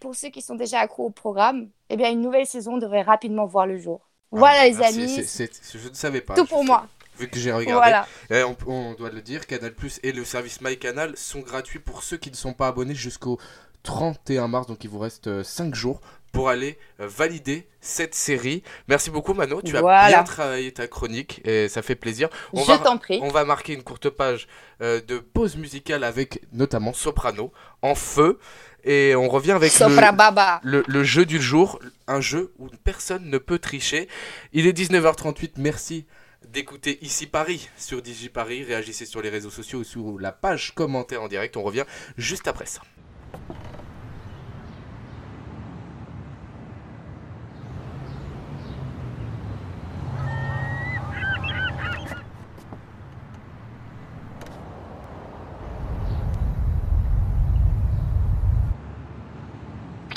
pour 0.00 0.14
ceux 0.14 0.30
qui 0.30 0.42
sont 0.42 0.54
déjà 0.56 0.80
accros 0.80 1.04
au 1.06 1.10
programme. 1.10 1.68
Eh 1.90 1.96
bien, 1.96 2.10
une 2.10 2.20
nouvelle 2.22 2.46
saison 2.46 2.78
devrait 2.78 3.02
rapidement 3.02 3.46
voir 3.46 3.66
le 3.66 3.78
jour. 3.78 4.00
Voilà, 4.32 4.60
Ah, 4.60 4.68
les 4.68 4.74
merci, 4.74 5.00
amis, 5.02 5.24
c'est- 5.26 5.78
je 5.78 5.88
ne 5.88 5.94
savais 5.94 6.20
pas. 6.20 6.34
tout 6.34 6.46
pour 6.46 6.60
sais- 6.60 6.66
moi. 6.66 6.86
Vu 7.18 7.28
que 7.28 7.38
j'ai 7.38 7.52
regardé. 7.52 7.72
Voilà. 7.74 8.06
Eh, 8.30 8.42
on, 8.44 8.56
on 8.66 8.94
doit 8.94 9.10
le 9.10 9.20
dire, 9.20 9.46
Canal 9.46 9.74
Plus 9.74 10.00
et 10.02 10.12
le 10.12 10.24
service 10.24 10.60
MyCanal 10.62 11.16
sont 11.16 11.40
gratuits 11.40 11.78
pour 11.80 12.02
ceux 12.02 12.16
qui 12.16 12.30
ne 12.30 12.36
sont 12.36 12.54
pas 12.54 12.68
abonnés 12.68 12.94
jusqu'au 12.94 13.38
31 13.82 14.48
mars. 14.48 14.66
Donc 14.66 14.84
il 14.84 14.90
vous 14.90 14.98
reste 14.98 15.42
5 15.42 15.74
jours 15.74 16.00
pour 16.32 16.48
aller 16.48 16.78
euh, 17.00 17.08
valider 17.08 17.66
cette 17.80 18.14
série. 18.14 18.62
Merci 18.88 19.10
beaucoup 19.10 19.34
Mano, 19.34 19.60
tu 19.62 19.76
as 19.76 20.08
bien 20.08 20.22
travaillé 20.22 20.72
ta 20.72 20.86
chronique 20.86 21.40
et 21.44 21.68
ça 21.68 21.82
fait 21.82 21.96
plaisir. 21.96 22.28
On 22.52 22.62
Je 22.62 22.72
t'en 22.82 22.98
prie. 22.98 23.18
on 23.22 23.28
va 23.28 23.44
marquer 23.44 23.72
une 23.74 23.82
courte 23.82 24.08
page 24.10 24.46
euh, 24.80 25.00
de 25.00 25.18
pause 25.18 25.56
musicale 25.56 26.04
avec 26.04 26.40
notamment 26.52 26.92
Soprano 26.92 27.52
en 27.82 27.94
feu. 27.94 28.38
Et 28.84 29.14
on 29.14 29.28
revient 29.28 29.52
avec 29.52 29.72
le, 29.72 29.78
Sopra 29.78 30.12
Baba. 30.12 30.60
le, 30.62 30.82
le 30.86 31.04
jeu 31.04 31.26
du 31.26 31.40
jour, 31.40 31.78
un 32.06 32.20
jeu 32.20 32.52
où 32.58 32.68
personne 32.84 33.28
ne 33.28 33.38
peut 33.38 33.58
tricher. 33.58 34.08
Il 34.52 34.66
est 34.66 34.76
19h38, 34.76 35.52
merci 35.56 36.06
d'écouter 36.48 36.98
ici 37.02 37.26
Paris 37.26 37.68
sur 37.76 38.02
DigiParis. 38.02 38.64
Réagissez 38.64 39.06
sur 39.06 39.22
les 39.22 39.30
réseaux 39.30 39.50
sociaux 39.50 39.80
ou 39.80 39.84
sur 39.84 40.18
la 40.18 40.32
page 40.32 40.72
commentaire 40.74 41.22
en 41.22 41.28
direct. 41.28 41.56
On 41.56 41.62
revient 41.62 41.84
juste 42.16 42.48
après 42.48 42.66
ça. 42.66 42.80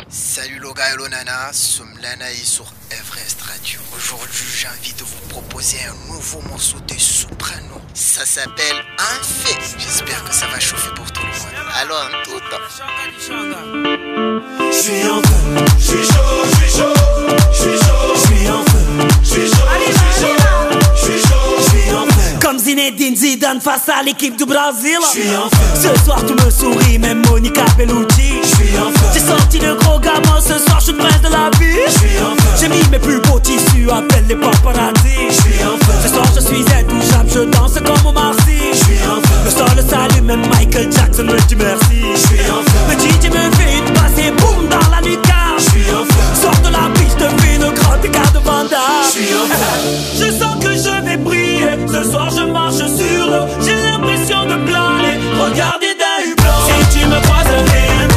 Salut 0.10 0.60
le 0.60 0.70
gars 1.44 1.50
et 1.50 1.50
le 1.50 1.50
nana, 1.50 1.54
sommes 1.54 1.98
Lanaï 2.02 2.38
sur 2.38 2.66
Everest 2.92 3.42
Radio. 3.42 3.80
Aujourd'hui, 3.96 4.46
j'ai 4.56 4.68
envie 4.68 4.94
de 4.94 5.04
vous 5.04 5.28
proposer 5.30 5.78
un 5.84 6.14
nouveau 6.14 6.42
morceau 6.50 6.78
de 6.88 6.94
soprano. 6.94 7.82
Ça 7.94 8.26
s'appelle 8.26 8.78
Un 8.98 9.24
fait. 9.24 9.60
J'espère 9.80 10.24
que 10.24 10.34
ça 10.34 10.48
va 10.48 10.60
chauffer 10.60 10.90
pour 10.96 11.12
tout 11.12 11.22
le 11.22 11.28
monde. 11.28 11.68
Alors, 11.76 12.10
tout 12.24 12.40
temps. 12.40 12.58
Je 14.72 14.78
suis 14.78 15.08
en 15.08 15.22
feu, 15.22 15.66
je 15.80 15.84
suis 15.84 16.04
chaud, 16.04 16.44
je 16.46 16.56
suis 16.56 16.72
chaud, 16.78 16.94
je 17.52 17.58
suis 17.58 17.78
chaud, 17.78 18.14
je 18.16 18.20
suis 18.20 18.50
en 18.50 18.64
feu, 18.66 18.80
je 19.22 19.30
suis 19.30 19.48
chaud, 19.48 19.68
je 19.80 19.92
suis 19.94 20.22
chaud, 20.22 20.36
je 20.96 21.02
suis 21.02 21.22
chaud, 21.22 21.53
comme 22.44 22.60
Zinedine 22.60 23.16
Zidane 23.16 23.62
face 23.62 23.88
à 23.88 24.04
l'équipe 24.04 24.36
du 24.36 24.44
Brésil. 24.44 25.00
Feu. 25.14 25.22
Ce 25.76 26.04
soir 26.04 26.22
tout 26.26 26.36
me 26.36 26.52
sourit, 26.52 27.00
même 27.00 27.22
Monica 27.30 27.64
Bellucci. 27.78 28.34
J'suis 28.44 28.78
en 28.78 28.92
feu. 28.92 29.06
J'ai 29.14 29.20
sorti 29.22 29.60
le 29.60 29.76
gros 29.76 29.98
gamin, 29.98 30.42
ce 30.42 30.60
soir 30.60 30.80
je 30.80 30.86
suis 30.86 30.94
prince 30.94 31.22
de 31.22 31.30
la 31.30 31.50
vie. 31.58 31.80
Feu. 31.88 32.08
J'ai 32.60 32.68
mis 32.68 32.84
mes 32.92 33.00
plus 33.00 33.22
beaux 33.22 33.40
tissus, 33.40 33.90
appelle 33.90 34.26
les 34.28 34.36
paparazzi. 34.36 35.32
J'suis 35.32 35.64
en 35.64 35.78
feu. 35.86 35.94
Ce 36.04 36.10
soir 36.10 36.26
je 36.36 36.42
suis 36.42 36.66
intouchable, 36.78 37.30
je 37.34 37.40
danse 37.46 37.76
comme 37.76 38.08
au 38.08 38.12
Marcy. 38.12 38.76
En 39.08 39.46
Le 39.46 39.50
sol 39.50 39.78
le 39.78 39.82
salut, 39.82 40.22
même 40.22 40.46
Michael 40.50 40.92
Jackson 40.92 41.24
me 41.24 41.40
dit 41.48 41.56
merci. 41.56 42.02
J'suis 42.14 42.52
en 42.52 42.62
feu. 42.62 42.80
Le 42.90 42.96
DJ 43.00 43.32
me 43.32 43.56
fait 43.56 43.78
une 43.78 43.94
passe 43.94 44.20
boum 44.42 44.68
dans 44.68 44.92
la 44.92 45.02
nuit 45.02 45.18
car 45.24 45.56
Sors 45.60 46.60
de 46.62 46.74
la 46.74 46.90
piste, 47.00 47.20
fais 47.40 47.58
le 47.58 47.72
grand 47.72 48.04
écart 48.04 48.32
de 48.34 48.40
Vanda. 48.40 48.82
J'suis 49.10 49.34
en 49.34 49.48
feu. 49.48 50.26
Je 50.26 50.32
sens 50.32 50.62
que 50.62 50.72
je 50.74 51.06
vais 51.06 51.16
briller. 51.16 51.43
Ce 51.88 52.12
soir 52.12 52.30
je 52.32 52.44
marche 52.52 52.76
sur 52.76 53.28
l'eau, 53.28 53.46
j'ai 53.62 53.76
l'impression 53.90 54.46
de 54.46 54.56
planer. 54.66 55.16
Regardez 55.40 55.94
d'un 56.02 56.24
hublot. 56.26 56.90
Si 56.90 57.00
tu 57.00 57.06
me 57.06 57.20
croises, 57.22 58.13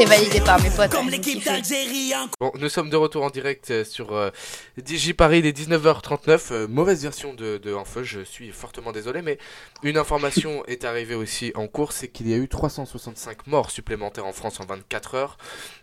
été 0.00 0.08
validé 0.08 0.40
par 0.40 0.62
mes 0.62 0.70
potes. 0.70 0.90
Comme 0.90 1.06
ouais, 1.06 1.12
l'équipe 1.12 1.44
d'Algérie 1.44 2.14
en 2.14 2.28
Bon, 2.40 2.52
nous 2.58 2.68
sommes 2.68 2.88
de 2.88 2.96
retour 2.96 3.22
en 3.22 3.30
direct 3.30 3.70
euh, 3.70 3.84
sur 3.84 4.14
euh, 4.14 4.30
DJ 4.78 5.12
Paris, 5.12 5.40
il 5.40 5.46
est 5.46 5.56
19h39. 5.56 6.52
euh, 6.52 6.68
mauvaise 6.68 7.02
version 7.02 7.34
de, 7.34 7.58
de 7.58 7.76
feu, 7.84 8.02
je 8.02 8.20
suis 8.20 8.50
fortement 8.50 8.92
désolé, 8.92 9.20
mais 9.20 9.36
une 9.82 9.98
information 9.98 10.64
est 10.68 10.84
arrivée 10.84 11.14
aussi 11.14 11.52
en 11.54 11.66
cours, 11.66 11.92
c'est 11.92 12.08
qu'il 12.08 12.28
y 12.28 12.34
a 12.34 12.36
eu 12.36 12.48
365 12.48 13.46
morts 13.46 13.70
supplémentaires 13.70 14.26
en 14.26 14.32
France 14.32 14.60
en 14.60 14.64
24 14.64 15.14
heures, 15.16 15.38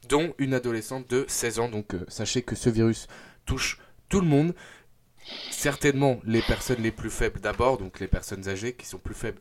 dont 0.10 0.34
une 0.40 0.54
adolescente 0.56 1.08
de 1.10 1.26
16 1.28 1.60
ans. 1.60 1.70
Donc 1.70 1.94
euh, 1.94 2.04
sachez 2.08 2.42
que 2.42 2.56
ce 2.56 2.70
virus 2.70 3.08
touche 3.46 3.80
tout 4.10 4.22
le 4.22 4.28
monde. 4.28 4.56
Certainement 5.52 6.20
les 6.24 6.42
personnes 6.42 6.82
les 6.82 6.92
plus 6.92 7.12
faibles 7.12 7.40
d'abord, 7.40 7.78
donc 7.78 8.00
les 8.00 8.08
personnes 8.08 8.48
âgées 8.48 8.74
qui 8.74 8.88
sont 8.88 9.00
plus 9.00 9.16
faibles 9.16 9.40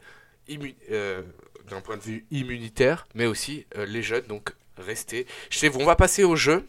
euh, 0.90 1.22
d'un 1.70 1.80
point 1.80 1.96
de 1.96 2.02
vue 2.02 2.26
immunitaire, 2.30 3.06
mais 3.14 3.26
aussi 3.26 3.66
euh, 3.76 3.86
les 3.86 4.02
jeunes, 4.02 4.26
donc 4.26 4.52
restez 4.78 5.26
chez 5.50 5.68
vous. 5.68 5.80
On 5.80 5.84
va 5.86 5.96
passer 5.96 6.24
au 6.24 6.36
jeu. 6.36 6.68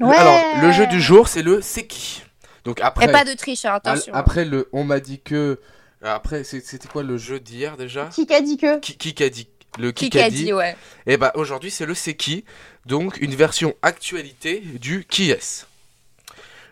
Ouais. 0.00 0.14
Alors, 0.16 0.62
le 0.62 0.72
jeu 0.72 0.86
du 0.88 1.00
jour, 1.00 1.28
c'est 1.28 1.42
le 1.42 1.60
c'est 1.62 1.86
qui? 1.86 2.22
Donc 2.64 2.80
après, 2.80 3.04
Et 3.06 3.12
pas 3.12 3.24
de 3.24 3.34
triche, 3.34 3.64
hein, 3.64 3.74
attention. 3.74 4.12
après 4.14 4.44
le, 4.44 4.68
on 4.72 4.84
m'a 4.84 5.00
dit 5.00 5.20
que. 5.20 5.60
Après, 6.02 6.44
c'est- 6.44 6.64
c'était 6.66 6.88
quoi 6.88 7.02
le 7.02 7.16
jeu 7.16 7.40
d'hier 7.40 7.76
déjà? 7.76 8.06
Qui 8.06 8.26
a 8.32 8.40
dit 8.40 8.56
que? 8.56 8.78
Qui, 8.80 8.96
qui 8.96 9.14
qu'a 9.14 9.28
dit? 9.30 9.48
Le 9.78 9.90
qui, 9.90 10.06
a 10.18 10.30
dit? 10.30 10.44
dit, 10.44 10.52
ouais. 10.52 10.76
Et 11.06 11.16
bah 11.16 11.32
aujourd'hui, 11.34 11.70
c'est 11.70 11.86
le 11.86 11.94
c'est 11.94 12.14
qui? 12.14 12.44
Donc 12.86 13.16
une 13.20 13.34
version 13.34 13.74
actualité 13.82 14.60
du 14.60 15.04
qui 15.08 15.30
est. 15.30 15.66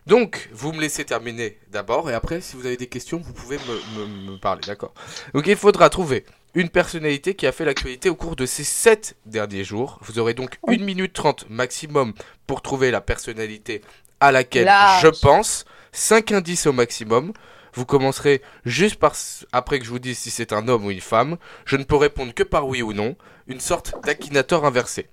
Donc, 0.07 0.49
vous 0.53 0.72
me 0.72 0.80
laissez 0.80 1.05
terminer 1.05 1.59
d'abord, 1.70 2.11
et 2.11 2.14
après, 2.14 2.41
si 2.41 2.57
vous 2.57 2.66
avez 2.66 2.76
des 2.76 2.89
questions, 2.89 3.18
vous 3.24 3.33
pouvez 3.33 3.57
me, 3.59 4.01
me- 4.07 4.33
me 4.33 4.37
parler, 4.37 4.62
d'accord? 4.66 4.93
Donc, 5.33 5.47
il 5.47 5.57
faudra 5.57 5.89
trouver 5.91 6.24
une 6.55 6.69
personnalité 6.69 7.35
qui 7.35 7.47
a 7.47 7.53
fait 7.53 7.65
l'actualité 7.65 8.09
au 8.11 8.15
cours 8.15 8.37
de 8.37 8.47
ces 8.47 8.65
7 8.65 9.17
derniers 9.27 9.65
jours. 9.65 9.99
Vous 10.03 10.19
aurez 10.19 10.35
donc 10.35 10.59
1 10.69 10.77
minute 10.79 11.13
30 11.13 11.47
maximum 11.49 12.13
pour 12.47 12.61
trouver 12.63 12.91
la 12.91 13.01
personnalité 13.01 13.81
à 14.21 14.33
laquelle 14.33 14.67
Large. 14.67 15.03
je 15.03 15.09
pense. 15.21 15.65
5 15.93 16.33
indices 16.33 16.67
au 16.67 16.73
maximum. 16.73 17.33
Vous 17.75 17.87
commencerez 17.87 18.43
juste 18.67 18.97
par 18.97 19.15
après 19.53 19.79
que 19.79 19.85
je 19.85 19.91
vous 19.91 19.99
dise 19.99 20.19
si 20.19 20.31
c'est 20.31 20.53
un 20.53 20.69
homme 20.69 20.85
ou 20.85 20.91
une 20.91 21.01
femme. 21.01 21.37
Je 21.65 21.77
ne 21.77 21.85
peux 21.85 21.97
répondre 21.97 22.35
que 22.35 22.43
par 22.43 22.67
oui 22.69 22.83
ou 22.83 22.93
non. 22.93 23.17
Une 23.47 23.61
sorte 23.61 23.95
d'aquinator 24.05 24.65
inversé. 24.67 25.09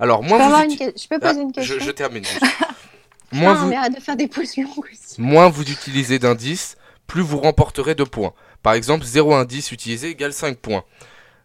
Alors, 0.00 0.22
je 0.22 0.28
moins 0.28 0.38
peux, 0.38 0.54
vous 0.56 0.72
une 0.72 0.92
je 0.96 1.08
peux 1.08 1.18
Ah, 1.22 1.28
poser 1.28 1.40
une 1.42 1.50
je, 1.50 1.60
question 1.60 1.78
je 1.80 1.90
termine 1.92 2.24
juste. 2.24 2.42
moins, 3.32 3.54
Non, 3.54 3.60
vous, 3.60 3.66
mais 3.68 3.76
arrête 3.76 3.94
de 3.96 4.00
faire 4.00 4.16
des 4.16 4.26
pauses 4.28 4.56
longues 4.56 4.86
aussi. 4.92 5.20
moins 5.20 5.48
vous 5.48 5.62
utilisez 5.70 6.18
d'indices, 6.18 6.76
plus 7.06 7.22
vous 7.22 7.38
remporterez 7.38 7.94
de 7.94 8.04
points. 8.04 8.32
Par 8.62 8.74
exemple, 8.74 9.04
0 9.04 9.34
indice 9.34 9.72
utilisé 9.72 10.10
égale 10.10 10.32
5 10.32 10.58
points. 10.58 10.84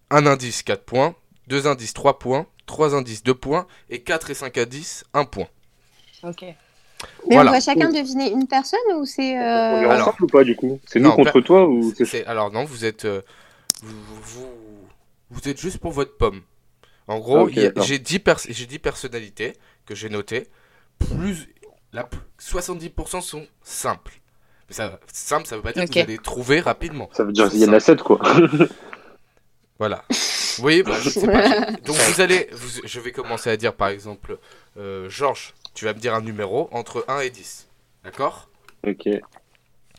Un 0.10 0.26
indice, 0.26 0.64
4 0.64 0.84
points. 0.84 1.16
2 1.48 1.68
indices, 1.68 1.94
3 1.94 2.20
points. 2.20 2.46
3 2.66 2.96
indices, 2.96 3.24
2 3.24 3.34
points. 3.34 3.68
Et 3.90 4.02
4 4.02 4.32
et 4.32 4.34
5 4.34 4.58
indices, 4.58 5.04
1 5.14 5.26
point. 5.26 5.48
Ok. 6.24 6.42
Mais 6.42 6.56
Voilà. 7.36 7.52
on 7.52 7.54
doit 7.54 7.62
chacun 7.62 7.90
deviner 7.92 8.32
une 8.32 8.48
personne 8.48 8.80
ou 8.98 9.06
c'est. 9.06 9.36
On 9.38 9.42
euh, 9.42 9.82
est 9.82 9.86
Alors- 9.86 10.08
ensemble 10.10 10.24
ou 10.24 10.28
pas 10.28 10.44
du 10.44 10.56
coup? 10.56 10.80
C'est 10.86 11.00
nous 11.00 11.12
contre 11.12 11.42
toi 11.42 11.68
ou 11.68 11.94
c'est 11.96 12.06
C'est- 12.06 12.26
Alors 12.26 12.52
non, 12.52 12.64
vous 12.64 12.86
êtes... 12.86 13.06
euh, 13.06 13.22
vous, 13.84 13.96
vous, 14.22 14.48
vous 15.30 15.50
êtes 15.50 15.60
juste 15.60 15.78
pour 15.78 15.92
votre 15.92 16.18
pomme. 16.18 16.42
En 17.08 17.20
gros, 17.20 17.38
Ah, 17.38 17.44
ok, 17.44 17.50
il 17.52 17.58
y 17.58 17.60
a- 17.62 17.64
d'accord. 17.68 17.84
j'ai 17.84 18.00
10, 18.00 18.20
pers- 18.20 18.40
j'ai 18.50 18.66
10 18.66 18.80
personnalités 18.80 19.54
que 19.86 19.94
j'ai 19.96 20.10
notées. 20.10 20.48
Plus... 20.98 21.48
La, 21.94 22.10
70% 22.42 23.22
sont 23.22 23.46
simples. 23.62 24.20
Mais 24.70 24.76
ça, 24.76 25.00
simple, 25.12 25.46
ça 25.48 25.56
veut 25.58 25.62
pas 25.62 25.74
dire 25.74 25.84
que 25.86 25.90
Ok. 25.90 25.96
vous 25.96 26.00
allez 26.04 26.18
trouver 26.18 26.60
rapidement. 26.60 27.10
Ça 27.14 27.24
veut 27.24 27.32
dire 27.32 27.50
qu'il 27.50 27.60
y 27.60 27.66
en 27.66 27.74
a 27.74 27.80
7 27.80 28.02
quoi. 28.02 28.20
Voilà. 29.78 30.04
Oui, 30.60 30.84
bah, 30.84 30.94
je 31.02 31.10
sais 31.10 31.28
pas. 31.28 31.50
Donc 31.86 31.98
vous 31.98 32.22
allez, 32.22 32.48
vous- 32.54 32.82
je 32.86 33.00
vais 33.02 33.12
commencer 33.12 33.50
à 33.50 33.58
dire 33.58 33.74
par 33.74 33.90
exemple, 33.90 34.38
euh, 34.78 35.10
Georges, 35.10 35.54
tu 35.74 35.84
vas 35.86 35.94
me 35.94 36.00
dire 36.00 36.14
un 36.16 36.22
numéro 36.22 36.70
entre 36.72 37.04
1 37.10 37.20
et 37.20 37.30
10. 37.30 37.68
D'accord? 38.06 38.48
Ok. 38.88 39.10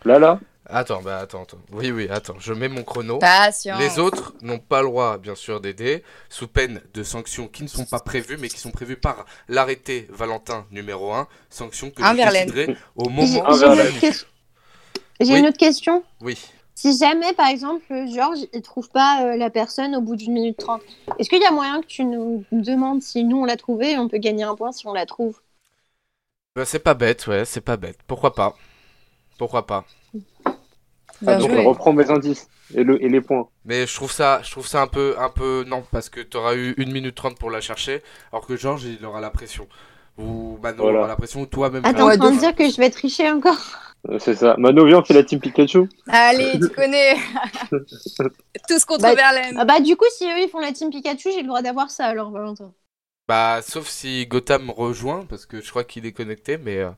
Là 0.05 0.19
là? 0.19 0.41
Attends, 0.69 1.01
bah 1.03 1.19
attends, 1.19 1.43
attends. 1.43 1.61
Oui, 1.73 1.93
oui, 1.93 2.09
attends, 2.11 2.37
je 2.41 2.53
mets 2.53 2.69
mon 2.69 2.83
chrono. 2.83 3.19
Patience. 3.19 3.79
Les 3.79 3.99
autres 4.01 4.35
n'ont 4.43 4.59
pas 4.59 4.81
le 4.83 4.89
droit, 4.89 5.19
bien 5.19 5.35
sûr, 5.37 5.61
d'aider, 5.61 6.03
sous 6.29 6.49
peine 6.49 6.81
de 6.95 7.03
sanctions 7.05 7.47
qui 7.47 7.63
ne 7.63 7.69
sont 7.69 7.85
pas 7.85 8.01
prévues, 8.01 8.37
mais 8.41 8.49
qui 8.49 8.59
sont 8.59 8.73
prévues 8.73 8.97
par 8.97 9.27
l'arrêté 9.49 10.09
Valentin 10.11 10.67
numéro 10.73 11.13
1, 11.13 11.29
sanctions 11.51 11.91
que 11.91 12.03
Un 12.03 12.17
je 12.17 12.31
déciderai 12.33 12.77
au 12.97 13.09
moment 13.11 13.45
Ah, 13.47 13.53
j'ai 15.21 15.37
une, 15.37 15.47
autre 15.47 15.47
Oui. 15.47 15.49
une 15.49 15.53
question. 15.53 16.05
Oui. 16.21 16.39
Si 16.75 16.97
jamais, 16.97 17.33
par 17.33 17.49
exemple, 17.49 17.85
Georges, 18.15 18.47
il 18.53 18.63
trouve 18.63 18.91
pas 18.91 19.25
euh, 19.25 19.37
la 19.37 19.51
personne 19.51 19.97
au 19.97 20.01
bout 20.01 20.17
d'une 20.17 20.33
minute 20.33 20.59
trente, 20.59 20.83
est-ce 21.19 21.29
qu'il 21.31 21.43
y 21.43 21.47
a 21.47 21.51
moyen 21.51 21.81
que 21.81 21.87
tu 21.87 22.05
nous 22.05 22.45
demandes 22.53 23.03
si 23.03 23.25
nous 23.25 23.39
on 23.39 23.45
l'a 23.45 23.57
trouvé 23.57 23.93
et 23.93 23.99
on 23.99 24.09
peut 24.09 24.19
gagner 24.19 24.45
un 24.45 24.55
point 24.55 24.73
si 24.73 24.87
on 24.87 24.93
la 24.93 25.07
trouve? 25.07 25.41
Bah, 26.55 26.65
c'est 26.65 26.79
pas 26.81 26.95
bête, 26.95 27.27
ouais, 27.27 27.45
c'est 27.45 27.61
pas 27.61 27.77
bête. 27.77 27.99
Pourquoi 28.07 28.35
pas? 28.35 28.57
Pourquoi 29.39 29.67
pas? 29.67 29.85
Ah, 31.27 31.37
Donc 31.39 31.51
on 31.51 31.63
reprend 31.63 31.93
mes 31.93 32.11
indices 32.11 32.49
et, 32.75 32.85
le, 32.85 33.03
et 33.03 33.09
les 33.09 33.21
points. 33.21 33.49
Mais 33.65 33.87
je 33.87 33.95
trouve 33.95 34.13
ça, 34.13 34.41
je 34.43 34.51
trouve 34.51 34.67
ça 34.67 34.83
un 34.83 34.87
peu, 34.87 35.15
un 35.19 35.31
peu 35.31 35.65
non, 35.67 35.85
parce 35.91 36.09
que 36.09 36.21
tu 36.21 36.37
auras 36.37 36.55
eu 36.55 36.75
1 36.79 36.93
minute 36.93 37.15
30 37.15 37.39
pour 37.39 37.51
la 37.51 37.61
chercher, 37.61 38.03
alors 38.33 38.47
que 38.47 38.57
Georges 38.57 38.85
il 38.85 39.05
aura 39.05 39.21
la 39.21 39.31
pression. 39.31 39.69
Ou 40.19 40.59
Mano 40.63 40.83
Voilà. 40.83 40.99
aura 40.99 41.09
la 41.09 41.17
pression, 41.17 41.41
ou 41.43 41.47
toi-même. 41.47 41.83
Ah, 41.85 41.93
de 41.93 41.99
de 41.99 42.39
dire 42.39 42.55
que 42.55 42.69
je 42.71 42.77
vais 42.79 42.91
tricher 42.91 43.31
encore 43.31 43.86
C'est 44.19 44.35
ça. 44.35 44.55
Mano, 44.59 44.85
viens, 44.87 44.99
on 44.99 45.05
fait 45.05 45.15
la 45.15 45.23
team 45.25 45.41
Pikachu. 45.41 45.89
Allez, 46.09 46.53
tu 46.61 46.69
connais. 46.69 47.17
Tous 48.69 48.85
contre 48.85 49.03
Bah, 49.03 49.15
Verlaine. 49.15 49.57
Ah 49.59 49.65
Bah 49.65 49.81
du 49.81 49.97
coup, 49.97 50.05
si 50.17 50.25
eux 50.25 50.39
ils 50.45 50.49
font 50.49 50.61
la 50.61 50.73
team 50.73 50.91
Pikachu, 50.91 51.31
j'ai 51.33 51.43
le 51.43 51.49
droit 51.49 51.63
d'avoir 51.63 51.91
ça 51.91 52.07
alors, 52.07 52.31
Valentin. 52.31 52.73
Bah, 53.29 53.61
sauf 53.63 53.89
si 53.89 54.27
Gotham 54.27 54.71
rejoint, 54.71 55.25
parce 55.29 55.47
que 55.47 55.61
je 55.61 55.69
crois 55.71 55.83
qu'il 55.85 56.07
est 56.07 56.13
connecté, 56.13 56.59
mais 56.59 56.79
euh, 56.79 56.91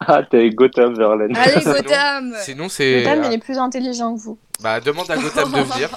Ah, 0.00 0.22
t'es 0.24 0.38
avec 0.38 0.54
Gotham, 0.56 0.94
Verlaine. 0.96 1.36
Allez, 1.36 1.64
Gotham. 1.64 2.34
sinon 2.40 2.68
c'est. 2.68 3.02
Gotham, 3.02 3.22
euh, 3.22 3.26
il 3.28 3.32
est 3.34 3.38
plus 3.38 3.56
intelligent 3.58 4.14
que 4.16 4.20
vous. 4.20 4.38
Bah, 4.60 4.80
demande 4.80 5.10
à 5.10 5.16
Gotham 5.16 5.52
de 5.52 5.60
venir. 5.60 5.90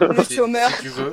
Le 0.16 0.24
si, 0.24 0.34
chômeur. 0.36 0.68
si 0.70 0.82
tu 0.82 0.88
veux. 0.88 1.12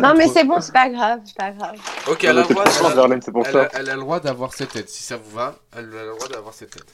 Non 0.00 0.14
mais 0.16 0.28
c'est 0.28 0.44
bon, 0.44 0.60
c'est 0.60 0.72
pas 0.72 0.88
grave, 0.88 1.20
c'est 1.24 1.36
pas 1.36 1.50
grave. 1.50 1.76
Ok, 2.08 2.24
elle 2.24 2.38
a, 2.38 2.42
le 2.42 2.48
droit, 2.48 2.64
C'est 2.66 2.80
pour 2.80 2.90
elle, 2.90 2.98
a, 2.98 3.30
pour 3.32 3.46
elle 3.46 3.56
a- 3.56 3.70
ça. 3.70 3.78
elle 3.78 3.90
a 3.90 3.94
le 3.94 4.00
droit 4.00 4.20
d'avoir 4.20 4.54
cette 4.54 4.70
tête. 4.72 4.88
Si 4.88 5.02
ça 5.02 5.16
vous 5.16 5.30
va, 5.36 5.54
elle 5.76 5.84
a 5.84 6.04
le 6.04 6.10
droit 6.16 6.28
d'avoir 6.28 6.54
cette 6.54 6.70
tête. 6.70 6.84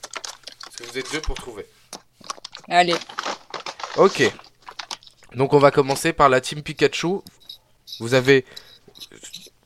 Que 0.78 0.84
vous 0.84 0.98
êtes 0.98 1.12
deux 1.12 1.20
pour 1.20 1.34
trouver. 1.36 1.66
Allez. 2.68 2.94
Ok. 3.96 4.22
Donc 5.34 5.52
on 5.52 5.58
va 5.58 5.70
commencer 5.70 6.12
par 6.12 6.28
la 6.28 6.40
team 6.40 6.62
Pikachu. 6.62 7.18
Vous 8.00 8.14
avez 8.14 8.44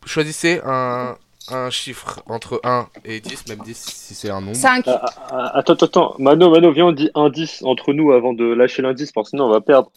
choisissez 0.07 0.61
un, 0.65 1.17
un 1.49 1.71
chiffre 1.71 2.23
entre 2.27 2.61
1 2.65 2.89
et 3.05 3.21
10, 3.21 3.49
même 3.49 3.61
10 3.61 3.77
si 3.77 4.15
c'est 4.15 4.31
un 4.31 4.41
nombre. 4.41 4.57
5. 4.57 4.85
Ah, 4.89 5.01
ah, 5.05 5.27
ah, 5.31 5.59
attends, 5.59 5.75
attends, 5.75 5.87
attends. 5.87 6.15
Mano, 6.19 6.51
Mano, 6.51 6.73
viens, 6.73 6.87
on 6.87 6.93
dit 6.93 7.11
indice 7.15 7.63
entre 7.63 7.93
nous 7.93 8.13
avant 8.13 8.33
de 8.33 8.45
lâcher 8.45 8.83
l'indice, 8.83 9.13
parce 9.13 9.27
que 9.29 9.31
sinon 9.31 9.45
on 9.47 9.51
va 9.51 9.61
perdre. 9.61 9.91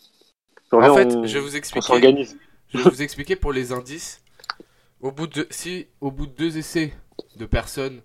En 0.71 0.79
Viens, 0.79 0.93
fait, 0.95 1.15
on, 1.15 1.25
je 1.25 1.33
vais 1.35 1.39
vous 1.39 1.53
on 1.53 1.57
expliquer. 1.57 1.87
s'organise. 1.87 2.37
Je 2.73 2.79
vais 2.79 2.89
vous 2.89 3.01
expliquer 3.01 3.35
pour 3.35 3.53
les 3.53 3.71
indices. 3.71 4.21
Au 5.01 5.11
bout 5.11 5.27
de 5.27 5.47
si 5.49 5.87
au 6.01 6.11
bout 6.11 6.25
de 6.27 6.33
deux 6.33 6.57
essais 6.57 6.93
de 7.37 7.45
personnes 7.45 8.01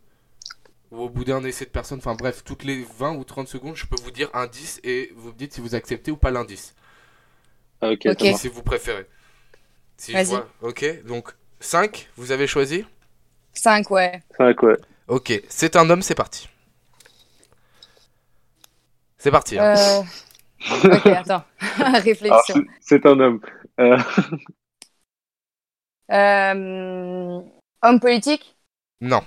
ou 0.90 0.98
au 1.02 1.08
bout 1.08 1.24
d'un 1.24 1.44
essai 1.44 1.64
de 1.66 1.70
personnes, 1.70 1.98
enfin 1.98 2.14
bref, 2.14 2.42
toutes 2.44 2.64
les 2.64 2.84
20 2.98 3.14
ou 3.16 3.24
30 3.24 3.48
secondes, 3.48 3.76
je 3.76 3.86
peux 3.86 3.96
vous 4.02 4.10
dire 4.10 4.30
un 4.34 4.46
10 4.46 4.80
et 4.84 5.12
vous 5.16 5.28
me 5.30 5.34
dites 5.36 5.54
si 5.54 5.60
vous 5.60 5.74
acceptez 5.74 6.10
ou 6.10 6.16
pas 6.16 6.30
l'indice. 6.30 6.74
Ah, 7.80 7.90
ok, 7.92 8.08
Ok. 8.08 8.20
ça 8.20 8.24
marche. 8.24 8.40
Si 8.40 8.48
vous 8.48 8.62
préférez. 8.62 9.06
Si 9.98 10.16
je 10.16 10.22
Vas-y. 10.22 10.24
vois. 10.24 10.48
OK, 10.62 10.84
donc 11.06 11.34
5, 11.60 12.10
vous 12.16 12.32
avez 12.32 12.46
choisi 12.48 12.84
5, 13.54 13.90
ouais. 13.92 14.22
Cinq, 14.36 14.62
ouais. 14.64 14.76
OK, 15.08 15.42
c'est 15.50 15.76
un 15.76 15.90
homme, 15.90 16.00
c'est 16.02 16.14
parti. 16.14 16.48
C'est 19.18 19.30
parti. 19.30 19.58
hein. 19.58 19.68
Euh... 19.76 20.02
ok, 20.90 21.06
attends. 21.10 21.44
Alors, 21.78 22.02
Réflexion. 22.02 22.54
c'est- 22.54 22.66
c'est 22.80 23.06
un 23.06 23.18
homme. 23.20 23.40
Euh, 23.80 23.98
Euh... 26.10 27.40
Homme 27.82 28.00
politique? 28.00 28.56
Non. 29.00 29.24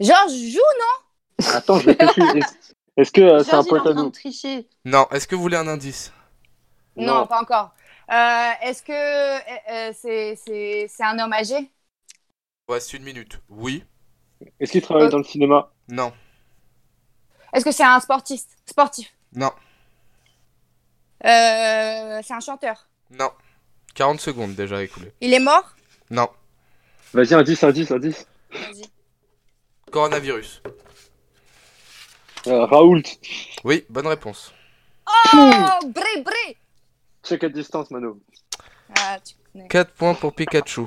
Georges 0.00 0.32
joue, 0.52 1.46
attends, 1.54 1.78
je 1.80 1.90
réfléchis. 1.90 2.20
Est-ce- 2.38 2.72
Est-ce 2.96 3.12
que 3.12 3.20
euh, 3.20 3.44
c'est 3.44 3.54
un 3.54 3.60
en 3.60 3.86
à 3.86 3.94
nous? 3.94 4.10
tricher. 4.10 4.68
Non, 4.84 5.06
est-ce 5.10 5.26
que 5.26 5.34
vous 5.34 5.42
voulez 5.42 5.56
un 5.56 5.68
indice? 5.68 6.12
Non 6.96 7.14
Non, 7.20 7.26
pas 7.26 7.40
encore. 7.40 7.74
Euh, 8.10 8.50
Est-ce 8.62 8.82
que 8.82 8.92
euh, 8.92 9.92
c'est 9.94 10.36
c'est- 10.36 10.86
c'est 10.88 11.02
un 11.04 11.18
homme 11.18 11.32
âgé? 11.32 11.70
Reste 12.68 12.92
une 12.94 13.02
minute. 13.04 13.40
Oui. 13.48 13.84
Est-ce 14.60 14.72
qu'il 14.72 14.82
travaille 14.82 15.08
dans 15.08 15.18
le 15.18 15.24
cinéma? 15.24 15.70
Non. 15.88 16.12
Est-ce 17.52 17.64
que 17.64 17.72
c'est 17.72 17.84
un 17.84 18.00
sportiste? 18.00 18.50
Sportif? 18.66 19.12
Non. 19.34 19.50
euh, 21.24 22.20
C'est 22.22 22.34
un 22.34 22.40
chanteur? 22.40 22.86
Non. 23.10 23.30
40 23.94 24.20
secondes 24.20 24.54
déjà 24.54 24.82
écoulées. 24.82 25.12
Il 25.20 25.32
est 25.32 25.38
mort? 25.40 25.74
Non. 26.10 26.28
Vas-y, 27.14 27.34
indice, 27.34 27.62
indice, 27.64 27.90
indice. 27.90 28.26
Vas-y. 28.50 28.84
Coronavirus. 29.90 30.62
Euh, 32.48 32.64
Raoult. 32.66 33.02
Oui, 33.64 33.84
bonne 33.88 34.06
réponse. 34.06 34.52
Oh 35.34 35.86
Bré, 35.86 36.22
bré 36.24 36.56
Check 37.24 37.44
à 37.44 37.48
distance, 37.48 37.90
Mano. 37.90 38.20
Ah, 38.98 39.18
tu 39.24 39.34
connais. 39.52 39.68
4 39.68 39.92
points 39.92 40.14
pour 40.14 40.34
Pikachu. 40.34 40.82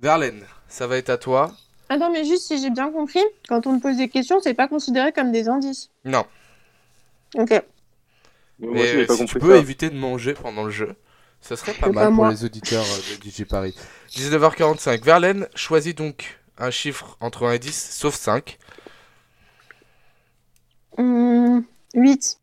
Verlaine, 0.00 0.44
ça 0.68 0.86
va 0.86 0.96
être 0.96 1.10
à 1.10 1.18
toi. 1.18 1.50
Attends, 1.88 2.10
mais 2.10 2.24
juste 2.24 2.46
si 2.46 2.60
j'ai 2.60 2.70
bien 2.70 2.90
compris, 2.92 3.22
quand 3.48 3.66
on 3.66 3.76
te 3.76 3.82
pose 3.82 3.96
des 3.96 4.08
questions, 4.08 4.40
c'est 4.40 4.54
pas 4.54 4.68
considéré 4.68 5.12
comme 5.12 5.32
des 5.32 5.48
indices. 5.48 5.90
Non, 6.04 6.24
Ok. 7.36 7.62
Mais 8.58 8.68
aussi, 8.82 8.92
j'ai 8.92 9.02
euh, 9.02 9.06
pas 9.06 9.14
si 9.16 9.24
tu 9.24 9.38
peux 9.38 9.52
ça. 9.52 9.56
éviter 9.58 9.88
de 9.90 9.96
manger 9.96 10.34
pendant 10.34 10.64
le 10.64 10.70
jeu, 10.70 10.94
ça 11.40 11.56
serait 11.56 11.72
pas 11.74 11.86
C'est 11.86 11.92
mal 11.92 12.08
pas 12.10 12.14
pour 12.14 12.26
les 12.26 12.44
auditeurs 12.44 12.84
euh, 12.84 13.16
de 13.24 13.30
DJ 13.30 13.44
Paris. 13.44 13.74
19h45. 14.12 15.02
Verlaine 15.02 15.48
choisit 15.54 15.96
donc 15.96 16.38
un 16.58 16.70
chiffre 16.70 17.16
entre 17.20 17.46
1 17.46 17.52
et 17.54 17.58
10, 17.58 17.90
sauf 17.92 18.14
5. 18.14 18.58
Hum, 20.98 21.64
8. 21.94 22.38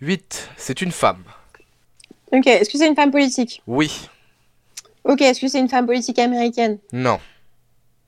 8, 0.00 0.48
c'est 0.56 0.80
une 0.82 0.92
femme. 0.92 1.24
Ok, 2.32 2.46
est-ce 2.46 2.70
que 2.70 2.78
c'est 2.78 2.86
une 2.88 2.94
femme 2.96 3.10
politique? 3.10 3.62
Oui, 3.66 4.08
Ok, 5.04 5.22
est-ce 5.22 5.40
que 5.40 5.46
c'est 5.46 5.60
une 5.60 5.68
femme 5.68 5.86
politique 5.86 6.18
américaine? 6.18 6.78
Non, 6.92 7.20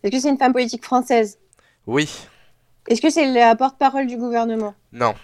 Est-ce 0.02 0.10
que 0.12 0.20
c'est 0.20 0.28
une 0.30 0.36
femme 0.38 0.52
politique 0.52 0.84
française? 0.84 1.38
Oui, 1.86 2.10
Est-ce 2.88 3.00
que 3.00 3.08
c'est 3.10 3.26
la 3.32 3.54
porte-parole 3.54 4.06
du 4.08 4.16
gouvernement? 4.16 4.74
Non, 4.92 5.14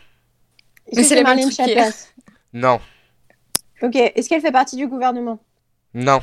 Est-ce 0.86 1.00
que 1.00 1.06
c'est 1.06 1.22
Marlène. 1.22 1.50
Schiappa? 1.50 1.90
non, 2.52 2.80
Ok, 3.82 3.96
est-ce 3.96 4.28
qu'elle 4.28 4.40
fait 4.40 4.52
partie 4.52 4.76
du 4.76 4.86
gouvernement? 4.86 5.38
Non, 5.94 6.20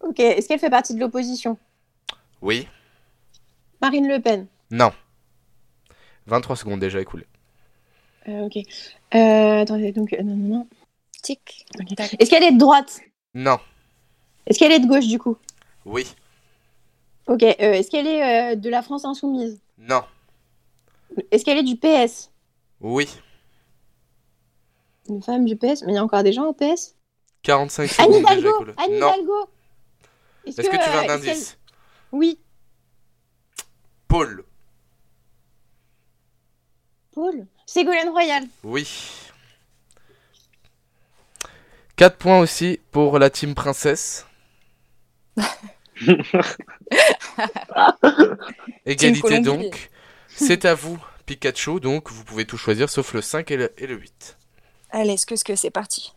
Ok, 0.00 0.18
est-ce 0.20 0.48
qu'elle 0.48 0.58
fait 0.58 0.70
partie 0.70 0.94
de 0.94 1.00
l'opposition? 1.00 1.58
Oui, 2.42 2.66
Marine 3.82 4.08
Le 4.08 4.18
Pen? 4.20 4.46
Non. 4.70 4.92
23 6.26 6.56
secondes 6.56 6.80
déjà 6.80 7.00
écoulées. 7.00 7.26
Euh, 8.28 8.46
Ok. 8.46 8.56
Euh, 9.14 9.62
attendez, 9.62 9.92
donc, 9.92 10.12
euh, 10.12 10.22
non, 10.22 10.36
non, 10.36 10.56
non. 10.58 10.68
Tic. 11.22 11.66
Est-ce 12.18 12.30
qu'elle 12.30 12.44
est 12.44 12.52
de 12.52 12.58
droite? 12.58 13.00
Non, 13.34 13.58
Est-ce 14.46 14.58
qu'elle 14.58 14.72
est 14.72 14.80
de 14.80 14.86
gauche, 14.86 15.06
du 15.06 15.18
coup? 15.18 15.36
Oui, 15.84 16.14
Ok, 17.26 17.42
euh, 17.44 17.54
est-ce 17.58 17.90
qu'elle 17.90 18.06
est 18.08 18.52
euh, 18.52 18.56
de 18.56 18.68
la 18.70 18.82
France 18.82 19.04
Insoumise? 19.04 19.60
Non, 19.78 20.02
Est-ce 21.30 21.44
qu'elle 21.44 21.58
est 21.58 21.62
du 21.62 21.76
PS 21.76 22.30
oui. 22.80 23.08
Une 25.10 25.22
femme 25.22 25.44
du 25.44 25.56
PS 25.56 25.82
Mais 25.84 25.92
il 25.92 25.94
y 25.94 25.98
a 25.98 26.04
encore 26.04 26.22
des 26.22 26.32
gens 26.32 26.46
au 26.46 26.52
PS 26.52 26.94
45 27.42 27.82
Anne 27.82 27.88
secondes 28.12 28.22
déjà 28.22 28.32
Hidalgo. 28.38 28.64
Anne. 28.76 28.92
Hidalgo 28.94 29.50
Est-ce 30.46 30.56
que 30.56 30.62
tu 30.62 30.70
veux 30.90 30.96
euh, 30.96 30.98
un 30.98 31.02
qu'elle- 31.02 31.10
indice 31.10 31.58
Oui. 32.12 32.38
Paul. 34.08 34.44
Paul 37.12 37.46
Ségolène 37.66 38.08
Royal. 38.10 38.44
Oui. 38.64 38.88
4 41.96 42.16
points 42.16 42.38
aussi 42.40 42.80
pour 42.90 43.18
la 43.18 43.30
team 43.30 43.54
princesse. 43.54 44.26
Égalité 48.86 49.40
donc. 49.40 49.90
C'est 50.28 50.64
à 50.64 50.74
vous, 50.74 50.98
Pikachu. 51.26 51.80
Donc 51.80 52.10
vous 52.10 52.24
pouvez 52.24 52.44
tout 52.46 52.56
choisir 52.56 52.88
sauf 52.88 53.12
le 53.14 53.20
5 53.22 53.50
et 53.50 53.56
le, 53.56 53.72
et 53.78 53.86
le 53.86 53.96
8. 53.96 54.36
Allez, 54.92 55.12
est-ce 55.14 55.26
que 55.26 55.36
ce 55.36 55.44
que 55.44 55.54
c'est 55.56 55.70
parti? 55.70 56.14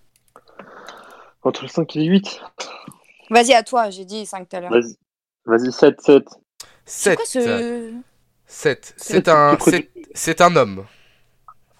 Entre 1.43 1.63
le 1.63 1.67
5 1.67 1.95
et 1.95 1.99
le 1.99 2.05
8. 2.05 2.41
Vas-y, 3.29 3.53
à 3.53 3.63
toi, 3.63 3.89
j'ai 3.89 4.05
dit 4.05 4.25
5 4.25 4.47
tout 4.49 4.55
à 4.55 4.59
l'heure. 4.61 4.71
Vas-y. 4.71 4.95
Vas-y, 5.45 5.71
7, 5.71 6.01
7. 6.01 6.23
7. 6.85 7.15
Quoi 7.17 7.25
ce. 7.25 7.93
7. 8.47 8.93
C'est 8.97 9.27
un, 9.27 9.57
c'est, 9.59 9.89
c'est 10.13 10.41
un 10.41 10.55
homme. 10.55 10.85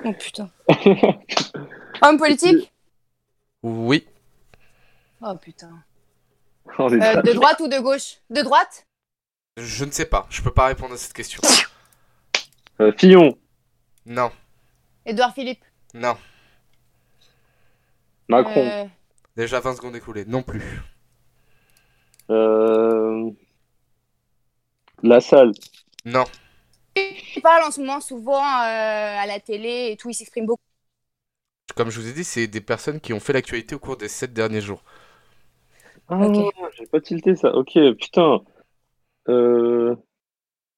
Oh 0.06 0.12
putain. 0.14 0.50
Homme 2.02 2.18
politique? 2.18 2.72
Oui. 3.62 4.08
Oh 5.22 5.36
putain. 5.36 5.84
Est 6.68 6.82
Euh, 6.82 7.22
de 7.22 7.34
droite 7.34 7.60
ou 7.62 7.68
de 7.68 7.80
gauche? 7.80 8.18
De 8.30 8.42
droite? 8.42 8.86
Je 9.58 9.86
ne 9.86 9.92
sais 9.92 10.06
pas. 10.06 10.26
Je 10.30 10.42
peux 10.42 10.52
pas 10.54 10.66
répondre 10.66 10.94
à 10.94 10.98
cette 10.98 11.14
question. 11.14 11.40
Euh, 12.82 12.92
Fillon. 12.98 13.38
Non. 14.06 14.32
Édouard 15.06 15.34
Philippe? 15.34 15.64
Non. 15.94 16.18
Macron. 18.30 18.66
Euh, 18.66 18.86
Déjà 19.36 19.60
20 19.60 19.76
secondes 19.76 19.96
écoulées. 19.96 20.26
Non 20.26 20.44
plus. 20.44 20.62
Euh... 22.30 23.30
La 25.02 25.20
salle. 25.20 25.52
Non. 26.06 26.24
Il 26.96 27.42
parle 27.42 27.64
en 27.64 27.72
ce 27.72 27.80
moment 27.82 28.00
souvent 28.00 28.38
euh, 28.40 29.18
à 29.20 29.26
la 29.26 29.40
télé 29.40 29.90
et 29.92 29.98
tout, 29.98 30.10
il 30.10 30.14
s'exprime 30.14 30.46
beaucoup. 30.46 30.62
Comme 31.76 31.90
je 31.90 32.00
vous 32.00 32.08
ai 32.08 32.14
dit, 32.14 32.24
c'est 32.24 32.46
des 32.48 32.62
personnes 32.62 33.00
qui 33.00 33.14
ont 33.14 33.20
fait 33.20 33.34
l'actualité 33.34 33.74
au 33.76 33.80
cours 33.80 33.98
des 33.98 34.08
7 34.08 34.32
derniers 34.34 34.62
jours. 34.62 34.84
Ah, 36.08 36.18
Ok. 36.28 36.54
j'ai 36.78 36.86
pas 36.86 37.02
tilté 37.02 37.36
ça. 37.36 37.54
Ok, 37.56 37.74
putain. 38.00 38.42
Euh... 39.30 39.96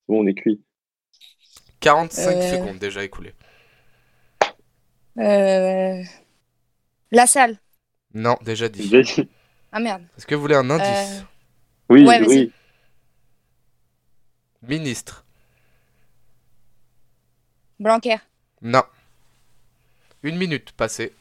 Bon, 0.08 0.24
on 0.24 0.28
est 0.28 0.36
cuit. 0.36 0.62
45 1.82 2.32
Euh. 2.38 2.52
secondes 2.52 2.78
déjà 2.80 3.04
écoulées. 3.04 3.34
Euh... 5.18 6.02
La 7.16 7.28
salle. 7.28 7.58
Non, 8.14 8.36
déjà 8.42 8.68
dit. 8.68 8.92
Ah 9.72 9.80
merde. 9.80 10.04
Est-ce 10.18 10.28
que 10.28 10.36
vous 10.36 10.42
voulez 10.42 10.56
un 10.56 10.70
indice 10.70 10.88
Euh, 11.22 11.22
Oui, 11.90 12.06
Ouais, 12.06 12.20
vas-y. 12.20 12.28
oui. 12.28 12.54
Ministre. 14.64 15.24
Blanquer. 17.80 18.18
Non. 18.62 18.84
Une 20.24 20.36
minute 20.38 20.74
passée. 20.74 21.14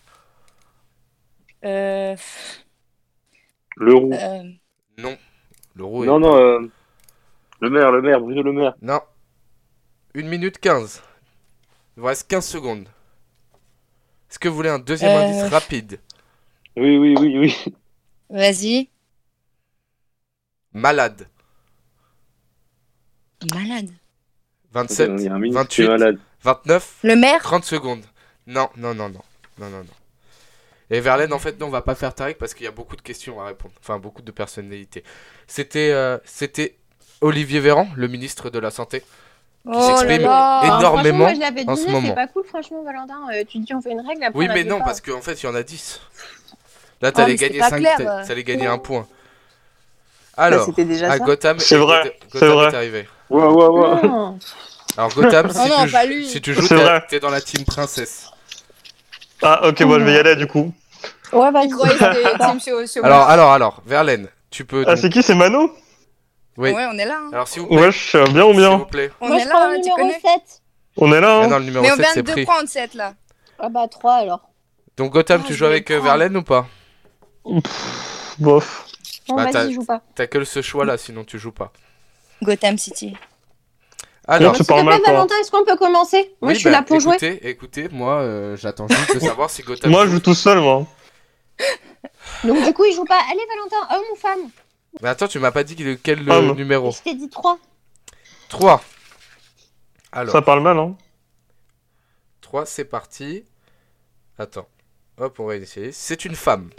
Euh... 1.64 2.16
Leroux. 3.76 4.12
euh, 4.14 4.42
Non. 4.98 5.16
L'euro 5.76 6.02
est... 6.02 6.06
Non, 6.08 6.18
non, 6.18 6.36
euh... 6.36 6.58
Le 7.60 7.70
maire, 7.70 7.92
le 7.92 8.02
maire, 8.02 8.20
Bruno 8.20 8.42
Le 8.42 8.52
Maire. 8.52 8.74
Non. 8.82 9.00
Une 10.14 10.28
minute 10.28 10.58
15. 10.58 11.02
Il 11.96 12.00
vous 12.00 12.06
reste 12.06 12.28
15 12.28 12.44
secondes. 12.46 12.88
Est-ce 14.34 14.40
que 14.40 14.48
vous 14.48 14.56
voulez 14.56 14.68
un 14.68 14.80
deuxième 14.80 15.12
Euh. 15.12 15.28
indice 15.28 15.52
rapide 15.52 16.00
Oui, 16.76 16.96
oui, 16.96 17.14
oui, 17.16 17.38
oui. 17.38 17.74
Vas-y. 18.30 18.88
Malade. 20.72 21.28
Malade. 23.54 23.90
27, 24.72 25.10
Il 25.18 25.22
y 25.22 25.28
a 25.28 25.34
un 25.34 25.38
ministre 25.38 25.68
qui 25.68 25.82
28, 25.82 25.84
est 25.84 25.88
malade. 25.88 26.18
29, 26.42 26.98
Le 27.04 27.14
maire 27.14 27.42
30 27.44 27.64
secondes. 27.64 28.04
Non, 28.48 28.68
non, 28.76 28.92
non, 28.92 29.08
non. 29.08 29.22
Non, 29.60 29.70
non, 29.70 29.78
non. 29.84 29.94
Et 30.90 30.98
Verlaine, 30.98 31.32
en 31.32 31.38
fait, 31.38 31.60
non, 31.60 31.68
on 31.68 31.70
va 31.70 31.82
pas 31.82 31.94
faire 31.94 32.12
Tariq 32.12 32.36
parce 32.36 32.54
qu'il 32.54 32.64
y 32.64 32.68
a 32.68 32.72
beaucoup 32.72 32.96
de 32.96 33.02
questions 33.02 33.40
à 33.40 33.46
répondre. 33.46 33.74
Enfin, 33.78 34.00
beaucoup 34.00 34.22
de 34.22 34.32
personnalités. 34.32 35.04
C'était 35.46 35.92
euh, 35.92 36.18
c'était 36.24 36.76
Olivier 37.20 37.60
Véran, 37.60 37.86
le 37.94 38.08
ministre 38.08 38.50
de 38.50 38.58
la 38.58 38.72
Santé. 38.72 39.04
Oh 39.66 39.86
s'exprime 39.88 40.22
là 40.22 40.28
là. 40.28 40.60
énorme. 40.64 40.80
Franchement, 40.80 40.90
Énormément 41.00 41.18
moi, 41.18 41.34
je 41.34 41.40
l'avais 41.40 41.64
en 41.68 41.76
ce 41.76 41.88
moment. 41.88 42.08
c'est 42.08 42.14
pas 42.14 42.26
cool, 42.26 42.44
franchement, 42.44 42.82
Valentin. 42.82 43.16
Euh, 43.32 43.44
tu 43.48 43.58
dis, 43.58 43.72
on 43.74 43.80
fait 43.80 43.92
une 43.92 44.06
règle, 44.06 44.24
après 44.24 44.38
Oui, 44.38 44.48
mais 44.52 44.64
non, 44.64 44.78
pas. 44.80 44.84
parce 44.86 45.00
qu'en 45.00 45.20
fait, 45.22 45.42
il 45.42 45.46
y 45.46 45.48
en 45.48 45.54
a 45.54 45.62
10. 45.62 46.00
Là, 47.00 47.08
Oh, 47.08 47.16
t'allais 47.16 47.36
c'est 47.36 47.48
gagner 47.48 47.58
pas 47.60 47.70
5, 47.70 47.78
clair, 47.78 47.94
t'as- 47.96 48.20
euh. 48.20 48.26
t'allais 48.26 48.44
gagner 48.44 48.66
un 48.66 48.78
point. 48.78 49.06
Bah, 50.36 50.42
Alors, 50.44 50.66
c'était 50.66 50.84
déjà 50.84 51.12
à 51.12 51.18
ça. 51.18 51.24
Gotham, 51.24 51.58
C'est 51.60 51.76
vrai, 51.76 52.02
Gotham- 52.02 52.12
c'est 52.32 52.40
Gotham 52.40 52.50
vrai. 52.58 52.66
est 52.70 52.74
arrivé. 52.74 53.08
Ouais, 53.30 53.42
ouais, 53.46 53.66
ouais. 53.66 54.02
Non. 54.08 54.38
Alors, 54.96 55.14
Gotham, 55.14 55.50
si, 55.52 55.58
Oh 55.64 55.68
non, 55.68 55.84
tu, 55.86 55.92
pas 55.92 56.02
jou- 56.06 56.12
lui. 56.12 56.26
si 56.28 56.40
tu 56.42 56.54
joues, 56.54 56.68
t'es 57.08 57.20
dans 57.20 57.30
la 57.30 57.40
team 57.40 57.64
princesse. 57.64 58.26
Ah, 59.42 59.66
ok, 59.68 59.80
moi 59.82 59.98
je 59.98 60.04
vais 60.04 60.12
y 60.14 60.18
aller 60.18 60.36
du 60.36 60.46
coup. 60.46 60.72
Ouais, 61.32 61.50
vas-y. 61.50 61.66
Il 61.66 61.72
croyait 61.74 61.96
que 61.96 62.04
c'était 62.04 62.38
Team 62.38 62.60
Show- 62.60 62.86
Show- 62.86 63.04
Alors, 63.04 63.28
alors, 63.28 63.52
alors, 63.52 63.82
Verlaine, 63.86 64.28
tu 64.50 64.64
peux. 64.64 64.84
Ah, 64.86 64.96
c'est 64.96 65.10
qui? 65.10 65.22
C'est 65.22 65.34
Mano? 65.34 65.70
Oui. 66.56 66.70
Ouais, 66.72 66.86
on 66.90 66.96
est 66.98 67.04
là. 67.04 67.18
hein. 67.20 67.30
Alors, 67.32 67.48
s'il 67.48 67.62
vous 67.62 67.68
plaît. 67.68 67.78
Wesh, 67.78 68.14
euh, 68.14 68.24
bien 68.26 68.44
ou 68.44 68.52
S'il 68.54 68.62
vous 68.62 68.76
bien 68.76 68.78
plaît. 68.80 69.10
On 69.20 69.28
Moi, 69.28 69.36
est 69.38 69.40
je 69.40 69.48
là, 69.48 69.54
prends 69.54 69.66
le 69.68 69.72
hein, 69.72 69.74
tu 69.76 69.80
numéro 69.90 69.96
connais. 69.96 70.20
7. 70.20 70.62
On 70.96 71.12
est 71.12 71.20
là, 71.20 71.38
Ah 71.40 71.44
hein 71.44 71.48
non, 71.48 71.58
le 71.58 71.64
numéro 71.64 71.82
Mais 71.84 71.90
on 71.92 71.96
7, 71.96 72.00
vient 72.04 72.14
c'est 72.14 72.22
de 72.22 72.30
pris. 72.32 72.44
prendre 72.44 72.68
7 72.68 72.94
là. 72.94 73.14
Ah 73.58 73.68
bah 73.68 73.88
3 73.88 74.14
alors. 74.14 74.40
Donc, 74.96 75.12
Gotham, 75.12 75.40
Ah, 75.42 75.46
tu 75.46 75.52
je 75.52 75.58
joues 75.58 75.64
vais 75.64 75.70
avec 75.70 75.90
euh, 75.90 75.94
prendre. 75.96 76.04
Verlaine 76.10 76.36
ou 76.36 76.42
pas? 76.42 76.66
Bof. 78.38 78.86
Bon, 79.28 79.36
Bah, 79.36 79.46
t'as- 79.50 79.64
vas-y, 79.64 79.72
joue 79.74 79.84
pas. 79.84 80.02
T'as 80.14 80.26
que 80.26 80.44
ce 80.44 80.62
choix-là, 80.62 80.96
sinon 80.98 81.24
tu 81.24 81.38
joues 81.38 81.52
pas. 81.52 81.72
Gotham 82.42 82.78
City. 82.78 83.16
Alors, 84.26 84.52
tu 84.52 84.58
S'il 84.58 84.66
te 84.66 84.72
parles 84.72 84.82
plaît, 84.86 84.92
mal, 84.92 85.02
toi. 85.02 85.12
Valentin, 85.12 85.34
est-ce 85.40 85.50
qu'on 85.50 85.64
peut 85.64 85.76
commencer? 85.76 86.34
Moi, 86.40 86.48
oui, 86.50 86.54
je 86.54 86.60
suis 86.60 86.64
bah, 86.70 86.78
là 86.78 86.82
pour 86.82 86.98
jouer. 87.00 87.14
écoutez, 87.16 87.48
Écoutez, 87.48 87.88
moi, 87.90 88.20
euh, 88.20 88.56
j'attends 88.56 88.86
juste 88.88 89.14
de 89.14 89.20
savoir 89.20 89.50
si 89.50 89.62
Gotham. 89.62 89.90
Moi 89.90 90.06
je 90.06 90.12
joue 90.12 90.20
tout 90.20 90.34
seul, 90.34 90.60
moi. 90.60 90.86
Donc, 92.44 92.64
du 92.64 92.72
coup, 92.72 92.84
il 92.84 92.94
joue 92.94 93.04
pas. 93.04 93.18
Allez, 93.30 93.42
Valentin, 93.48 93.94
homme 93.96 94.04
ou 94.12 94.16
femme? 94.16 94.50
Mais 95.02 95.08
attends, 95.08 95.28
tu 95.28 95.38
m'as 95.38 95.50
pas 95.52 95.64
dit 95.64 95.76
Ah, 95.78 95.84
le 96.14 96.46
non. 96.46 96.54
numéro 96.54 96.90
Je 96.90 97.02
t'ai 97.02 97.14
dit 97.14 97.28
3. 97.28 97.58
3. 98.48 98.82
Alors, 100.12 100.32
Ça 100.32 100.42
parle 100.42 100.62
mal, 100.62 100.78
hein 100.78 100.96
3, 102.40 102.66
c'est 102.66 102.84
parti. 102.84 103.44
Attends. 104.38 104.68
Hop, 105.18 105.38
on 105.40 105.46
va 105.46 105.56
essayer. 105.56 105.92
C'est 105.92 106.24
une 106.24 106.34
femme. 106.36 106.70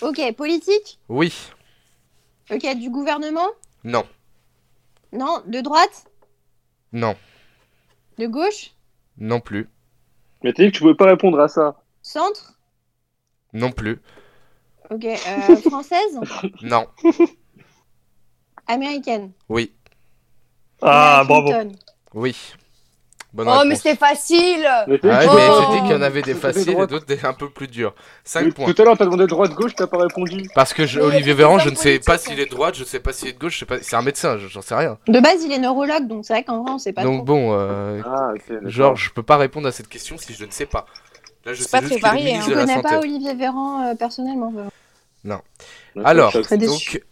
Ok, 0.00 0.20
politique? 0.36 0.98
Oui. 1.08 1.32
Ok, 2.50 2.66
du 2.76 2.90
gouvernement? 2.90 3.48
Non. 3.84 4.06
Non, 5.12 5.42
de 5.46 5.60
droite? 5.60 6.06
Non. 6.92 7.16
De 8.18 8.26
gauche? 8.26 8.72
Non 9.18 9.40
plus. 9.40 9.68
Mais 10.42 10.52
t'as 10.52 10.64
dit 10.64 10.70
que 10.70 10.76
tu 10.76 10.80
pouvais 10.82 10.94
pas 10.94 11.06
répondre 11.06 11.40
à 11.40 11.48
ça. 11.48 11.82
Centre? 12.02 12.54
Non 13.52 13.70
plus. 13.72 14.00
Ok. 14.94 15.04
euh, 15.04 15.56
française 15.70 16.20
Non. 16.62 16.86
Américaine 18.66 19.32
Oui. 19.48 19.72
Ah, 20.82 21.24
bravo. 21.26 21.48
Clinton. 21.50 21.72
Oui. 22.14 22.36
Bonne 23.32 23.48
Oh, 23.48 23.52
mais 23.64 23.70
réponse. 23.70 23.78
c'était 23.78 23.96
facile 23.96 24.60
Mais 24.86 25.00
Ah 25.02 25.18
ouais, 25.18 25.26
mais 25.34 25.48
j'ai 25.58 25.72
dit 25.74 25.82
qu'il 25.82 25.90
y 25.90 25.94
en 25.98 26.02
avait 26.02 26.22
des 26.22 26.34
faciles 26.34 26.70
et 26.70 26.86
d'autres 26.86 27.04
des 27.04 27.24
un 27.24 27.32
peu 27.32 27.50
plus 27.50 27.66
durs. 27.66 27.92
Oui, 27.96 28.02
5 28.22 28.54
points. 28.54 28.72
Tout 28.72 28.80
à 28.82 28.84
l'heure, 28.84 28.96
t'as 28.96 29.06
demandé 29.06 29.26
droite-gauche, 29.26 29.74
t'as 29.74 29.88
pas 29.88 29.98
répondu. 29.98 30.48
Parce 30.54 30.72
que 30.72 30.86
je- 30.86 31.00
Mais 31.00 31.06
Olivier 31.06 31.22
il 31.22 31.28
y 31.28 31.30
a 31.32 31.34
Véran, 31.34 31.56
des 31.56 31.64
je 31.64 31.70
ne 31.70 31.74
sais 31.74 31.98
pas 31.98 32.12
politiques. 32.12 32.30
s'il 32.30 32.40
est 32.40 32.44
de 32.46 32.50
droite, 32.50 32.76
je 32.76 32.84
sais 32.84 33.00
pas 33.00 33.12
s'il 33.12 33.28
est 33.28 33.32
de 33.32 33.38
gauche, 33.40 33.54
je 33.54 33.58
sais 33.60 33.66
pas. 33.66 33.78
C'est 33.82 33.96
un 33.96 34.02
médecin, 34.02 34.38
je- 34.38 34.46
j'en 34.46 34.62
sais 34.62 34.76
rien. 34.76 34.98
De 35.08 35.18
base, 35.18 35.42
il 35.44 35.50
est 35.50 35.58
neurologue, 35.58 36.06
donc 36.06 36.24
c'est 36.24 36.32
vrai 36.34 36.44
qu'en 36.44 36.62
vrai, 36.62 36.72
on 36.74 36.78
sait 36.78 36.92
pas 36.92 37.02
Donc 37.02 37.16
trop. 37.16 37.24
bon, 37.24 37.52
euh, 37.58 38.00
Ah, 38.06 38.30
ok. 38.34 38.42
d'accord. 38.48 38.68
genre, 38.70 38.96
je 38.96 39.10
peux 39.10 39.24
pas 39.24 39.36
répondre 39.36 39.66
à 39.66 39.72
cette 39.72 39.88
question 39.88 40.16
si 40.16 40.32
je 40.32 40.44
ne 40.44 40.52
sais 40.52 40.66
pas. 40.66 40.86
Là, 41.44 41.52
je 41.54 41.58
C'est 41.62 41.64
sais 41.64 41.70
pas 41.72 41.80
juste 41.80 41.90
très 41.90 41.96
qu'il 41.98 42.06
est 42.06 42.08
varié, 42.08 42.24
ministre 42.34 42.44
Je 42.46 42.50
de 42.50 42.54
la 42.54 42.60
connais 42.66 42.74
santé. 42.82 42.88
pas 42.88 43.00
Olivier 43.00 43.34
Véran 43.34 43.82
euh, 43.88 43.94
personnellement. 43.96 44.50
vraiment. 44.52 44.70
D'accord, 45.24 45.42
Alors, 46.04 46.32
choc. 46.32 46.42
Très 46.44 46.58
déçu. 46.58 46.98
donc 46.98 47.02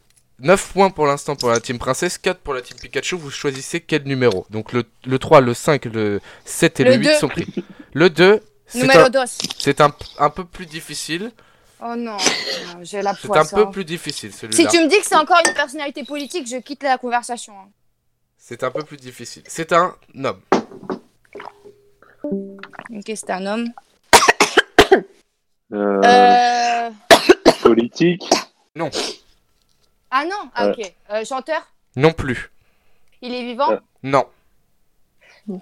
9 0.40 0.72
points 0.72 0.90
pour 0.90 1.06
l'instant 1.06 1.36
pour 1.36 1.50
la 1.50 1.60
team 1.60 1.78
princesse, 1.78 2.18
4 2.18 2.38
pour 2.40 2.52
la 2.54 2.60
team 2.62 2.76
Pikachu. 2.78 3.16
Vous 3.16 3.30
choisissez 3.30 3.80
quel 3.80 4.02
numéro 4.04 4.46
Donc 4.50 4.72
le, 4.72 4.84
le 5.06 5.18
3, 5.18 5.40
le 5.40 5.54
5, 5.54 5.84
le 5.86 6.20
7 6.44 6.80
et 6.80 6.84
le, 6.84 6.90
Le 6.90 6.96
8 6.96 7.04
deux. 7.04 7.14
sont 7.14 7.28
pris. 7.28 7.46
Le 7.94 8.10
2, 8.10 8.42
c'est 8.66 8.80
Numéro 8.80 9.00
un, 9.06 9.10
2. 9.10 9.20
c'est 9.58 9.80
un, 9.80 9.92
un 10.18 10.30
peu 10.30 10.44
plus 10.44 10.66
difficile. 10.66 11.30
Oh 11.84 11.94
non, 11.96 12.12
non, 12.16 12.78
j'ai 12.82 13.02
la 13.02 13.14
C'est 13.14 13.26
poisse. 13.28 13.52
un 13.52 13.56
peu 13.56 13.62
hein. 13.62 13.70
plus 13.70 13.84
difficile 13.84 14.32
Si 14.32 14.38
celui-là. 14.38 14.70
tu 14.70 14.78
me 14.84 14.88
dis 14.88 14.98
que 15.00 15.06
c'est 15.06 15.16
encore 15.16 15.40
une 15.46 15.52
personnalité 15.54 16.04
politique, 16.04 16.48
je 16.48 16.56
quitte 16.58 16.82
la 16.84 16.96
conversation. 16.98 17.52
hein. 17.54 17.68
C'est 18.38 18.62
un 18.64 18.70
peu 18.70 18.82
plus 18.82 18.96
difficile. 18.96 19.42
C'est 19.46 19.72
un 19.72 19.94
homme. 20.24 20.40
Ok, 22.24 23.04
c'est 23.14 23.30
un 23.30 23.46
homme. 23.46 23.68
Euh, 25.74 26.00
Euh... 26.04 26.90
Politique. 27.62 28.28
Ah 30.10 30.24
non, 30.24 30.50
ah, 30.54 30.68
ok. 30.68 30.94
Euh, 31.10 31.24
chanteur? 31.24 31.60
Non 31.96 32.12
plus. 32.12 32.50
Il 33.22 33.32
est 33.34 33.44
vivant? 33.44 33.70
Euh. 33.72 33.78
Non. 34.02 34.24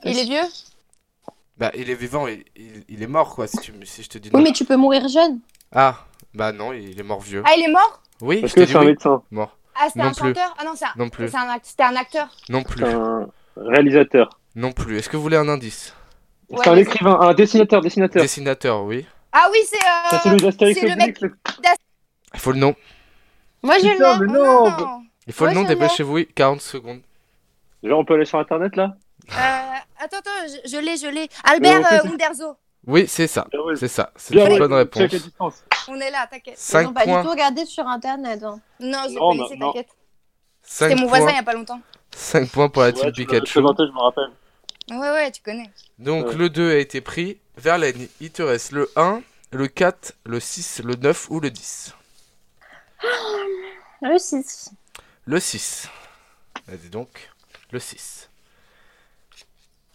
Il 0.05 0.19
est 0.19 0.25
vieux? 0.25 0.43
Bah, 1.57 1.71
il 1.75 1.91
est 1.91 1.95
vivant 1.95 2.27
et 2.27 2.45
il, 2.57 2.85
il 2.89 3.03
est 3.03 3.07
mort, 3.07 3.35
quoi, 3.35 3.47
si, 3.47 3.59
tu, 3.59 3.73
si 3.85 4.03
je 4.03 4.09
te 4.09 4.19
dis 4.19 4.31
non. 4.33 4.39
Oui, 4.39 4.45
mais 4.45 4.53
tu 4.53 4.65
peux 4.65 4.77
mourir 4.77 5.07
jeune. 5.09 5.41
Ah, 5.73 6.05
bah 6.35 6.53
non, 6.53 6.73
il 6.73 6.99
est 6.99 7.03
mort 7.03 7.21
vieux. 7.21 7.43
Ah, 7.47 7.53
il 7.57 7.65
est 7.65 7.71
mort? 7.73 8.03
Oui, 8.23 8.39
Est-ce 8.39 8.49
je 8.49 8.55
t'ai 8.55 8.61
que 8.63 8.67
dit 8.67 8.73
c'est 8.73 8.79
un 8.79 8.81
oui. 8.81 8.87
médecin 8.89 9.23
Mort. 9.31 9.57
Ah, 9.75 9.87
c'était 9.89 10.01
Non 10.01 10.07
un 10.07 10.13
plus. 10.13 10.21
chanteur? 10.21 10.55
Ah 10.59 10.65
non, 10.65 10.73
c'est 10.75 10.85
un... 10.87 10.93
Non 10.97 11.09
plus. 11.11 11.29
c'est 11.29 11.37
un 11.37 11.49
act- 11.49 11.67
c'était 11.67 11.83
un 11.85 11.97
acteur. 11.97 12.29
Non 12.49 12.63
plus. 12.63 12.81
C'est 12.85 12.93
un 12.93 13.29
réalisateur. 13.57 14.39
Non 14.57 14.73
plus. 14.73 14.99
Est-ce 14.99 15.09
que 15.09 15.17
vous 15.17 15.23
voulez 15.23 15.37
un 15.37 15.49
indice? 15.49 15.95
Ouais, 16.49 16.59
c'est 16.63 16.69
un 16.71 16.73
vas-y. 16.73 16.83
écrivain, 16.83 17.19
un 17.21 17.35
dessinateur, 17.35 17.81
dessinateur. 17.81 18.23
Dessinateur, 18.23 18.83
oui. 18.85 19.07
Ah 19.33 19.49
oui, 19.53 19.59
c'est... 19.65 19.77
Euh... 19.77 20.19
C'est 20.23 20.31
le 20.31 20.37
d'Astérix 20.39 20.81
c'est 20.81 20.87
le 20.87 20.93
Obélix, 20.95 21.21
le- 21.21 21.37
Il 22.35 22.41
faut 22.41 22.53
le 22.53 22.59
nom. 22.59 22.74
Moi, 23.62 23.76
je 23.78 23.89
Putain, 23.89 24.18
l'ai. 24.18 24.26
mais 24.26 24.33
Oh 24.39 24.68
non 24.68 24.70
non 24.78 25.03
Il 25.26 25.33
faut 25.33 25.45
le 25.45 25.51
Ouais, 25.51 25.55
nom, 25.55 25.62
je 25.64 25.68
l'ai. 25.68 25.74
dépêchez-vous. 25.74 26.12
oui, 26.14 26.28
40 26.35 26.61
secondes. 26.61 27.01
Genre, 27.83 27.99
on 27.99 28.05
peut 28.05 28.14
aller 28.14 28.24
sur 28.24 28.39
internet 28.39 28.76
là? 28.76 28.95
Euh, 29.31 29.35
attends, 29.99 30.18
attends, 30.18 30.31
je, 30.64 30.70
je 30.70 30.76
l'ai, 30.78 30.97
je 30.97 31.07
l'ai. 31.07 31.28
Albert 31.45 31.81
on 31.81 31.85
fait 31.85 32.07
euh. 32.07 32.12
Underzo. 32.12 32.57
Oui, 32.87 33.07
c'est 33.07 33.26
ça. 33.26 33.47
Ouais. 33.53 33.76
C'est 33.76 33.89
ça. 33.89 34.11
C'est 34.16 34.35
Bien, 34.35 34.47
une 34.47 34.53
ouais, 34.53 34.59
bonne 34.59 34.72
réponse. 34.72 35.03
check 35.03 35.14
à 35.14 35.18
distance. 35.18 35.62
On 35.89 35.97
est 36.01 36.11
là, 36.11 36.26
t'inquiète. 36.31 36.55
Ils 36.57 36.61
5 36.61 36.89
ont 36.89 36.93
pas 36.95 37.01
du 37.05 37.07
points. 37.11 37.22
tout 37.22 37.31
regardé 37.31 37.64
sur 37.66 37.87
internet. 37.87 38.43
hein. 38.43 38.59
Non, 38.81 38.99
je 39.09 39.14
Non, 39.14 39.31
connaissais, 39.33 39.57
non, 39.57 39.66
non. 39.66 39.72
t'inquiète. 39.72 39.89
5 40.62 40.89
C'était 40.89 41.01
mon 41.01 41.07
voisin 41.09 41.26
il 41.26 41.28
y 41.28 41.33
points. 41.33 41.41
a 41.41 41.43
pas 41.45 41.53
longtemps. 41.55 41.81
5 42.12 42.49
points 42.51 42.68
pour 42.70 42.83
la 42.83 42.89
Ouais, 42.89 42.93
team 42.95 43.12
tu 43.12 43.22
m'avais 43.26 43.41
Pikachu. 43.41 43.53
présenté, 43.61 43.83
je 43.87 43.93
me 43.93 44.01
rappelle. 44.01 44.31
Ouais, 44.91 45.11
ouais, 45.12 45.31
tu 45.31 45.43
connais. 45.43 45.70
Donc 45.99 46.26
Ouais. 46.28 46.35
le 46.35 46.49
2 46.49 46.70
a 46.72 46.76
été 46.78 47.01
pris. 47.01 47.39
Verlaine, 47.59 48.09
il 48.20 48.31
te 48.31 48.43
reste 48.43 48.72
le 48.72 48.91
1, 48.97 49.20
le 49.53 49.68
4, 49.68 50.14
le 50.24 50.41
6, 50.41 50.81
le 50.85 50.95
9 50.97 51.26
ou 51.31 51.41
le 51.41 51.51
10 51.51 51.95
Le 54.03 54.19
6. 54.19 54.71
Le 55.27 55.41
6. 55.41 55.89
Vas-y 56.67 56.89
donc. 56.89 57.31
Le 57.71 57.79
6. 57.79 58.31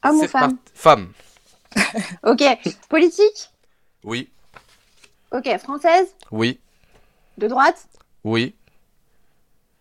Homme 0.04 0.20
ou 0.20 0.28
femme 0.28 0.58
Femme. 0.74 1.12
Ok. 2.24 2.44
Politique 2.90 3.50
Oui. 4.04 4.30
Ok. 5.32 5.58
Française 5.58 6.16
Oui. 6.32 6.60
De 7.38 7.48
droite 7.48 7.88
Oui. 8.24 8.56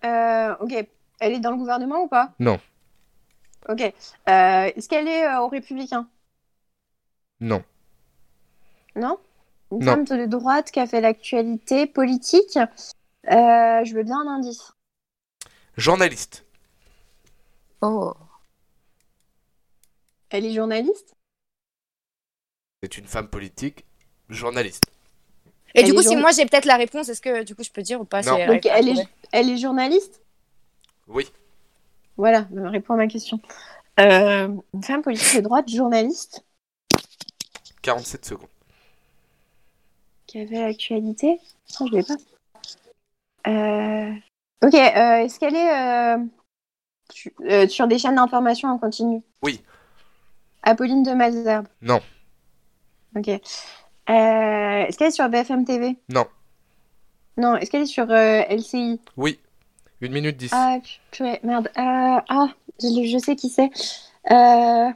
Euh, 0.05 0.55
Ok. 0.61 0.73
Elle 1.21 1.33
est 1.33 1.41
dans 1.41 1.53
le 1.53 1.57
gouvernement 1.57 2.03
ou 2.03 2.09
pas? 2.09 2.33
Non. 2.41 2.59
Ok. 3.69 3.81
Euh, 3.81 3.93
Est-ce 4.29 4.89
qu'elle 4.89 5.09
est 5.09 5.27
euh, 5.27 5.41
aux 5.41 5.49
Républicains 5.49 6.09
Non. 7.41 7.63
Non? 8.97 9.19
Une 9.71 9.79
Non. 9.85 9.93
femme 9.93 10.05
de 10.05 10.27
droite 10.27 10.71
qui 10.71 10.81
a 10.81 10.87
fait 10.87 11.01
l'actualité 11.01 11.87
politique? 11.87 12.59
Euh, 13.31 13.85
je 13.85 13.95
veux 13.95 14.03
bien 14.03 14.19
un 14.21 14.37
indice. 14.37 14.73
Journaliste. 15.77 16.45
Oh. 17.81 18.15
Elle 20.31 20.45
est 20.47 20.53
journaliste? 20.55 21.15
C'est 22.83 22.99
une 22.99 23.07
femme 23.07 23.29
politique. 23.29 23.85
Journaliste. 24.29 24.85
Et 25.75 25.81
Elle 25.81 25.87
du 25.87 25.95
coup, 25.95 26.03
si 26.03 26.17
moi 26.17 26.31
j'ai 26.33 26.47
peut-être 26.47 26.67
la 26.67 26.77
réponse, 26.77 27.09
est-ce 27.09 27.21
que 27.21 27.43
du 27.43 27.55
coup 27.55 27.63
je 27.63 27.71
peux 27.71 27.83
dire 27.83 28.01
ou 28.01 28.05
pas 28.05 28.23
si 28.23 28.29
elle 28.29 28.47
Donc 28.47 28.65
est, 28.65 28.71
trouver 28.71 29.09
elle 29.33 29.51
est 29.51 29.57
journaliste? 29.59 30.23
Oui. 31.09 31.31
Voilà, 32.17 32.43
bah, 32.51 32.71
réponds 32.71 32.95
à 32.95 32.97
ma 32.99 33.07
question. 33.09 33.41
Euh, 34.01 34.49
une 34.73 34.83
femme 34.83 35.03
politique 35.03 35.37
de 35.37 35.41
droite, 35.43 35.69
journaliste, 35.69 36.45
47 37.83 38.25
secondes. 38.25 38.49
qui 40.27 40.41
avait 40.41 40.61
l'actualité? 40.61 41.39
Non, 41.81 41.87
je 41.87 41.93
l'ai 41.97 42.03
pas. 42.03 42.15
Euh, 43.47 44.13
Ok, 44.63 44.75
euh, 44.75 45.17
est-ce 45.19 45.39
qu'elle 45.39 45.55
est 45.57 45.73
euh, 45.73 46.19
su- 47.13 47.35
euh, 47.43 47.69
sur 47.69 47.87
des 47.87 47.99
chaînes 47.99 48.15
d'information 48.17 48.69
en 48.71 48.79
continu? 48.79 49.23
Oui. 49.43 49.61
Apolline 50.63 51.03
de 51.03 51.13
Malzerbe 51.13 51.67
Non. 51.83 52.01
Ok. 53.17 53.29
Euh, 53.29 53.39
est-ce 54.09 54.97
qu'elle 54.97 55.09
est 55.09 55.11
sur 55.11 55.29
BFM 55.29 55.65
TV 55.65 55.97
Non. 56.09 56.25
Non, 57.37 57.57
est-ce 57.57 57.71
qu'elle 57.71 57.83
est 57.83 57.87
sur 57.87 58.11
euh, 58.11 58.43
LCI 58.49 59.01
Oui. 59.17 59.39
1 60.03 60.09
minute 60.09 60.37
10. 60.37 60.51
Ah, 60.55 60.77
purée, 61.11 61.41
merde. 61.43 61.69
Euh, 61.77 62.21
ah, 62.29 62.49
je, 62.83 63.07
je 63.11 63.19
sais 63.19 63.37
qui 63.37 63.49
c'est. 63.51 63.71
Euh... 64.31 64.91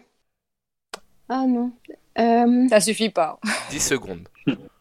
Ah 1.28 1.44
non. 1.46 1.72
Euh... 2.18 2.68
Ça 2.68 2.80
suffit 2.80 3.10
pas. 3.10 3.38
10 3.70 3.80
secondes. 3.80 4.26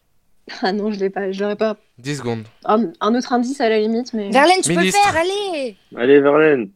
Ah 0.61 0.71
non, 0.71 0.91
je 0.91 0.99
l'ai 0.99 1.09
pas. 1.09 1.31
Je 1.31 1.41
l'aurais 1.41 1.55
pas. 1.55 1.75
10 1.99 2.17
secondes. 2.17 2.43
Un, 2.65 2.91
un 3.01 3.15
autre 3.15 3.33
indice 3.33 3.59
à 3.61 3.69
la 3.69 3.79
limite, 3.79 4.13
mais. 4.13 4.29
Verlaine, 4.31 4.61
tu 4.61 4.69
Ministre. 4.75 4.99
peux 5.01 5.07
le 5.07 5.11
faire, 5.13 5.21
allez 5.21 5.77
Allez, 5.95 6.19
Verlaine. 6.21 6.69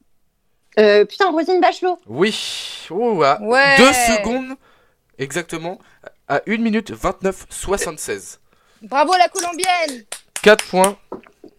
Euh, 0.80 1.06
putain, 1.06 1.32
Rosine 1.32 1.60
Bachelot. 1.62 1.98
Oui. 2.08 2.88
Oh, 2.90 3.22
à 3.24 3.42
Ouais 3.42 3.78
2 3.78 3.84
secondes. 3.94 4.56
Exactement. 5.20 5.80
À 6.28 6.42
1 6.48 6.58
minute 6.58 6.92
29 6.92 7.46
76. 7.50 8.40
Bravo 8.84 9.14
la 9.18 9.28
colombienne 9.28 10.06
4 10.42 10.66
points 10.70 10.98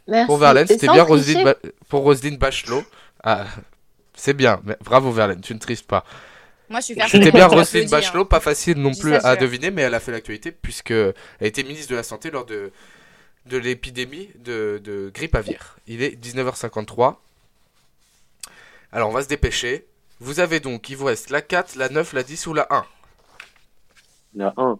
Merci. 0.08 0.26
pour 0.26 0.38
Verlaine. 0.38 0.66
C'était 0.66 0.88
bien. 0.88 1.02
Roselyne 1.04 1.44
Ba- 1.44 1.54
pour 1.88 2.02
Roselyne 2.02 2.36
Bachelot. 2.38 2.82
Ah, 3.22 3.44
c'est 4.14 4.34
bien. 4.34 4.60
Mais 4.64 4.76
bravo 4.84 5.10
Verlaine, 5.12 5.40
tu 5.40 5.54
ne 5.54 5.58
triches 5.58 5.84
pas. 5.84 6.04
Moi 6.72 6.80
je 6.80 6.86
suis 6.86 6.94
fière. 6.94 7.08
C'était 7.08 7.30
bien 7.30 7.46
Roselyne 7.48 7.88
Bachelot, 7.88 8.24
pas 8.24 8.40
facile 8.40 8.78
non 8.78 8.92
plus 8.94 9.14
à 9.14 9.36
deviner, 9.36 9.70
mais 9.70 9.82
elle 9.82 9.94
a 9.94 10.00
fait 10.00 10.10
l'actualité 10.10 10.50
puisque 10.50 10.90
elle 10.90 11.14
était 11.40 11.62
ministre 11.62 11.90
de 11.90 11.96
la 11.96 12.02
Santé 12.02 12.30
lors 12.32 12.44
de, 12.46 12.72
de 13.46 13.56
l'épidémie 13.58 14.30
de, 14.40 14.80
de 14.82 15.10
grippe 15.14 15.34
aviaire. 15.36 15.76
Il 15.86 16.02
est 16.02 16.20
19h53. 16.20 17.14
Alors 18.90 19.08
on 19.08 19.12
va 19.12 19.22
se 19.22 19.28
dépêcher. 19.28 19.86
Vous 20.20 20.40
avez 20.40 20.60
donc, 20.60 20.88
il 20.88 20.96
vous 20.96 21.06
reste 21.06 21.30
la 21.30 21.42
4, 21.42 21.76
la 21.76 21.88
9, 21.88 22.12
la 22.12 22.22
10 22.22 22.46
ou 22.46 22.54
la 22.54 22.66
1. 22.70 22.84
Il 24.34 24.40
y 24.40 24.44
en 24.44 24.48
a 24.48 24.52
un. 24.56 24.78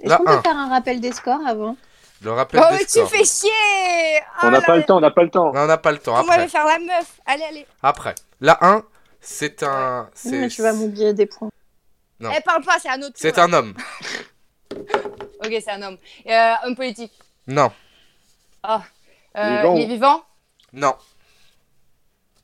Est-ce 0.00 0.08
La 0.08 0.16
qu'on 0.16 0.24
peut 0.24 0.40
faire 0.42 0.56
un 0.56 0.68
rappel 0.70 1.00
des 1.00 1.12
scores 1.12 1.46
avant? 1.46 1.76
Le 2.22 2.32
rappel 2.32 2.60
Oh 2.60 2.66
des 2.72 2.78
mais 2.78 2.84
tu 2.84 2.90
scores. 2.98 3.10
fais 3.10 3.24
chier 3.24 4.20
on 4.42 4.48
Oh 4.48 4.50
n'a 4.50 4.60
pas 4.60 4.76
le 4.76 4.82
temps, 4.84 4.96
on 4.96 5.00
n'a 5.00 5.10
pas 5.12 5.22
le 5.22 5.30
temps. 5.30 5.52
Non, 5.52 5.60
on 5.60 5.66
n'a 5.66 5.78
pas 5.78 5.92
le 5.92 5.98
temps. 5.98 6.14
On 6.14 6.18
Après, 6.18 6.38
va 6.38 6.48
faire 6.48 6.64
la 6.66 6.78
meuf? 6.80 7.20
Allez, 7.26 7.44
allez 7.44 7.66
après. 7.82 8.14
La 8.40 8.58
1, 8.64 8.82
c'est 9.20 9.62
un... 9.62 10.10
Oui, 10.24 10.32
mais 10.32 10.48
tu 10.48 10.62
vas 10.62 10.72
m'oublier 10.72 11.12
des 11.14 11.26
points. 11.26 11.50
Non. 12.20 12.30
Eh, 12.36 12.40
parle 12.42 12.64
pas, 12.64 12.78
c'est 12.78 12.88
un 12.88 13.00
autre 13.02 13.14
c'est 13.16 13.38
un 13.38 13.52
homme. 13.52 13.74
Ok, 15.40 15.52
c'est 15.62 15.70
un 15.70 15.82
homme. 15.82 15.98
Euh, 16.26 16.54
homme 16.64 16.74
politique. 16.76 17.12
Non, 17.46 17.70
Euh, 18.66 18.78
Vivant. 19.36 19.74
Il 19.76 19.82
est 19.82 19.86
vivant? 19.86 20.22
Non, 20.72 20.96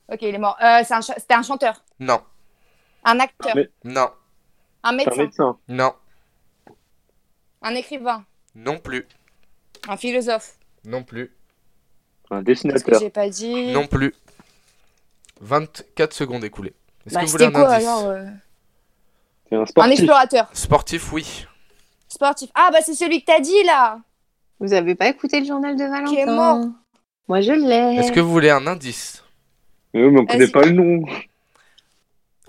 Ok, 0.08 0.22
il 0.22 0.34
est 0.34 0.38
mort. 0.38 0.56
Euh, 0.62 0.82
c'est 0.84 0.94
un 0.94 1.00
cha- 1.00 1.14
C'était 1.18 1.34
un 1.34 1.42
chanteur. 1.42 1.82
non, 1.98 2.22
Un 3.04 3.18
acteur. 3.20 3.52
Mais- 3.56 3.68
non, 3.84 4.02
Un 4.02 4.10
C'est 4.82 4.88
un 4.88 4.92
médecin. 4.92 5.16
médecin. 5.22 5.58
non, 5.68 5.94
Un 7.62 7.74
écrivain. 7.74 8.24
non 8.54 8.78
plus, 8.78 9.06
Un 9.88 9.96
philosophe. 9.96 10.56
non 10.84 11.02
plus, 11.02 11.34
Un 12.30 12.42
Qu'est-ce 12.44 12.62
que 12.62 12.68
dessinateur. 12.68 13.00
j'ai 13.00 13.10
pas 13.10 13.28
dit? 13.28 13.72
Non 13.72 13.86
plus. 13.86 14.14
24 15.44 16.12
secondes 16.12 16.44
écoulées. 16.44 16.74
Est-ce 17.06 17.14
Bah, 17.14 17.20
que 17.20 17.26
vous 17.26 17.32
voulez 17.32 17.44
un 17.44 17.50
quoi 17.52 17.74
indice 17.74 17.86
alors 17.88 18.08
euh 18.08 18.24
un 19.76 19.90
explorateur. 19.90 20.48
Sportif, 20.52 21.12
oui. 21.12 21.46
Sportif. 22.08 22.50
Ah, 22.54 22.70
bah 22.72 22.78
c'est 22.84 22.94
celui 22.94 23.20
que 23.20 23.26
t'as 23.26 23.40
dit 23.40 23.62
là. 23.64 24.00
Vous 24.58 24.72
avez 24.72 24.94
pas 24.94 25.08
écouté 25.08 25.40
le 25.40 25.46
journal 25.46 25.76
de 25.76 25.84
Valentin 25.84 26.10
Qui 26.12 26.18
est 26.18 26.26
mort. 26.26 26.64
Moi, 27.28 27.40
je 27.40 27.52
l'ai. 27.52 27.96
Est-ce 28.00 28.10
que 28.12 28.20
vous 28.20 28.30
voulez 28.30 28.50
un 28.50 28.66
indice? 28.66 29.22
Mais 29.92 30.04
oui, 30.04 30.10
mais 30.10 30.20
on 30.20 30.26
connaît 30.26 30.48
pas 30.48 30.64
le 30.64 30.72
nom. 30.72 31.04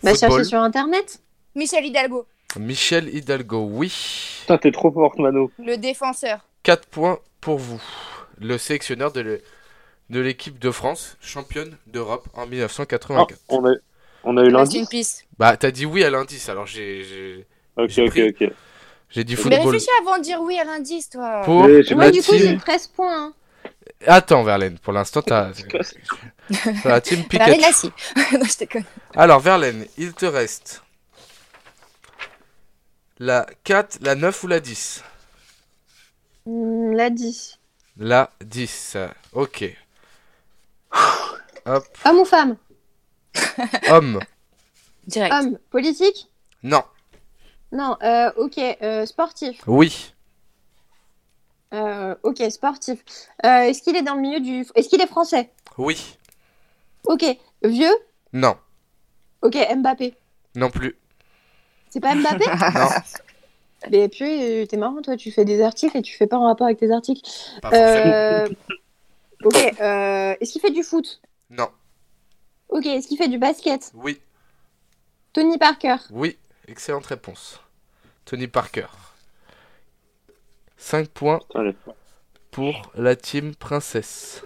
Bah, 0.02 0.16
cherchez 0.16 0.44
sur 0.46 0.60
Internet. 0.62 1.22
Michel 1.56 1.86
Hidalgo, 1.86 2.26
Michel 2.60 3.14
Hidalgo, 3.16 3.68
oui. 3.72 3.94
Putain, 4.42 4.58
t'es 4.58 4.72
trop 4.72 4.92
forte, 4.92 5.18
Mano. 5.20 5.52
le 5.58 5.78
défenseur. 5.78 6.40
4 6.64 6.88
points 6.88 7.20
pour 7.40 7.58
vous. 7.60 7.82
Le 8.42 8.58
sélectionneur 8.58 9.12
de 9.14 9.22
le- 9.22 9.42
de 10.10 10.20
l'équipe 10.20 10.60
de 10.60 10.72
France, 10.72 11.18
championne 11.22 11.78
d'Europe 11.88 12.28
en 12.34 12.44
Ah, 12.44 12.46
1984. 12.48 13.40
on, 13.50 13.66
a, 13.66 13.74
on 14.24 14.38
a 14.38 14.44
eu 14.44 14.50
l'indice. 14.50 14.88
piste. 14.88 15.26
Bah, 15.38 15.58
t'as 15.58 15.72
dit 15.72 15.86
oui 15.86 16.04
à 16.04 16.10
l'indice, 16.10 16.50
alors 16.50 16.66
j'ai 16.66 17.04
j'ai- 17.04 17.48
Ok, 17.78 17.92
J'ai 17.94 18.06
ok, 18.06 18.12
pris. 18.12 18.24
ok. 18.30 18.54
j'ai 19.10 19.24
dit 19.24 19.36
Mais 19.36 19.42
football. 19.42 19.74
réfléchis 19.74 19.90
avant 20.02 20.18
de 20.18 20.24
dire 20.24 20.42
oui 20.42 20.58
à 20.60 20.64
l'indice, 20.64 21.10
toi. 21.10 21.46
Pour 21.46 21.68
Moi, 21.92 22.12
du 22.12 22.24
coup, 22.24 22.34
j'ai 22.38 22.54
team... 22.54 22.58
13 22.58 22.88
points. 22.88 23.26
hein. 23.28 23.34
Attends, 24.08 24.44
Verlaine, 24.44 24.78
pour 24.80 24.94
l'instant, 24.94 25.22
t'as... 25.22 25.52
La 26.86 27.02
team 27.02 27.24
Pikachu. 27.28 27.60
Lassie. 27.62 27.94
non, 28.34 28.46
je 28.46 28.58
déconne. 28.58 28.86
Alors, 29.16 29.40
Verlaine, 29.40 29.88
il 29.98 30.14
te 30.14 30.26
reste 30.26 30.84
la 33.20 33.46
4, 33.66 33.98
la 34.02 34.16
9 34.16 34.42
ou 34.44 34.48
la 34.48 34.62
10 34.62 35.04
Hmm, 36.46 36.94
La 36.96 37.10
10. 37.12 37.60
La 37.98 38.32
10, 38.42 38.96
ok. 39.34 39.76
Hop, 41.66 41.84
Homme 42.06 42.18
ou 42.20 42.26
femme? 42.26 42.58
Homme. 43.90 44.20
Direct. 45.08 45.34
Homme. 45.34 45.58
Politique? 45.72 46.30
Non, 46.64 46.84
Non, 47.72 47.98
euh, 48.04 48.32
ok. 48.38 48.58
euh, 48.82 49.06
sportif. 49.06 49.62
oui, 49.68 50.14
Euh, 51.74 52.16
ok, 52.24 52.42
sportif. 52.50 53.04
Euh, 53.46 53.62
Est-ce 53.64 53.82
qu'il 53.82 53.96
est 53.96 54.02
dans 54.04 54.16
le 54.16 54.22
milieu 54.22 54.40
du. 54.40 54.66
Est-ce 54.76 54.88
qu'il 54.90 55.02
est 55.02 55.08
français? 55.08 55.52
Oui, 55.78 56.18
Ok. 57.06 57.24
Vieux? 57.64 57.94
Non, 58.34 58.56
Ok, 59.42 59.56
Mbappé. 59.76 60.16
non 60.56 60.70
plus. 60.70 60.96
C'est 61.90 62.00
pas 62.00 62.16
Mbappé? 62.16 62.46
Non, 62.76 62.90
Mais 63.92 64.08
puis, 64.10 64.62
euh, 64.62 64.66
t'es 64.66 64.78
marrant, 64.78 65.02
toi, 65.02 65.18
tu 65.18 65.32
fais 65.32 65.46
des 65.46 65.62
articles 65.62 65.98
et 65.98 66.02
tu 66.02 66.16
fais 66.16 66.28
pas 66.28 66.38
en 66.38 66.46
rapport 66.46 66.66
avec 66.66 66.80
tes 66.80 66.92
articles. 66.92 67.22
pas 67.62 67.70
forcément. 67.70 68.14
Euh, 68.14 68.48
ok, 69.44 69.56
euh, 69.82 70.36
est-ce 70.40 70.52
qu'il 70.52 70.62
fait 70.62 70.72
du 70.72 70.84
foot? 70.84 71.22
Non, 71.50 71.72
Ok, 72.70 72.86
est-ce 72.86 73.08
qu'il 73.08 73.18
fait 73.18 73.28
du 73.28 73.40
basket? 73.40 73.92
Oui, 73.94 74.22
Tony 75.34 75.60
Parker? 75.60 75.98
oui, 76.10 76.38
excellente 76.68 77.06
réponse. 77.06 77.60
Tony 78.26 78.48
Parker. 78.48 78.88
5 80.78 81.10
points 81.10 81.42
pour 82.52 82.92
la 82.96 83.16
team 83.16 83.56
princesse. 83.56 84.44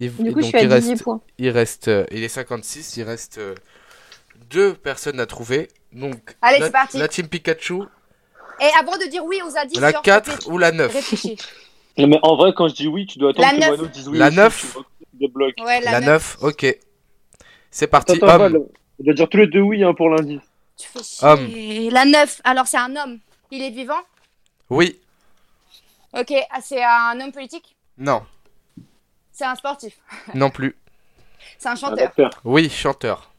Il, 0.00 0.12
Du 0.18 0.32
coup, 0.32 0.40
je 0.42 0.46
suis 0.46 0.56
à 0.56 0.62
il 0.62 0.68
18 0.68 0.94
reste, 0.94 1.02
points. 1.02 1.20
il 1.38 1.50
reste, 1.50 1.88
euh, 1.88 2.04
il 2.10 2.22
est 2.22 2.28
56, 2.28 2.96
il 2.96 3.02
reste 3.02 3.38
euh, 3.38 3.54
deux 4.50 4.74
personnes 4.74 5.20
à 5.20 5.26
trouver. 5.26 5.68
Donc, 5.92 6.36
Allez, 6.42 6.58
la, 6.58 6.66
c'est 6.66 6.72
parti. 6.72 6.98
la 6.98 7.08
team 7.08 7.28
Pikachu, 7.28 7.82
Et 8.60 8.70
avant 8.78 8.96
de 8.98 9.06
dire 9.08 9.24
oui 9.24 9.40
aux 9.44 9.56
indices, 9.56 9.78
la 9.80 9.90
genre, 9.90 10.02
4 10.02 10.26
réfléchis. 10.26 10.50
ou 10.50 10.58
la 10.58 10.72
9 10.72 10.92
Réfléchis. 10.92 11.36
Non, 11.38 11.44
mais 12.06 12.18
en 12.22 12.36
vrai, 12.36 12.52
quand 12.54 12.68
je 12.68 12.74
dis 12.74 12.86
oui, 12.88 13.06
tu 13.06 13.18
dois 13.18 13.30
attendre 13.30 13.48
La 13.48 13.54
que 13.54 13.60
neuf. 13.60 13.70
Mano 13.78 13.86
dise 13.88 14.08
oui. 14.08 14.18
La 14.18 14.26
aussi, 14.28 14.36
neuf. 14.36 14.60
tu 14.60 14.66
vois, 14.68 14.84
Des 15.14 15.28
blocs. 15.28 15.54
Ouais, 15.64 15.80
la, 15.80 15.92
La 15.92 16.00
neuf. 16.00 16.36
9, 16.40 16.50
ok. 16.50 16.78
C'est 17.70 17.86
parti, 17.86 18.12
Attends, 18.16 18.26
homme. 18.28 18.38
Val, 18.38 18.56
on 18.56 19.04
doit 19.04 19.14
dire 19.14 19.28
tous 19.28 19.36
les 19.36 19.46
deux 19.46 19.60
oui 19.60 19.82
hein, 19.84 19.94
pour 19.94 20.08
l'indice. 20.10 20.40
Tu 20.76 20.88
fais 20.88 21.02
chier. 21.02 21.26
Homme. 21.28 21.90
La 21.92 22.04
9. 22.04 22.40
Alors, 22.44 22.66
c'est 22.66 22.78
un 22.78 22.94
homme. 22.96 23.18
Il 23.50 23.62
est 23.62 23.70
vivant? 23.70 24.00
Oui, 24.70 24.98
Ok. 26.14 26.32
Ah, 26.50 26.60
c'est 26.62 26.82
un 26.82 27.20
homme 27.20 27.32
politique? 27.32 27.76
Non, 27.98 28.22
C'est 29.32 29.44
un 29.44 29.54
sportif. 29.54 29.94
non 30.34 30.50
plus. 30.50 30.74
C'est 31.58 31.68
un 31.68 31.72
Un 31.72 31.76
chanteur. 31.76 32.06
acteur. 32.06 32.30
Oui, 32.44 32.70
chanteur. 32.70 33.30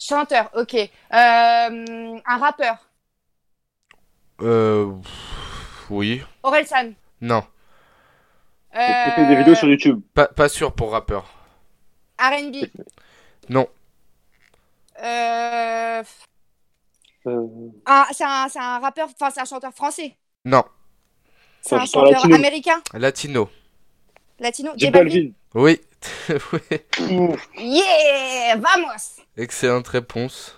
Chanteur, 0.00 0.50
ok. 0.54 0.74
Euh, 0.74 0.88
un 1.12 2.38
rappeur? 2.38 2.76
Euh, 4.40 4.92
oui, 5.90 6.22
Orelsan. 6.42 6.92
non. 7.20 7.42
Euh, 8.76 9.26
des 9.28 9.36
vidéos 9.36 9.54
sur 9.54 9.68
YouTube. 9.68 10.00
Pas, 10.14 10.26
pas 10.28 10.48
sûr 10.48 10.72
pour 10.72 10.92
rappeur. 10.92 11.24
R&B. 12.20 12.66
Non, 13.48 13.66
Euh, 15.02 16.02
Euh, 17.26 17.46
un- 17.86 18.06
c'est 18.12 18.24
un, 18.24 18.48
c'est 18.48 18.58
un 18.58 18.78
rappeur, 18.78 19.08
enfin 19.14 19.30
c'est 19.30 19.40
un 19.40 19.44
chanteur 19.44 19.72
français. 19.72 20.16
non. 20.44 20.64
C'est 21.60 21.74
un 21.74 21.84
Chanteur 21.84 22.12
latino. 22.12 22.34
américain, 22.36 22.80
Latino. 22.94 23.50
latino. 24.38 24.70
J 24.76 24.90
Balvin. 24.90 25.30
Oui. 25.54 25.80
Yeah, 27.58 28.56
vamos. 28.56 29.16
Excellente 29.36 29.88
réponse. 29.88 30.56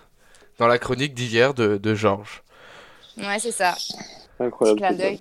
Dans 0.59 0.67
la 0.67 0.79
chronique 0.79 1.15
d'hier 1.15 1.55
de, 1.55 1.79
de 1.79 1.95
Georges. 1.95 2.43
Ouais, 3.17 3.39
c'est 3.39 3.51
ça. 3.51 3.73
Petit 3.73 3.95
Incroyable. 4.39 4.79
clin 4.79 4.89
c'est 4.91 4.97
ça. 4.97 5.03
d'œil. 5.03 5.21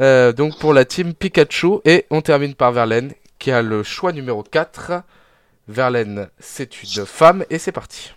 Euh, 0.00 0.32
donc 0.32 0.58
pour 0.58 0.72
la 0.72 0.84
team 0.84 1.14
Pikachu. 1.14 1.78
Et 1.84 2.06
on 2.10 2.20
termine 2.22 2.54
par 2.54 2.72
Verlaine 2.72 3.12
qui 3.38 3.50
a 3.50 3.62
le 3.62 3.82
choix 3.82 4.12
numéro 4.12 4.42
4. 4.42 5.02
Verlaine, 5.68 6.28
c'est 6.38 6.82
une 6.82 7.06
femme 7.06 7.44
et 7.50 7.58
c'est 7.58 7.72
parti. 7.72 8.12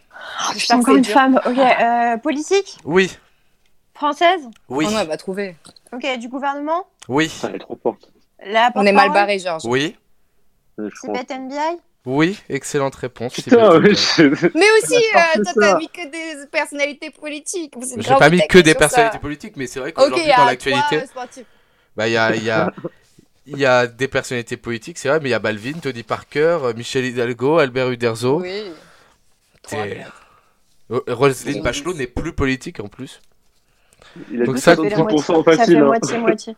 Putain, 0.57 0.75
que 0.77 0.81
encore 0.81 0.95
une 0.95 1.01
dur. 1.03 1.13
femme. 1.13 1.39
Ok, 1.45 1.57
euh, 1.57 2.17
politique 2.17 2.77
Oui, 2.85 3.11
Française 3.93 4.41
oui, 4.69 4.87
Oh 4.89 4.95
elle 4.99 5.07
va 5.07 5.17
trouver. 5.17 5.55
Ok, 5.91 6.05
du 6.19 6.29
gouvernement 6.29 6.87
oui, 7.09 7.27
Putain, 7.29 7.49
elle 7.49 7.55
est 7.55 7.59
trop 7.59 7.77
forte. 7.81 8.09
La 8.45 8.71
On 8.75 8.85
est 8.85 8.91
mal 8.93 9.11
barré, 9.11 9.37
Georges. 9.39 9.63
oui, 9.65 9.95
crois. 10.77 10.89
Sibeth 11.15 11.29
NBI 11.31 11.79
oui. 12.05 12.37
Excellente 12.49 12.95
réponse. 12.95 13.33
Putain, 13.33 13.81
je- 13.81 14.47
Mais 14.57 14.65
aussi, 14.81 14.95
euh, 15.15 15.41
toi, 15.41 15.43
ça. 15.45 15.53
t'as 15.55 15.77
mis 15.77 15.87
que 15.87 16.05
des 16.09 16.47
personnalités 16.47 17.11
politiques. 17.11 17.73
J'ai 17.97 18.15
pas 18.15 18.29
mis 18.29 18.45
que 18.47 18.57
des 18.57 18.73
personnalités 18.75 19.15
ça. 19.17 19.19
politiques, 19.21 19.55
mais 19.55 19.67
c'est 19.67 19.79
vrai 19.79 19.93
qu'aujourd'hui 19.93 20.21
il 20.23 20.27
y 20.27 20.31
a 20.31 20.37
dans 20.37 20.45
l'actualité, 20.45 20.97
euh. 20.97 21.43
Bah 21.95 22.07
il 22.07 22.13
y 22.13 22.17
a, 22.17 22.35
il 22.35 22.43
y 22.43 22.49
a, 22.49 22.71
il 23.45 23.57
y 23.57 23.65
a 23.65 23.87
des 23.87 24.07
personnalités 24.07 24.57
politiques, 24.57 24.97
c'est 24.97 25.09
vrai, 25.09 25.19
mais 25.19 25.29
il 25.29 25.31
y 25.31 25.35
a 25.35 25.39
Balvin, 25.39 25.73
Tony 25.81 26.03
Parker, 26.03 26.59
euh, 26.63 26.73
Michel 26.75 27.05
Hidalgo, 27.05 27.59
Albert 27.59 27.89
Uderzo. 27.91 28.41
Oui. 28.41 28.71
Euh, 29.73 30.03
Roselyne 31.07 31.63
Bachelot 31.63 31.93
n'est 31.93 32.07
plus 32.07 32.33
politique 32.33 32.79
en 32.79 32.87
plus. 32.87 33.21
Il 34.31 34.41
a 34.41 34.45
Donc 34.45 34.55
dit 34.55 34.61
ça- 34.61 34.75
63% 34.75 35.21
Ça 35.25 35.43
fait 35.51 35.57
facile. 35.57 35.77
hein. 35.77 35.85
moitié-moitié. 35.85 36.55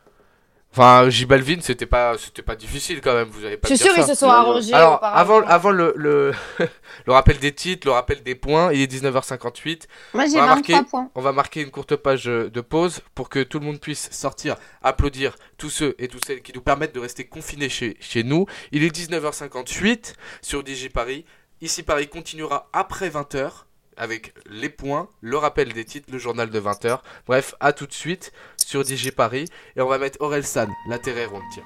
Enfin, 0.77 1.09
J 1.09 1.25
Balvin, 1.25 1.59
c'était 1.61 1.85
pas, 1.85 2.17
c'était 2.17 2.41
pas 2.41 2.57
difficile 2.57 2.99
quand 2.99 3.13
même. 3.13 3.29
Vous 3.29 3.45
avez 3.45 3.55
pas 3.55 3.69
Je 3.69 3.75
suis 3.75 3.83
dire 3.85 3.93
sûre 3.93 4.03
ça. 4.03 4.11
ils 4.11 4.13
se 4.13 4.19
sont 4.19 4.29
arrangés. 4.29 4.73
Alors, 4.73 4.99
avant, 5.01 5.41
avant 5.47 5.71
le, 5.71 5.93
le, 5.95 6.33
le 7.05 7.13
rappel 7.13 7.37
des 7.39 7.53
titres, 7.53 7.87
le 7.87 7.93
rappel 7.93 8.21
des 8.23 8.35
points, 8.35 8.73
il 8.73 8.81
est 8.81 8.91
19h58. 8.91 9.83
Moi, 10.13 10.25
j'ai 10.25 10.37
On 10.37 10.41
va 10.45 10.55
23 10.55 10.55
marquer- 10.55 10.89
points. 10.89 11.09
On 11.15 11.21
va 11.21 11.31
marquer 11.31 11.61
une 11.61 11.71
courte 11.71 11.95
page 11.95 12.27
euh, 12.27 12.49
de 12.49 12.59
pause 12.59 12.99
pour 13.15 13.29
que 13.29 13.41
tout 13.41 13.59
le 13.59 13.65
monde 13.65 13.79
puisse 13.79 14.09
sortir, 14.11 14.57
applaudir 14.83 15.35
tous 15.57 15.69
ceux 15.69 15.95
et 15.97 16.09
toutes 16.09 16.25
celles 16.25 16.41
qui 16.41 16.51
nous 16.53 16.61
permettent 16.61 16.93
de 16.93 16.99
rester 16.99 17.23
confinés 17.25 17.69
chez, 17.69 17.95
chez 18.01 18.23
nous. 18.23 18.45
Il 18.73 18.83
est 18.83 18.93
19h58 18.93 20.15
sur 20.41 20.59
DJ 20.65 20.89
Paris. 20.89 21.23
Ici 21.61 21.83
Paris 21.83 22.09
continuera 22.09 22.67
après 22.73 23.07
20h 23.09 23.49
avec 23.97 24.33
les 24.49 24.69
points, 24.69 25.09
le 25.21 25.37
rappel 25.37 25.73
des 25.73 25.85
titres, 25.85 26.09
le 26.11 26.17
journal 26.17 26.49
de 26.49 26.59
20h. 26.59 26.99
Bref, 27.27 27.55
à 27.59 27.73
tout 27.73 27.87
de 27.87 27.93
suite 27.93 28.31
sur 28.57 28.83
DJ 28.83 29.11
Paris. 29.11 29.45
Et 29.75 29.81
on 29.81 29.87
va 29.87 29.97
mettre 29.97 30.21
Aurel 30.21 30.45
San, 30.45 30.69
la 30.87 30.99
terre 30.99 31.17
est 31.17 31.25
ronde, 31.25 31.43
tiens. 31.53 31.63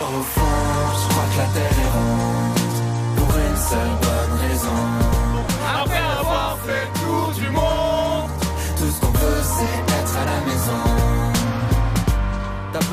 Au 0.00 0.22
fond, 0.22 0.40
je 0.40 1.08
crois 1.08 1.24
que 1.32 1.38
la 1.38 1.46
terre 1.54 1.78
est 1.78 1.90
ronde 1.90 3.16
Pour 3.16 3.36
une 3.36 3.56
seule 3.56 4.03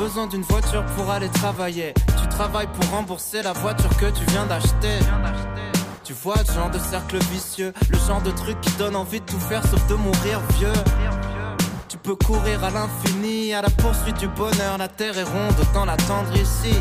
besoin 0.02 0.26
d'une 0.26 0.42
voiture 0.42 0.84
pour 0.96 1.10
aller 1.10 1.28
travailler. 1.28 1.94
Tu 2.20 2.26
travailles 2.28 2.66
pour 2.66 2.90
rembourser 2.90 3.40
la 3.40 3.52
voiture 3.52 3.96
que 3.98 4.06
tu 4.06 4.24
viens 4.30 4.46
d'acheter. 4.46 4.98
Tu 6.02 6.12
vois 6.12 6.34
le 6.44 6.52
genre 6.52 6.70
de 6.70 6.78
cercle 6.78 7.18
vicieux, 7.30 7.72
le 7.88 7.98
genre 7.98 8.20
de 8.20 8.32
truc 8.32 8.60
qui 8.62 8.72
donne 8.72 8.96
envie 8.96 9.20
de 9.20 9.26
tout 9.26 9.38
faire 9.38 9.62
sauf 9.64 9.86
de 9.86 9.94
mourir 9.94 10.40
vieux. 10.58 10.82
Tu 11.88 11.98
peux 11.98 12.16
courir 12.16 12.64
à 12.64 12.70
l'infini, 12.70 13.54
à 13.54 13.62
la 13.62 13.70
poursuite 13.70 14.18
du 14.18 14.26
bonheur. 14.26 14.76
La 14.76 14.88
terre 14.88 15.16
est 15.16 15.22
ronde, 15.22 15.54
autant 15.60 15.84
l'attendre 15.84 16.34
ici. 16.34 16.74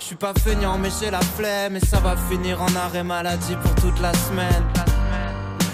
Je 0.00 0.04
suis 0.04 0.16
pas 0.16 0.32
feignant, 0.32 0.78
mais 0.78 0.88
j'ai 0.98 1.10
la 1.10 1.20
flemme. 1.20 1.76
Et 1.76 1.80
ça 1.80 2.00
va 2.00 2.16
finir 2.30 2.62
en 2.62 2.74
arrêt 2.76 3.04
maladie 3.04 3.56
pour 3.62 3.74
toute 3.74 4.00
la 4.00 4.14
semaine. 4.14 4.64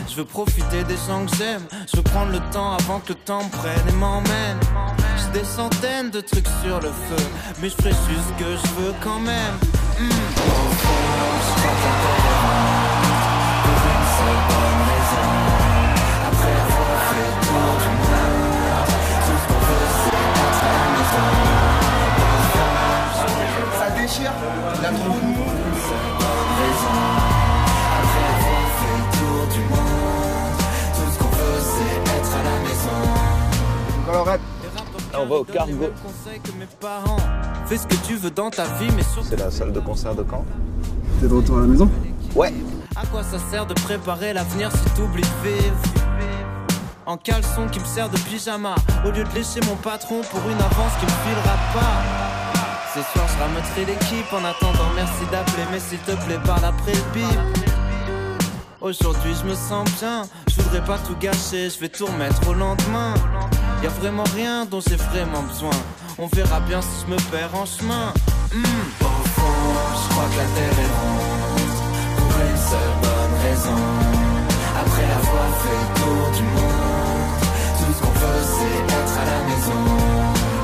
Je 0.09 0.17
veux 0.17 0.25
profiter 0.25 0.83
des 0.83 0.97
gens 1.07 1.25
que 1.25 1.37
j'aime. 1.37 1.63
Je 1.89 1.99
veux 1.99 2.03
prendre 2.03 2.33
le 2.33 2.41
temps 2.51 2.73
avant 2.73 2.99
que 2.99 3.11
le 3.11 3.15
temps 3.15 3.45
me 3.45 3.51
prenne 3.51 3.89
et 3.89 3.93
m'emmène. 3.93 4.59
Des 5.33 5.45
centaines 5.45 6.11
de 6.11 6.21
trucs 6.21 6.49
sur 6.65 6.81
le 6.81 6.89
feu. 6.89 7.25
Mais 7.61 7.69
je 7.69 7.75
ferai 7.77 7.91
juste 7.91 8.29
ce 8.29 8.33
que 8.43 8.51
je 8.51 8.69
veux 8.81 8.95
quand 9.03 9.21
même. 9.21 9.59
La 9.99 10.05
raison. 14.89 15.29
Après 16.29 16.57
avoir 16.65 17.01
fait 17.11 17.33
tour 17.47 17.73
du 17.83 17.91
monde, 18.01 18.89
tout 19.25 19.39
ce 19.39 19.45
qu'on 19.49 19.61
veut 19.67 19.89
c'est 20.01 20.25
être 20.41 20.63
à 20.65 20.73
la 20.79 20.87
maison. 20.97 21.29
Ça 23.79 23.89
déchire, 23.91 24.35
il 24.81 24.85
a 24.87 24.89
trop 24.91 25.19
on 35.21 35.27
va 35.27 35.37
au 35.37 35.45
cargo. 35.45 35.89
Conseil 36.05 36.41
que 36.41 36.53
mes 36.53 36.67
parents. 36.81 37.19
Fais 37.67 37.77
ce 37.77 37.87
que 37.87 37.97
tu 38.07 38.17
veux 38.17 38.31
dans 38.31 38.51
ta 38.51 38.65
vie, 38.65 38.89
mais 38.97 39.03
surtout. 39.03 39.29
C'est 39.31 39.37
la 39.37 39.51
salle 39.51 39.73
de 39.73 39.81
concert 39.81 40.15
de 40.15 40.25
Caen 40.29 40.45
T'es 41.21 41.29
de 41.29 41.35
retour 41.35 41.59
à 41.59 41.61
la 41.63 41.67
maison? 41.67 41.91
Ouais. 42.35 42.53
À 42.97 43.07
quoi 43.07 43.23
ça 43.23 43.39
sert 43.51 43.67
de 43.67 43.75
préparer 43.75 44.33
l'avenir 44.33 44.71
si 44.73 44.91
t'oublies 44.95 45.23
de 45.23 45.49
vivre? 45.49 45.77
En 47.07 47.17
caleçon 47.17 47.69
qui 47.73 47.81
me 47.81 47.85
sert 47.87 48.11
de 48.11 48.19
pyjama 48.19 48.75
Au 49.03 49.11
lieu 49.11 49.25
de 49.25 49.35
lécher 49.35 49.61
mon 49.67 49.77
patron 49.77 50.21
pour 50.31 50.41
une 50.41 50.59
avance 50.59 50.93
qui 51.01 51.07
me 51.07 51.11
filera 51.11 51.57
pas 51.73 52.03
Ce 52.95 53.01
soir 53.13 53.27
je 53.27 53.43
ramènerai 53.43 53.87
l'équipe 53.87 54.31
en 54.31 54.45
attendant 54.45 54.91
merci 54.95 55.25
d'appeler 55.33 55.63
Mais 55.73 55.81
s'il 55.81 56.01
te 56.01 56.13
plaît 56.27 56.39
parle 56.45 56.67
après 56.67 56.93
le 56.93 57.13
bip 57.15 57.69
Aujourd'hui 58.83 59.33
je 59.43 59.49
me 59.49 59.55
sens 59.55 59.91
bien, 59.99 60.23
je 60.49 60.61
voudrais 60.61 60.85
pas 60.85 60.99
tout 60.99 61.17
gâcher, 61.19 61.69
je 61.69 61.81
vais 61.81 61.89
tout 61.89 62.07
remettre 62.07 62.49
au 62.49 62.55
lendemain. 62.55 63.15
Y 63.81 63.87
a 63.87 63.91
vraiment 63.91 64.25
rien 64.35 64.65
dont 64.65 64.81
j'ai 64.81 64.97
vraiment 64.97 65.43
besoin. 65.43 65.71
On 66.19 66.27
verra 66.27 66.59
bien 66.61 66.83
si 66.83 67.07
je 67.07 67.13
me 67.13 67.17
perds 67.31 67.55
en 67.55 67.65
chemin. 67.65 68.13
Hmm. 68.53 68.65
Au 69.01 69.23
fond, 69.37 69.61
je 69.95 70.09
crois 70.11 70.25
que 70.33 70.37
la 70.43 70.49
terre 70.57 70.79
est 70.85 70.93
ronde 70.99 71.79
pour 72.17 72.33
une 72.43 72.61
seule 72.71 72.95
bonne 73.03 73.35
raison. 73.47 73.81
Après 74.83 75.09
avoir 75.21 75.51
fait 75.63 75.85
tour 76.01 76.25
du 76.37 76.45
monde, 76.57 77.39
tout 77.79 77.93
ce 77.95 78.01
qu'on 78.03 78.15
veut 78.19 78.45
c'est 78.55 78.79
être 78.99 79.17
à 79.23 79.27
la 79.33 79.41
maison. 79.49 79.83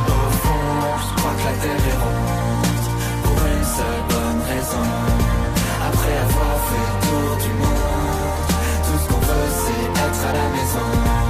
Au 0.09 0.31
fond, 0.43 0.75
je 1.05 1.11
crois 1.17 1.35
que 1.39 1.45
la 1.49 1.57
terre 1.63 1.85
est 1.93 1.99
ronde 2.03 2.87
pour 3.23 3.39
une 3.47 3.67
seule 3.79 4.03
bonne 4.11 4.43
raison. 4.53 4.87
Après 5.89 6.17
avoir 6.27 6.57
fait 6.69 6.91
tour 7.07 7.31
du 7.45 7.53
monde, 7.63 8.39
tout 8.85 8.99
ce 9.03 9.07
qu'on 9.09 9.23
veut 9.29 9.51
c'est 9.63 9.87
être 10.03 10.23
à 10.29 10.33
la 10.33 10.47
maison. 10.57 11.24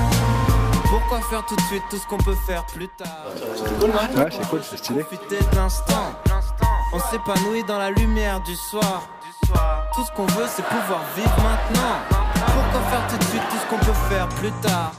Pourquoi 1.06 1.28
faire 1.28 1.44
tout 1.44 1.54
de 1.56 1.60
suite 1.62 1.82
tout 1.90 1.98
ce 1.98 2.06
qu'on 2.06 2.16
peut 2.16 2.34
faire 2.46 2.64
plus 2.64 2.88
tard 2.88 3.26
Ouais, 4.16 4.28
c'est 4.30 4.48
cool, 4.48 4.60
c'est 4.62 4.78
stylé. 4.78 5.02
Profiter 5.02 5.38
de 5.38 5.56
l'instant. 5.56 6.14
On 6.94 6.98
s'épanouit 6.98 7.62
dans 7.64 7.78
la 7.78 7.90
lumière 7.90 8.40
du 8.40 8.54
soir. 8.54 9.02
Tout 9.94 10.04
ce 10.06 10.10
qu'on 10.12 10.26
veut, 10.26 10.46
c'est 10.48 10.64
pouvoir 10.64 11.02
vivre 11.14 11.36
maintenant. 11.42 11.98
Pourquoi 12.46 12.80
faire 12.90 13.06
tout 13.08 13.18
de 13.18 13.24
suite 13.24 13.42
tout 13.50 13.56
ce 13.58 13.66
qu'on 13.66 13.84
peut 13.84 13.98
faire 14.08 14.28
plus 14.28 14.50
tard? 14.62 14.92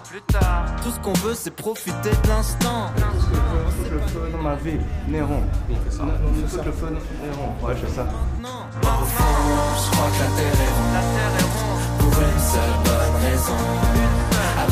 Tout 0.84 0.92
ce 0.92 1.00
qu'on 1.00 1.14
veut, 1.14 1.34
c'est 1.34 1.56
profiter 1.56 2.12
de 2.12 2.28
l'instant. 2.28 2.92
Le 3.92 4.00
feu 4.02 4.30
dans 4.32 4.44
ma 4.44 4.56
ville, 4.56 4.82
Néron. 5.08 5.42
On 5.70 6.48
fait 6.48 6.66
le 6.66 6.72
feu 6.72 6.90
Néron. 7.24 7.56
Ouais, 7.64 7.74
je 7.76 7.88
fais 7.88 7.96
ça. 7.96 8.04
Au 8.04 9.06
fond, 9.06 9.24
je 9.84 9.92
crois 9.92 10.10
que 10.12 10.20
la 10.22 10.30
terre 10.38 10.60
est 10.62 10.74
ronde. 10.78 11.82
Pour 11.98 12.22
une 12.22 12.40
seule 12.40 12.76
bonne 12.84 13.22
raison. 13.24 14.25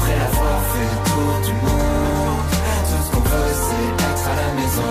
Après 0.03 0.15
avoir 0.15 0.59
fait 0.73 0.89
le 0.91 0.97
tour 1.09 1.33
du 1.45 1.53
monde, 1.65 2.43
tout 2.89 3.03
ce 3.05 3.09
qu'on 3.11 3.21
veut, 3.21 3.53
c'est 3.53 3.87
être 4.03 4.27
à 4.27 4.35
la 4.35 4.49
maison. 4.53 4.89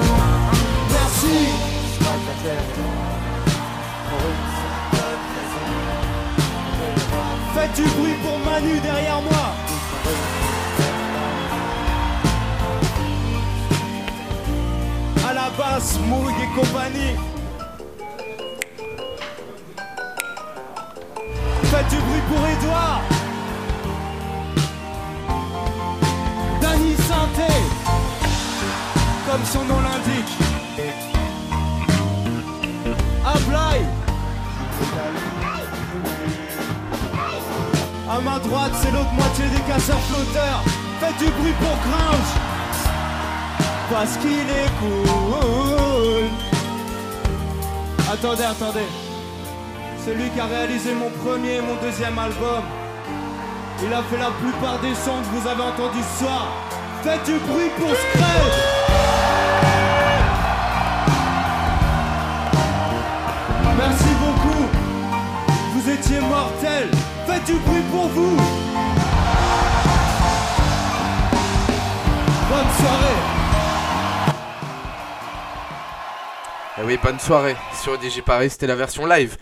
Merci. 0.91 1.39
Faites 7.55 7.75
du 7.75 7.83
bruit 7.83 8.17
pour 8.23 8.39
Manu 8.39 8.81
derrière 8.81 9.21
moi. 9.21 9.47
À 15.29 15.35
la 15.35 15.51
basse, 15.59 15.99
Moog 16.09 16.33
et 16.43 16.59
compagnie. 16.59 17.17
Faites 21.65 21.89
du 21.89 21.97
bruit 21.97 22.23
pour 22.31 22.47
Edouard. 22.47 23.22
Comme 29.27 29.45
son 29.45 29.65
nom 29.65 29.81
l'indique. 29.81 30.33
Ablai. 33.25 33.81
À 38.11 38.21
ma 38.21 38.39
droite, 38.41 38.73
c'est 38.83 38.91
l'autre 38.91 39.13
moitié 39.13 39.45
des 39.47 39.61
casseurs 39.73 40.01
flotteurs. 40.01 40.63
Faites 41.01 41.19
du 41.19 41.31
bruit 41.31 41.55
pour 41.61 41.77
Gringe. 41.87 42.33
Parce 43.91 44.17
qu'il 44.19 44.31
est 44.31 44.71
cool. 44.81 46.29
Attendez, 48.13 48.45
attendez. 48.45 48.89
Celui 50.05 50.29
qui 50.31 50.41
a 50.41 50.47
réalisé 50.47 50.95
mon 50.95 51.11
premier 51.25 51.57
et 51.57 51.63
mon 51.63 51.77
deuxième 51.77 52.19
album. 52.19 52.63
Il 53.85 53.93
a 53.93 54.03
fait 54.03 54.19
la 54.19 54.31
plupart 54.31 54.79
des 54.81 54.95
sons 54.95 55.21
que 55.23 55.39
vous 55.39 55.49
avez 55.49 55.63
entendus 55.63 56.05
ce 56.13 56.25
soir. 56.25 56.49
Faites 57.03 57.25
du 57.25 57.33
bruit 57.33 57.69
pour 57.77 57.89
Scred. 57.89 58.53
Merci 63.77 64.09
beaucoup. 64.21 64.69
Vous 65.73 65.91
étiez 65.91 66.21
mortels. 66.21 66.91
Faites 67.27 67.45
du 67.45 67.55
bruit 67.55 67.83
pour 67.91 68.07
vous. 68.07 68.37
Bonne 72.49 72.71
soirée. 72.79 73.19
Eh 76.79 76.85
oui, 76.85 76.99
bonne 77.03 77.19
soirée 77.19 77.57
sur 77.83 78.01
DJ 78.01 78.23
Paris, 78.25 78.51
c'était 78.51 78.69
la 78.69 78.77
version 78.77 79.07
live 79.07 79.37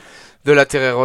de 0.46 0.52
la 0.52 0.64
Terre 0.64 0.96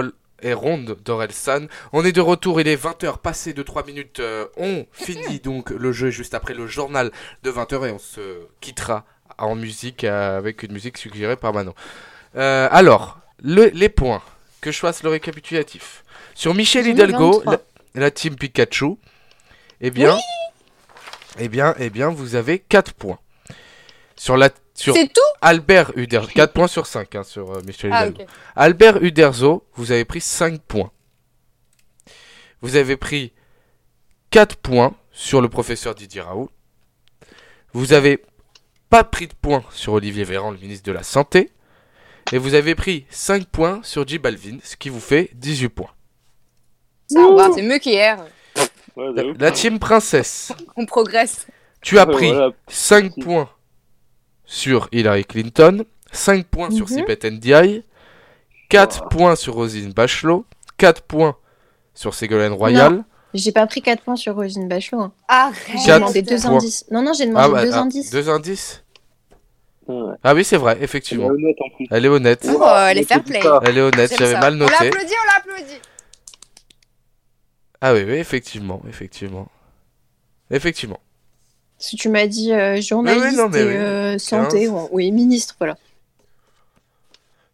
et 0.46 0.54
Ronde 0.54 0.98
d'Orelsan. 1.04 1.68
On 1.92 2.06
est 2.06 2.12
de 2.14 2.22
retour, 2.22 2.62
il 2.62 2.68
est 2.68 2.82
20h 2.82 3.18
passé 3.18 3.54
de 3.54 3.64
3 3.64 3.84
minutes. 3.86 4.20
euh, 4.22 4.46
on 4.58 4.86
finit 4.94 5.40
donc 5.40 5.72
le 5.72 5.92
jeu 5.92 6.10
juste 6.12 6.34
après 6.34 6.54
le 6.54 6.68
journal 6.68 7.12
de 7.44 7.52
20h 7.52 7.88
et 7.88 7.92
on 7.92 8.00
se 8.00 8.22
quittera 8.62 9.06
en 9.38 9.56
musique 9.56 10.04
euh, 10.04 10.38
avec 10.38 10.64
une 10.64 10.72
musique 10.72 10.98
suggérée 10.98 11.36
par 11.36 11.52
Manon. 11.54 11.74
Euh, 12.38 12.68
alors, 12.72 13.20
le- 13.42 13.72
les 13.74 13.90
points, 13.90 14.22
que 14.62 14.72
je 14.72 14.80
fasse 14.80 15.04
le 15.04 15.10
récapitulatif. 15.10 16.04
Sur 16.34 16.54
Michel 16.54 16.88
Hidalgo, 16.88 17.32
23. 17.46 17.54
la, 17.96 18.02
la 18.02 18.12
team 18.12 18.36
Pikachu, 18.36 18.98
eh 19.82 19.90
bien, 19.92 20.18
eh 21.40 21.48
bien, 21.50 21.76
eh 21.80 21.90
bien, 21.90 22.10
vous 22.10 22.36
avez 22.36 22.60
4 22.60 22.94
points. 22.94 23.20
Sur 24.16 24.38
la 24.38 24.50
sur 24.76 24.94
C'est 24.94 25.08
tout 25.08 25.22
Albert 25.42 25.92
Uderzo, 25.96 26.28
4 26.36 26.54
points 26.54 26.68
sur 26.68 26.86
5 26.86 27.16
hein, 27.16 27.24
sur 27.24 27.50
euh, 27.52 27.62
Michel 27.66 27.92
Ah. 27.94 28.10
Albert 28.56 29.02
Uderzo, 29.02 29.66
vous 29.76 29.92
avez 29.92 30.06
pris 30.06 30.22
5 30.22 30.62
points. 30.62 30.92
Vous 32.62 32.76
avez 32.76 32.98
pris 32.98 33.32
4 34.32 34.58
points 34.58 34.94
sur 35.12 35.42
le 35.42 35.50
professeur 35.50 35.96
Didier 35.96 36.22
Raoult. 36.22 36.50
Vous 37.74 37.94
avez 37.94 38.24
pas 38.90 39.04
pris 39.04 39.28
de 39.28 39.34
points 39.34 39.64
sur 39.72 39.94
Olivier 39.94 40.24
Véran, 40.24 40.52
le 40.52 40.58
ministre 40.58 40.86
de 40.86 40.92
la 40.92 41.04
Santé. 41.04 41.50
Et 42.32 42.38
vous 42.38 42.54
avez 42.54 42.76
pris 42.76 43.06
5 43.10 43.46
points 43.48 43.80
sur 43.84 44.08
J 44.08 44.18
Balvin, 44.18 44.58
ce 44.64 44.76
qui 44.76 44.90
vous 44.90 45.00
fait 45.00 45.30
18 45.36 45.70
points. 45.70 45.92
Ça 47.08 47.28
va, 47.32 47.50
c'est 47.54 47.62
mieux 47.62 47.78
qu'hier. 47.78 48.18
Ouais, 48.98 49.12
La, 49.14 49.24
la 49.38 49.52
team 49.52 49.78
princesse, 49.78 50.52
On 50.76 50.86
progresse. 50.86 51.46
tu 51.82 52.00
as 52.00 52.06
pris 52.06 52.32
voilà. 52.32 52.52
5 52.68 53.14
points 53.22 53.50
sur 54.46 54.88
Hillary 54.92 55.26
Clinton, 55.26 55.86
5 56.12 56.46
points 56.48 56.72
sur 56.72 56.90
Mhm. 56.90 56.98
Sibeth 56.98 57.26
Ndiaye, 57.26 57.84
4 58.70 59.08
points 59.10 59.36
sur 59.36 59.54
Rosine 59.56 59.92
Bachelot, 59.94 60.46
4 60.78 61.02
points 61.04 61.36
sur 61.94 62.14
Ségolène 62.14 62.54
Royal. 62.54 63.04
J'ai 63.34 63.52
pas 63.52 63.68
pris 63.68 63.82
4 63.82 64.02
points 64.02 64.16
sur 64.16 64.36
Rosine 64.36 64.68
Bachelot. 64.70 65.02
hein. 65.02 65.14
Arrête. 65.28 65.58
J'ai 65.86 65.94
demandé 65.94 66.22
2 66.22 66.38
points. 66.40 66.52
indices. 66.56 66.86
Non, 66.92 67.02
non, 67.02 67.12
j'ai 67.14 67.26
demandé 67.26 67.52
bah, 67.54 67.66
2 67.66 67.72
ah, 67.74 67.80
indices. 67.82 68.10
deux 68.12 68.30
indices 68.30 68.82
Ouais. 69.88 70.16
Ah 70.24 70.34
oui, 70.34 70.44
c'est 70.44 70.58
vrai, 70.58 70.72
Elle 70.74 70.82
est 70.82 70.84
effectivement. 70.86 71.28
honnête 71.28 71.58
en 71.62 71.76
plus. 71.76 71.86
Elle 71.92 72.06
est 72.06 72.10
honnête. 72.10 72.48
Oh, 72.50 72.66
elle 72.88 72.98
est 72.98 73.04
fair 73.04 73.24
play. 73.24 73.40
Elle 73.66 73.78
est 73.78 73.82
honnête, 73.82 74.16
j'avais 74.18 74.40
mal 74.40 74.54
On 74.56 74.58
noté. 74.58 74.72
l'applaudit, 74.86 75.14
on 75.22 75.52
l'applaudit. 75.52 75.80
Ah 77.82 77.94
oui, 77.94 78.04
oui, 78.04 78.14
effectivement, 78.14 78.82
effectivement. 78.90 79.48
Effectivement. 80.50 81.00
Parce 81.78 81.96
tu 81.96 82.10
m'as 82.10 82.28
dit 82.28 82.54
euh, 82.54 82.82
journaliste 82.82 83.28
oui, 83.32 83.36
non, 83.36 83.52
et 83.52 83.64
oui. 83.64 83.76
Euh, 83.76 84.18
santé, 84.18 84.70
oui, 84.92 85.12
ministre, 85.12 85.56
voilà. 85.60 85.78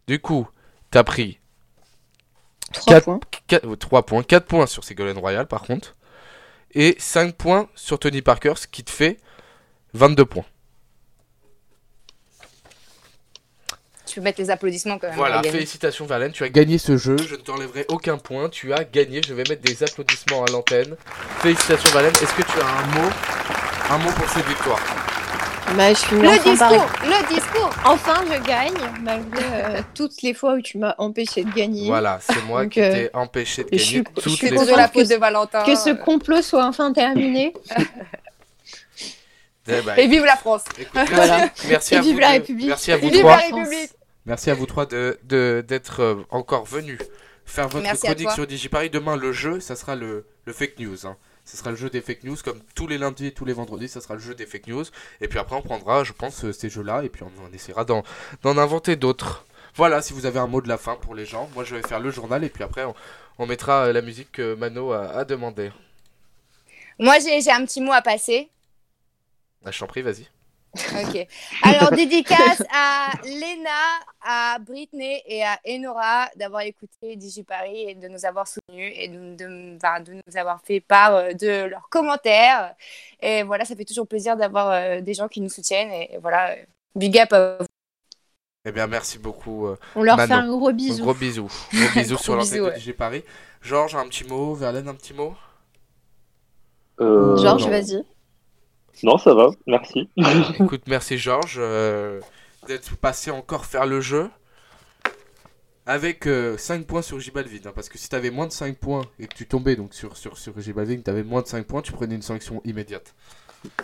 Du 0.06 0.20
coup, 0.20 0.48
t'as 0.90 1.04
pris 1.04 1.38
3 2.72 2.94
4, 2.94 3.04
points. 3.04 3.20
4, 3.48 3.74
3 3.76 3.98
euh, 3.98 4.02
points. 4.02 4.22
4 4.22 4.46
points 4.46 4.66
sur 4.66 4.84
Ségolène 4.84 5.18
Royal, 5.18 5.46
par 5.46 5.62
contre. 5.62 5.96
Et 6.74 6.96
5 6.98 7.34
points 7.34 7.68
sur 7.74 7.98
Tony 7.98 8.22
Parker, 8.22 8.54
ce 8.56 8.66
qui 8.66 8.84
te 8.84 8.90
fait 8.90 9.18
22 9.94 10.24
points. 10.24 10.44
Tu 14.06 14.20
peux 14.20 14.24
mettre 14.24 14.40
les 14.40 14.50
applaudissements 14.50 14.98
quand 14.98 15.08
même. 15.08 15.16
Voilà, 15.16 15.42
félicitations 15.42 16.04
Valène, 16.04 16.32
tu 16.32 16.44
as 16.44 16.50
gagné 16.50 16.76
ce 16.76 16.98
jeu. 16.98 17.16
Je 17.16 17.34
ne 17.34 17.40
t'enlèverai 17.40 17.86
aucun 17.88 18.18
point. 18.18 18.50
Tu 18.50 18.72
as 18.74 18.84
gagné. 18.84 19.22
Je 19.26 19.32
vais 19.32 19.44
mettre 19.48 19.62
des 19.62 19.82
applaudissements 19.82 20.44
à 20.44 20.50
l'antenne. 20.50 20.96
Félicitations 21.38 21.90
Valène. 21.92 22.12
Est-ce 22.12 22.34
que 22.34 22.42
tu 22.42 22.60
as 22.60 22.68
un 22.68 22.86
mot? 22.88 23.10
Un 23.92 23.98
mot 23.98 24.10
pour 24.12 24.28
cette 24.30 24.46
victoire 24.46 24.80
Bah, 25.76 25.88
je 25.92 25.98
suis 25.98 26.16
Le 26.16 26.42
discours, 26.42 26.86
le 27.04 27.34
discours. 27.34 27.70
Enfin, 27.84 28.22
je 28.30 28.38
gagne, 28.46 28.74
malgré 29.02 29.44
euh, 29.44 29.80
toutes 29.94 30.22
les 30.22 30.34
fois 30.34 30.54
où 30.54 30.60
tu 30.62 30.78
m'as 30.78 30.94
empêché 30.98 31.44
de 31.44 31.52
gagner. 31.52 31.86
Voilà, 31.86 32.18
c'est 32.20 32.42
moi 32.44 32.62
Donc, 32.62 32.72
qui 32.72 32.80
euh, 32.80 32.92
t'ai 32.92 33.10
empêché 33.14 33.64
de 33.64 33.68
je 33.68 33.76
gagner 33.76 33.84
suis- 33.84 33.98
je 34.16 34.20
toutes 34.22 34.32
suis 34.34 34.50
les 34.50 34.56
la 34.56 34.88
ce- 34.92 35.08
de 35.14 35.16
Valentin. 35.16 35.62
Que 35.64 35.74
ce 35.74 35.90
complot 35.90 36.42
soit 36.42 36.64
enfin 36.66 36.92
terminé. 36.92 37.52
Eh 39.68 39.80
ben, 39.82 39.94
Et 39.96 40.08
vive 40.08 40.24
la 40.24 40.34
France. 40.36 40.64
écoute, 40.76 40.90
merci, 40.94 41.14
Voilà. 41.14 41.48
merci 41.68 41.94
Et 41.94 41.96
à 41.96 42.00
vive 42.00 42.14
vous 42.14 42.18
la 42.20 42.26
deux. 42.26 42.32
République. 42.32 42.66
Merci 42.68 42.90
à 42.92 42.96
vous 42.96 43.08
Vive 43.10 43.20
trois. 43.20 43.30
la 43.36 43.42
République. 43.42 43.90
Merci 44.26 44.50
à 44.50 44.54
vous 44.54 44.66
trois 44.66 44.86
de 44.86 45.18
de- 45.22 45.64
d'être 45.66 46.00
euh, 46.00 46.16
encore 46.30 46.64
venus 46.64 46.98
faire 47.44 47.68
votre 47.68 47.84
Merci 47.84 48.06
chronique 48.06 48.30
sur 48.32 48.44
DigiParis. 48.46 48.90
Demain, 48.90 49.14
le 49.16 49.30
jeu, 49.32 49.60
ça 49.60 49.76
sera 49.76 49.94
le, 49.94 50.26
le 50.46 50.52
fake 50.52 50.80
news. 50.80 51.06
hein. 51.06 51.16
Ce 51.52 51.58
sera 51.58 51.70
le 51.70 51.76
jeu 51.76 51.90
des 51.90 52.00
fake 52.00 52.24
news, 52.24 52.38
comme 52.42 52.62
tous 52.74 52.86
les 52.86 52.96
lundis 52.96 53.26
et 53.26 53.32
tous 53.34 53.44
les 53.44 53.52
vendredis, 53.52 53.86
ça 53.86 54.00
sera 54.00 54.14
le 54.14 54.20
jeu 54.20 54.34
des 54.34 54.46
fake 54.46 54.68
news. 54.68 54.86
Et 55.20 55.28
puis 55.28 55.38
après, 55.38 55.54
on 55.54 55.60
prendra, 55.60 56.02
je 56.02 56.14
pense, 56.14 56.46
euh, 56.46 56.52
ces 56.52 56.70
jeux-là, 56.70 57.04
et 57.04 57.10
puis 57.10 57.24
on, 57.24 57.30
on 57.46 57.52
essaiera 57.52 57.84
d'en 57.84 58.02
inventer 58.42 58.96
d'autres. 58.96 59.44
Voilà, 59.74 60.00
si 60.00 60.14
vous 60.14 60.24
avez 60.24 60.38
un 60.38 60.46
mot 60.46 60.62
de 60.62 60.68
la 60.68 60.78
fin 60.78 60.96
pour 60.96 61.14
les 61.14 61.26
gens, 61.26 61.50
moi 61.54 61.62
je 61.62 61.76
vais 61.76 61.82
faire 61.82 62.00
le 62.00 62.10
journal, 62.10 62.42
et 62.42 62.48
puis 62.48 62.64
après, 62.64 62.84
on, 62.84 62.94
on 63.38 63.44
mettra 63.44 63.84
euh, 63.84 63.92
la 63.92 64.00
musique 64.00 64.32
que 64.32 64.54
Mano 64.54 64.92
a, 64.92 65.10
a 65.10 65.26
demandé. 65.26 65.70
Moi, 66.98 67.18
j'ai 67.18 67.42
j'ai 67.42 67.50
un 67.50 67.66
petit 67.66 67.82
mot 67.82 67.92
à 67.92 68.00
passer. 68.00 68.48
Ah, 69.66 69.70
je 69.70 69.78
t'en 69.78 69.86
prie, 69.86 70.00
vas-y. 70.00 70.26
Ok. 70.74 71.26
Alors, 71.62 71.90
dédicace 71.92 72.62
à 72.72 73.12
Léna, 73.24 73.70
à 74.22 74.58
Britney 74.58 75.22
et 75.26 75.44
à 75.44 75.58
Enora 75.68 76.28
d'avoir 76.36 76.62
écouté 76.62 77.16
DigiParis 77.16 77.90
et 77.90 77.94
de 77.94 78.08
nous 78.08 78.24
avoir 78.24 78.46
soutenus 78.48 78.92
et 78.96 79.08
de, 79.08 79.34
de- 79.36 79.76
enfin, 79.76 80.00
de 80.00 80.14
nous 80.14 80.36
avoir 80.36 80.60
fait 80.62 80.80
part 80.80 81.14
euh, 81.14 81.32
de 81.34 81.66
leurs 81.66 81.88
commentaires. 81.90 82.74
Et 83.20 83.42
voilà, 83.42 83.64
ça 83.64 83.76
fait 83.76 83.84
toujours 83.84 84.06
plaisir 84.06 84.36
d'avoir 84.36 84.70
euh, 84.70 85.00
des 85.02 85.14
gens 85.14 85.28
qui 85.28 85.40
nous 85.42 85.50
soutiennent. 85.50 85.92
Et, 85.92 86.18
voilà, 86.22 86.52
euh, 86.52 86.56
big 86.94 87.18
up 87.18 87.32
à 87.32 87.58
vous. 87.60 87.66
Eh 88.64 88.72
bien, 88.72 88.86
merci 88.86 89.18
beaucoup. 89.18 89.66
euh, 89.66 89.76
On 89.94 90.02
leur 90.02 90.16
Manon. 90.16 90.28
fait 90.28 90.40
un 90.40 90.48
gros 90.48 90.72
bisou. 90.72 91.02
Gros 91.02 91.14
bisous. 91.14 91.50
Gros 91.74 91.88
bisous 91.94 92.14
Gros 92.14 92.22
sur 92.22 92.34
l'antenne 92.36 92.52
bisous, 92.52 92.64
de 92.64 92.70
ouais. 92.70 92.76
DigiParis. 92.76 93.24
Georges, 93.60 93.94
un 93.96 94.08
petit 94.08 94.24
mot? 94.24 94.54
Verlaine, 94.54 94.88
un 94.88 94.94
petit 94.94 95.14
mot? 95.14 95.34
Euh, 97.00 97.36
Georges, 97.36 97.68
vas-y. 97.68 98.04
Non, 99.02 99.18
ça 99.18 99.34
va, 99.34 99.48
merci. 99.66 100.08
Écoute, 100.60 100.82
merci 100.86 101.18
Georges 101.18 101.56
euh, 101.58 102.20
d'être 102.68 102.96
passé 102.96 103.30
encore 103.30 103.64
faire 103.66 103.86
le 103.86 104.00
jeu. 104.00 104.28
Avec 105.84 106.28
5 106.58 106.86
points 106.86 107.02
sur 107.02 107.18
Gibalvin. 107.18 107.58
hein, 107.66 107.72
parce 107.74 107.88
que 107.88 107.98
si 107.98 108.08
t'avais 108.08 108.30
moins 108.30 108.46
de 108.46 108.52
5 108.52 108.76
points 108.76 109.02
et 109.18 109.26
que 109.26 109.34
tu 109.34 109.46
tombais 109.48 109.74
donc 109.74 109.94
sur, 109.94 110.16
sur, 110.16 110.38
sur 110.38 110.58
Gibalvin, 110.60 111.00
t'avais 111.00 111.24
moins 111.24 111.42
de 111.42 111.48
5 111.48 111.66
points, 111.66 111.82
tu 111.82 111.90
prenais 111.90 112.14
une 112.14 112.22
sanction 112.22 112.60
immédiate. 112.64 113.12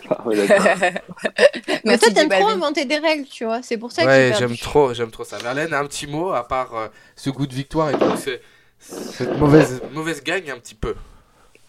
Ah, 0.09 0.25
ouais, 0.25 0.47
d'accord. 0.47 0.65
Mais 1.85 1.97
toi, 1.97 2.09
t'aimes 2.13 2.29
trop 2.29 2.47
inventer 2.47 2.85
des 2.85 2.99
règles, 2.99 3.25
tu 3.25 3.43
vois. 3.43 3.61
C'est 3.63 3.77
pour 3.77 3.91
ça 3.91 4.03
que 4.03 4.07
Ouais, 4.07 4.33
j'aime 4.37 4.55
trop, 4.57 4.93
j'aime 4.93 5.11
trop 5.11 5.25
ça. 5.25 5.39
Verlaine, 5.39 5.73
un 5.73 5.85
petit 5.87 6.07
mot 6.07 6.31
à 6.31 6.47
part 6.47 6.73
euh, 6.75 6.87
ce 7.17 7.29
goût 7.29 7.47
de 7.47 7.53
victoire 7.53 7.89
et 7.89 7.97
tout, 7.99 8.15
c'est- 8.17 8.41
cette 8.79 9.37
mauvaise, 9.37 9.81
mauvaise 9.91 10.23
gagne 10.23 10.51
un 10.51 10.57
petit 10.57 10.75
peu. 10.75 10.95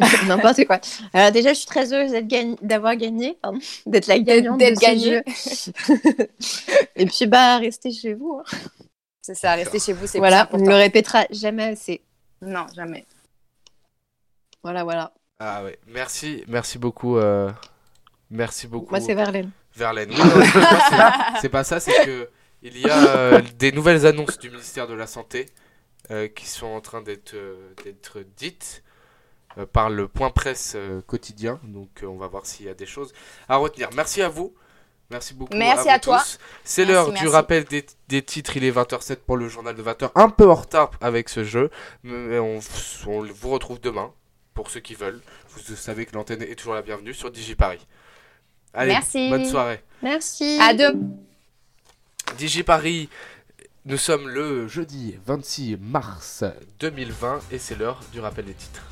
N'importe 0.26 0.64
quoi. 0.66 0.80
Alors 1.12 1.30
déjà, 1.32 1.50
je 1.52 1.58
suis 1.58 1.66
très 1.66 1.92
heureuse 1.92 2.10
d'être 2.12 2.26
gagn- 2.26 2.56
d'avoir 2.62 2.96
gagné, 2.96 3.36
pardon, 3.42 3.58
d'être 3.86 4.06
la 4.06 4.18
gagnante 4.18 4.58
d'être 4.58 4.74
de 4.74 4.80
ce 4.80 4.86
gagnée. 4.86 5.22
jeu. 6.16 6.26
Et 6.96 7.06
puis 7.06 7.26
bah, 7.26 7.58
restez 7.58 7.92
chez 7.92 8.14
vous. 8.14 8.40
hein. 8.40 8.56
C'est 9.22 9.34
ça, 9.34 9.54
restez 9.54 9.78
chez 9.78 9.92
vous, 9.92 10.06
c'est 10.06 10.18
Voilà, 10.18 10.48
on 10.52 10.58
ne 10.58 10.68
le 10.68 10.74
répétera 10.74 11.26
jamais 11.30 11.64
assez. 11.64 12.00
Non, 12.42 12.66
jamais. 12.74 13.06
Voilà, 14.62 14.84
voilà. 14.84 15.12
Ah 15.38 15.62
ouais, 15.64 15.78
merci, 15.86 16.44
merci 16.48 16.78
beaucoup. 16.78 17.16
euh, 17.18 17.50
merci 18.30 18.66
beaucoup. 18.66 18.90
Moi, 18.90 19.00
c'est 19.00 19.14
Verlaine. 19.14 19.50
Verlaine. 19.74 20.10
Oui, 20.10 20.44
c'est- 21.40 21.48
pas 21.48 21.64
ça, 21.64 21.80
c'est 21.80 22.04
que 22.04 22.28
il 22.62 22.78
y 22.78 22.88
a 22.90 23.06
euh, 23.16 23.42
des 23.58 23.72
nouvelles 23.72 24.04
annonces 24.06 24.38
du 24.38 24.50
ministère 24.50 24.86
de 24.86 24.94
la 24.94 25.06
Santé 25.06 25.46
euh, 26.10 26.28
qui 26.28 26.46
sont 26.46 26.66
en 26.66 26.80
train 26.80 27.00
d'être 27.02 27.34
euh, 27.34 27.72
d'être 27.84 28.20
dites 28.36 28.82
euh, 28.86 28.89
par 29.72 29.90
le 29.90 30.08
point 30.08 30.30
presse 30.30 30.74
euh, 30.76 31.00
quotidien. 31.02 31.60
Donc 31.64 32.02
euh, 32.02 32.06
on 32.06 32.16
va 32.16 32.26
voir 32.26 32.46
s'il 32.46 32.66
y 32.66 32.68
a 32.68 32.74
des 32.74 32.86
choses 32.86 33.12
à 33.48 33.56
retenir. 33.56 33.88
Merci 33.94 34.22
à 34.22 34.28
vous. 34.28 34.54
Merci 35.10 35.34
beaucoup. 35.34 35.56
Merci 35.56 35.88
à, 35.88 35.98
toi. 35.98 36.22
C'est 36.62 36.84
l'heure 36.84 37.12
du 37.12 37.26
rappel 37.26 37.64
des, 37.64 37.84
des 38.08 38.22
titres. 38.22 38.56
Il 38.56 38.64
est 38.64 38.70
20h07 38.70 39.16
pour 39.16 39.36
le 39.36 39.48
journal 39.48 39.74
de 39.74 39.82
20h. 39.82 40.10
Un 40.14 40.30
peu 40.30 40.48
en 40.48 40.54
retard 40.54 40.92
avec 41.00 41.28
ce 41.28 41.42
jeu. 41.42 41.70
Mais 42.04 42.38
on, 42.38 42.60
on 43.08 43.22
vous 43.22 43.50
retrouve 43.50 43.80
demain 43.80 44.12
pour 44.54 44.70
ceux 44.70 44.78
qui 44.78 44.94
veulent. 44.94 45.20
Vous 45.48 45.74
savez 45.74 46.06
que 46.06 46.14
l'antenne 46.14 46.42
est 46.42 46.54
toujours 46.54 46.74
la 46.74 46.82
bienvenue 46.82 47.12
sur 47.12 47.30
DigiParis. 47.32 47.84
Allez, 48.72 48.92
Merci. 48.92 49.28
bonne 49.30 49.46
soirée. 49.46 49.82
Merci. 50.02 50.58
À 50.60 50.74
deux. 50.74 50.94
DigiParis, 52.38 53.08
nous 53.84 53.96
sommes 53.96 54.28
le 54.28 54.68
jeudi 54.68 55.16
26 55.26 55.76
mars 55.80 56.44
2020 56.78 57.40
et 57.50 57.58
c'est 57.58 57.74
l'heure 57.74 58.00
du 58.12 58.20
rappel 58.20 58.44
des 58.44 58.54
titres. 58.54 58.84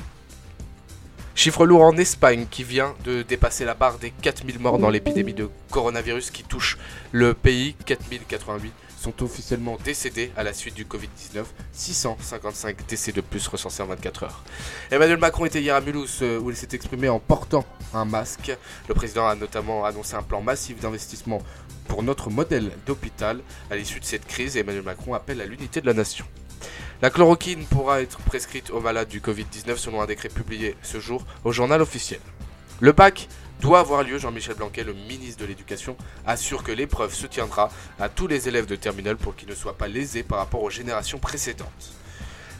Chiffre 1.38 1.66
lourd 1.66 1.82
en 1.82 1.96
Espagne 1.96 2.46
qui 2.50 2.64
vient 2.64 2.96
de 3.04 3.22
dépasser 3.22 3.64
la 3.64 3.74
barre 3.74 3.98
des 3.98 4.10
4000 4.10 4.58
morts 4.58 4.80
dans 4.80 4.90
l'épidémie 4.90 5.34
de 5.34 5.48
coronavirus 5.70 6.32
qui 6.32 6.42
touche 6.42 6.76
le 7.12 7.32
pays. 7.32 7.76
4088 7.86 8.72
sont 9.00 9.22
officiellement 9.22 9.78
décédés 9.84 10.32
à 10.36 10.42
la 10.42 10.52
suite 10.52 10.74
du 10.74 10.84
Covid-19. 10.84 11.44
655 11.70 12.84
décès 12.88 13.12
de 13.12 13.20
plus 13.20 13.46
recensés 13.46 13.84
en 13.84 13.86
24 13.86 14.24
heures. 14.24 14.42
Emmanuel 14.90 15.18
Macron 15.18 15.44
était 15.44 15.60
hier 15.60 15.76
à 15.76 15.80
Mulhouse 15.80 16.18
euh, 16.22 16.40
où 16.40 16.50
il 16.50 16.56
s'est 16.56 16.70
exprimé 16.72 17.08
en 17.08 17.20
portant 17.20 17.64
un 17.94 18.04
masque. 18.04 18.50
Le 18.88 18.94
président 18.94 19.28
a 19.28 19.36
notamment 19.36 19.84
annoncé 19.84 20.16
un 20.16 20.24
plan 20.24 20.42
massif 20.42 20.80
d'investissement 20.80 21.40
pour 21.86 22.02
notre 22.02 22.30
modèle 22.30 22.72
d'hôpital. 22.84 23.42
À 23.70 23.76
l'issue 23.76 24.00
de 24.00 24.04
cette 24.04 24.26
crise, 24.26 24.56
Emmanuel 24.56 24.82
Macron 24.82 25.14
appelle 25.14 25.40
à 25.40 25.46
l'unité 25.46 25.80
de 25.80 25.86
la 25.86 25.94
nation. 25.94 26.24
La 27.00 27.10
chloroquine 27.10 27.64
pourra 27.64 28.02
être 28.02 28.18
prescrite 28.18 28.70
aux 28.70 28.80
malades 28.80 29.06
du 29.06 29.20
Covid-19 29.20 29.76
selon 29.76 30.02
un 30.02 30.06
décret 30.06 30.28
publié 30.28 30.74
ce 30.82 30.98
jour 30.98 31.24
au 31.44 31.52
journal 31.52 31.80
officiel. 31.80 32.18
Le 32.80 32.90
bac 32.90 33.28
doit 33.60 33.78
avoir 33.78 34.02
lieu, 34.02 34.18
Jean-Michel 34.18 34.56
Blanquet, 34.56 34.82
le 34.82 34.94
ministre 34.94 35.40
de 35.40 35.46
l'Éducation, 35.46 35.96
assure 36.26 36.64
que 36.64 36.72
l'épreuve 36.72 37.14
se 37.14 37.28
tiendra 37.28 37.70
à 38.00 38.08
tous 38.08 38.26
les 38.26 38.48
élèves 38.48 38.66
de 38.66 38.74
terminale 38.74 39.16
pour 39.16 39.36
qu'ils 39.36 39.48
ne 39.48 39.54
soient 39.54 39.78
pas 39.78 39.86
lésés 39.86 40.24
par 40.24 40.38
rapport 40.38 40.60
aux 40.60 40.70
générations 40.70 41.20
précédentes. 41.20 41.92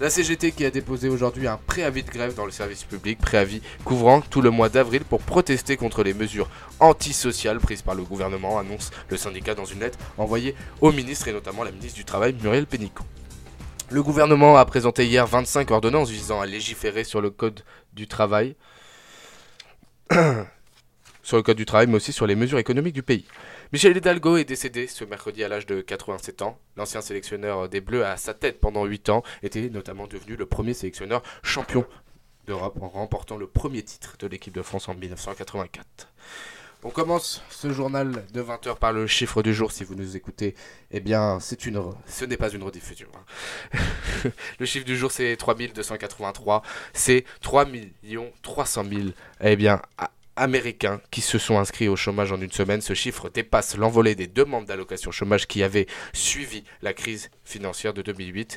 La 0.01 0.09
CGT 0.09 0.53
qui 0.53 0.65
a 0.65 0.71
déposé 0.71 1.09
aujourd'hui 1.09 1.49
un 1.49 1.59
préavis 1.67 2.05
de 2.05 2.11
grève 2.11 2.37
dans 2.37 2.47
le 2.47 2.53
service 2.53 2.85
public, 2.85 3.19
préavis 3.19 3.61
couvrant 3.85 4.21
tout 4.21 4.41
le 4.41 4.51
mois 4.51 4.69
d'avril 4.69 5.03
pour 5.03 5.21
protester 5.21 5.77
contre 5.77 6.05
les 6.05 6.15
mesures 6.15 6.49
antisociales 6.79 7.59
prises 7.59 7.83
par 7.83 7.97
le 7.97 8.05
gouvernement, 8.05 8.61
annonce 8.61 8.93
le 9.09 9.17
syndicat 9.17 9.57
dans 9.57 9.65
une 9.65 9.81
lettre 9.81 9.99
envoyée 10.17 10.55
au 10.81 10.93
ministre 10.93 11.27
et 11.27 11.33
notamment 11.33 11.65
la 11.65 11.73
ministre 11.73 11.97
du 11.97 12.05
Travail 12.05 12.37
Muriel 12.41 12.69
Pénicaud. 12.69 13.03
Le 13.91 14.03
gouvernement 14.03 14.59
a 14.59 14.67
présenté 14.67 15.07
hier 15.07 15.27
25 15.27 15.71
ordonnances 15.71 16.11
visant 16.11 16.43
à 16.43 16.47
légiférer 16.47 17.05
sur 17.05 17.23
le 17.23 17.31
code 17.31 17.63
du 17.95 18.07
travail, 18.07 18.55
sur 21.23 21.39
le 21.39 21.43
code 21.43 21.57
du 21.57 21.65
travail, 21.65 21.87
mais 21.87 21.95
aussi 21.95 22.13
sur 22.13 22.27
les 22.27 22.35
mesures 22.35 22.59
économiques 22.59 22.93
du 22.95 23.03
pays. 23.03 23.25
Michel 23.73 23.97
Hidalgo 23.97 24.37
est 24.37 24.45
décédé 24.45 24.87
ce 24.89 25.07
mercredi 25.07 25.43
à 25.43 25.49
l'âge 25.49 25.65
de 25.65 25.81
87 25.81 26.43
ans. 26.43 26.59
L'ancien 26.77 27.01
sélectionneur 27.01 27.71
des 27.71 27.81
Bleus 27.81 28.05
à 28.05 28.19
sa 28.19 28.35
tête 28.35 28.61
pendant 28.61 28.85
8 28.85 29.09
ans 29.09 29.23
était 29.43 29.71
notamment 29.71 30.07
devenu 30.07 30.37
le 30.37 30.45
premier 30.45 30.75
sélectionneur 30.75 31.23
champion 31.43 31.87
d'Europe 32.47 32.79
en 32.83 32.89
remportant 32.89 33.39
le 33.39 33.47
premier 33.47 33.83
titre 33.83 34.17
de 34.19 34.27
l'équipe 34.27 34.55
de 34.55 34.63
France 34.63 34.91
en 34.91 34.95
1984. 34.95 36.13
On 36.85 36.91
commence 36.91 37.43
ce 37.51 37.73
journal 37.73 38.25
de 38.33 38.41
20h 38.41 38.79
par 38.79 38.93
le 38.93 39.09
chiffre 39.09 39.43
du 39.43 39.53
jour. 39.53 39.73
Si 39.73 39.83
vous 39.83 39.97
nous 39.97 40.17
écoutez, 40.17 40.55
eh 40.93 41.01
bien, 41.01 41.41
c'est 41.41 41.67
une, 41.67 41.83
ce 42.07 42.25
n'est 42.25 42.37
pas 42.37 42.51
une 42.51 42.63
rediffusion. 42.63 43.09
hein. 43.15 44.31
le 44.61 44.65
chiffre 44.67 44.87
du 44.87 44.97
jour, 44.97 45.11
c'est 45.11 45.37
3283. 45.37 46.63
C'est 46.93 47.25
3 47.41 47.67
300 48.43 48.85
000 48.89 49.03
eh 49.41 49.57
bien, 49.57 49.83
Américains 50.37 51.01
qui 51.11 51.21
se 51.21 51.37
sont 51.39 51.59
inscrits 51.59 51.89
au 51.89 51.97
chômage 51.97 52.31
en 52.31 52.41
une 52.41 52.53
semaine. 52.53 52.81
Ce 52.81 52.95
chiffre 52.95 53.29
dépasse 53.29 53.77
l'envolée 53.77 54.15
des 54.15 54.29
demandes 54.29 54.67
d'allocation 54.67 55.11
chômage 55.11 55.49
qui 55.49 55.65
avaient 55.65 55.89
suivi 56.13 56.63
la 56.83 56.95
crise 56.95 57.29
financière 57.45 57.93
de 57.93 58.03
2008. 58.03 58.57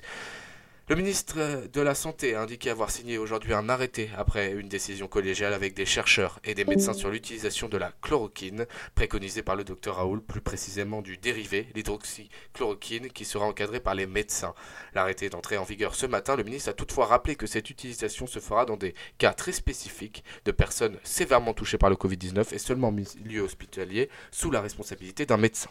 Le 0.91 0.97
ministre 0.97 1.69
de 1.71 1.79
la 1.79 1.95
Santé 1.95 2.35
a 2.35 2.41
indiqué 2.41 2.69
avoir 2.69 2.91
signé 2.91 3.17
aujourd'hui 3.17 3.53
un 3.53 3.69
arrêté 3.69 4.09
après 4.17 4.51
une 4.51 4.67
décision 4.67 5.07
collégiale 5.07 5.53
avec 5.53 5.73
des 5.73 5.85
chercheurs 5.85 6.41
et 6.43 6.53
des 6.53 6.65
médecins 6.65 6.91
sur 6.91 7.09
l'utilisation 7.09 7.69
de 7.69 7.77
la 7.77 7.93
chloroquine, 8.01 8.65
préconisée 8.93 9.41
par 9.41 9.55
le 9.55 9.63
docteur 9.63 9.95
Raoul, 9.95 10.21
plus 10.21 10.41
précisément 10.41 11.01
du 11.01 11.15
dérivé, 11.15 11.69
l'hydroxychloroquine, 11.75 13.07
qui 13.07 13.23
sera 13.23 13.45
encadré 13.45 13.79
par 13.79 13.95
les 13.95 14.05
médecins. 14.05 14.53
L'arrêté 14.93 15.27
est 15.27 15.35
entré 15.35 15.57
en 15.57 15.63
vigueur 15.63 15.95
ce 15.95 16.07
matin. 16.07 16.35
Le 16.35 16.43
ministre 16.43 16.71
a 16.71 16.73
toutefois 16.73 17.05
rappelé 17.05 17.37
que 17.37 17.47
cette 17.47 17.69
utilisation 17.69 18.27
se 18.27 18.39
fera 18.39 18.65
dans 18.65 18.75
des 18.75 18.93
cas 19.17 19.31
très 19.31 19.53
spécifiques 19.53 20.25
de 20.43 20.51
personnes 20.51 20.97
sévèrement 21.05 21.53
touchées 21.53 21.77
par 21.77 21.89
le 21.89 21.95
Covid-19 21.95 22.53
et 22.53 22.59
seulement 22.59 22.89
en 22.89 22.91
milieu 22.91 23.43
hospitalier 23.43 24.09
sous 24.29 24.51
la 24.51 24.59
responsabilité 24.59 25.25
d'un 25.25 25.37
médecin. 25.37 25.69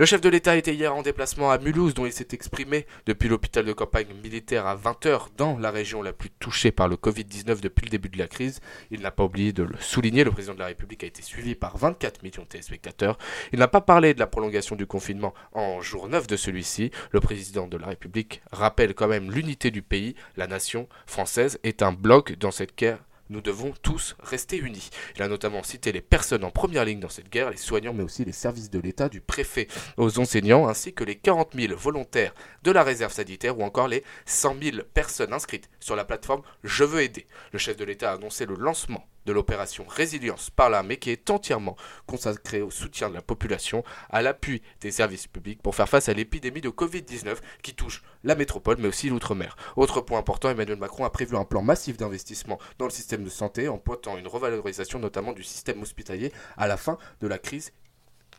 Le 0.00 0.06
chef 0.06 0.20
de 0.20 0.28
l'État 0.28 0.54
était 0.54 0.76
hier 0.76 0.94
en 0.94 1.02
déplacement 1.02 1.50
à 1.50 1.58
Mulhouse, 1.58 1.92
dont 1.92 2.06
il 2.06 2.12
s'est 2.12 2.28
exprimé 2.30 2.86
depuis 3.06 3.28
l'hôpital 3.28 3.64
de 3.64 3.72
campagne 3.72 4.06
militaire 4.22 4.64
à 4.64 4.76
20h 4.76 5.26
dans 5.36 5.58
la 5.58 5.72
région 5.72 6.02
la 6.02 6.12
plus 6.12 6.30
touchée 6.30 6.70
par 6.70 6.86
le 6.86 6.94
Covid-19 6.94 7.60
depuis 7.60 7.86
le 7.86 7.90
début 7.90 8.08
de 8.08 8.16
la 8.16 8.28
crise. 8.28 8.60
Il 8.92 9.00
n'a 9.00 9.10
pas 9.10 9.24
oublié 9.24 9.52
de 9.52 9.64
le 9.64 9.74
souligner, 9.80 10.22
le 10.22 10.30
président 10.30 10.54
de 10.54 10.60
la 10.60 10.66
République 10.66 11.02
a 11.02 11.08
été 11.08 11.20
suivi 11.20 11.56
par 11.56 11.76
24 11.78 12.22
millions 12.22 12.44
de 12.44 12.48
téléspectateurs. 12.48 13.18
Il 13.52 13.58
n'a 13.58 13.66
pas 13.66 13.80
parlé 13.80 14.14
de 14.14 14.20
la 14.20 14.28
prolongation 14.28 14.76
du 14.76 14.86
confinement 14.86 15.34
en 15.52 15.80
jour 15.80 16.06
9 16.06 16.28
de 16.28 16.36
celui-ci. 16.36 16.92
Le 17.10 17.18
président 17.18 17.66
de 17.66 17.76
la 17.76 17.88
République 17.88 18.40
rappelle 18.52 18.94
quand 18.94 19.08
même 19.08 19.32
l'unité 19.32 19.72
du 19.72 19.82
pays. 19.82 20.14
La 20.36 20.46
nation 20.46 20.88
française 21.06 21.58
est 21.64 21.82
un 21.82 21.90
bloc 21.90 22.38
dans 22.38 22.52
cette 22.52 22.78
guerre 22.78 23.00
nous 23.30 23.40
devons 23.40 23.72
tous 23.82 24.16
rester 24.20 24.56
unis. 24.56 24.90
Il 25.16 25.22
a 25.22 25.28
notamment 25.28 25.62
cité 25.62 25.92
les 25.92 26.00
personnes 26.00 26.44
en 26.44 26.50
première 26.50 26.84
ligne 26.84 27.00
dans 27.00 27.08
cette 27.08 27.30
guerre, 27.30 27.50
les 27.50 27.56
soignants, 27.56 27.92
mais 27.92 28.02
aussi 28.02 28.24
les 28.24 28.32
services 28.32 28.70
de 28.70 28.78
l'État, 28.78 29.08
du 29.08 29.20
préfet 29.20 29.68
aux 29.96 30.18
enseignants, 30.18 30.68
ainsi 30.68 30.92
que 30.92 31.04
les 31.04 31.16
40 31.16 31.54
000 31.54 31.76
volontaires 31.76 32.34
de 32.62 32.70
la 32.70 32.82
réserve 32.82 33.12
sanitaire 33.12 33.58
ou 33.58 33.62
encore 33.62 33.88
les 33.88 34.04
100 34.26 34.56
000 34.62 34.76
personnes 34.94 35.32
inscrites 35.32 35.68
sur 35.80 35.96
la 35.96 36.04
plateforme 36.04 36.42
Je 36.64 36.84
veux 36.84 37.02
aider. 37.02 37.26
Le 37.52 37.58
chef 37.58 37.76
de 37.76 37.84
l'État 37.84 38.10
a 38.10 38.14
annoncé 38.14 38.46
le 38.46 38.54
lancement 38.54 39.06
de 39.26 39.32
l'opération 39.32 39.84
Résilience 39.88 40.50
par 40.50 40.70
l'armée 40.70 40.96
qui 40.96 41.10
est 41.10 41.30
entièrement 41.30 41.76
consacrée 42.06 42.62
au 42.62 42.70
soutien 42.70 43.10
de 43.10 43.14
la 43.14 43.22
population, 43.22 43.84
à 44.10 44.22
l'appui 44.22 44.62
des 44.80 44.90
services 44.90 45.26
publics 45.26 45.62
pour 45.62 45.74
faire 45.74 45.88
face 45.88 46.08
à 46.08 46.14
l'épidémie 46.14 46.60
de 46.60 46.70
Covid-19 46.70 47.36
qui 47.62 47.74
touche 47.74 48.02
la 48.24 48.34
métropole 48.34 48.76
mais 48.78 48.88
aussi 48.88 49.08
l'outre-mer. 49.08 49.56
Autre 49.76 50.00
point 50.00 50.18
important, 50.18 50.50
Emmanuel 50.50 50.78
Macron 50.78 51.04
a 51.04 51.10
prévu 51.10 51.36
un 51.36 51.44
plan 51.44 51.62
massif 51.62 51.96
d'investissement 51.96 52.58
dans 52.78 52.86
le 52.86 52.90
système 52.90 53.24
de 53.24 53.30
santé 53.30 53.68
en 53.68 53.78
pointant 53.78 54.16
une 54.16 54.28
revalorisation 54.28 54.98
notamment 54.98 55.32
du 55.32 55.42
système 55.42 55.82
hospitalier 55.82 56.32
à 56.56 56.66
la 56.66 56.76
fin 56.76 56.98
de 57.20 57.26
la 57.26 57.38
crise 57.38 57.72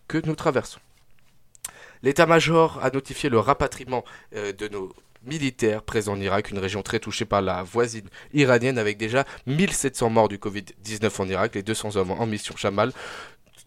que 0.07 0.17
nous 0.25 0.35
traversons. 0.35 0.79
L'état-major 2.01 2.79
a 2.83 2.89
notifié 2.91 3.29
le 3.29 3.39
rapatriement 3.39 4.03
euh, 4.33 4.53
de 4.53 4.67
nos 4.67 4.93
militaires 5.23 5.83
présents 5.83 6.13
en 6.13 6.21
Irak, 6.21 6.51
une 6.51 6.59
région 6.59 6.81
très 6.81 6.99
touchée 6.99 7.25
par 7.25 7.41
la 7.41 7.63
voisine 7.63 8.07
iranienne 8.33 8.77
avec 8.77 8.97
déjà 8.97 9.25
1700 9.47 10.09
morts 10.09 10.29
du 10.29 10.37
Covid-19 10.37 11.21
en 11.21 11.27
Irak. 11.27 11.55
Les 11.55 11.63
200 11.63 11.95
hommes 11.95 12.11
en 12.11 12.25
mission 12.25 12.55
Chamal 12.55 12.91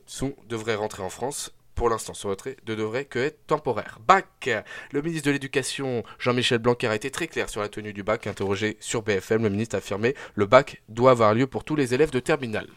sont, 0.07 0.35
devraient 0.49 0.74
rentrer 0.74 1.03
en 1.03 1.11
France. 1.11 1.53
Pour 1.74 1.89
l'instant, 1.89 2.12
ce 2.15 2.27
retrait 2.27 2.57
ne 2.66 2.74
devrait 2.74 3.07
que 3.07 3.19
être 3.19 3.47
temporaire. 3.47 3.99
Bac 4.07 4.51
Le 4.93 5.03
ministre 5.03 5.27
de 5.27 5.33
l'Éducation, 5.33 6.05
Jean-Michel 6.19 6.59
Blanquer, 6.59 6.89
a 6.89 6.95
été 6.95 7.11
très 7.11 7.29
clair 7.29 7.49
sur 7.49 7.62
la 7.62 7.69
tenue 7.69 7.95
du 7.95 8.03
bac. 8.03 8.27
Interrogé 8.27 8.77
sur 8.79 9.03
BFM, 9.03 9.43
le 9.43 9.51
ministre 9.51 9.77
a 9.77 9.79
affirmé 9.79 10.15
le 10.35 10.47
bac 10.47 10.83
doit 10.89 11.12
avoir 11.12 11.35
lieu 11.35 11.47
pour 11.47 11.65
tous 11.65 11.77
les 11.77 11.95
élèves 11.95 12.11
de 12.11 12.20
terminale. 12.20 12.69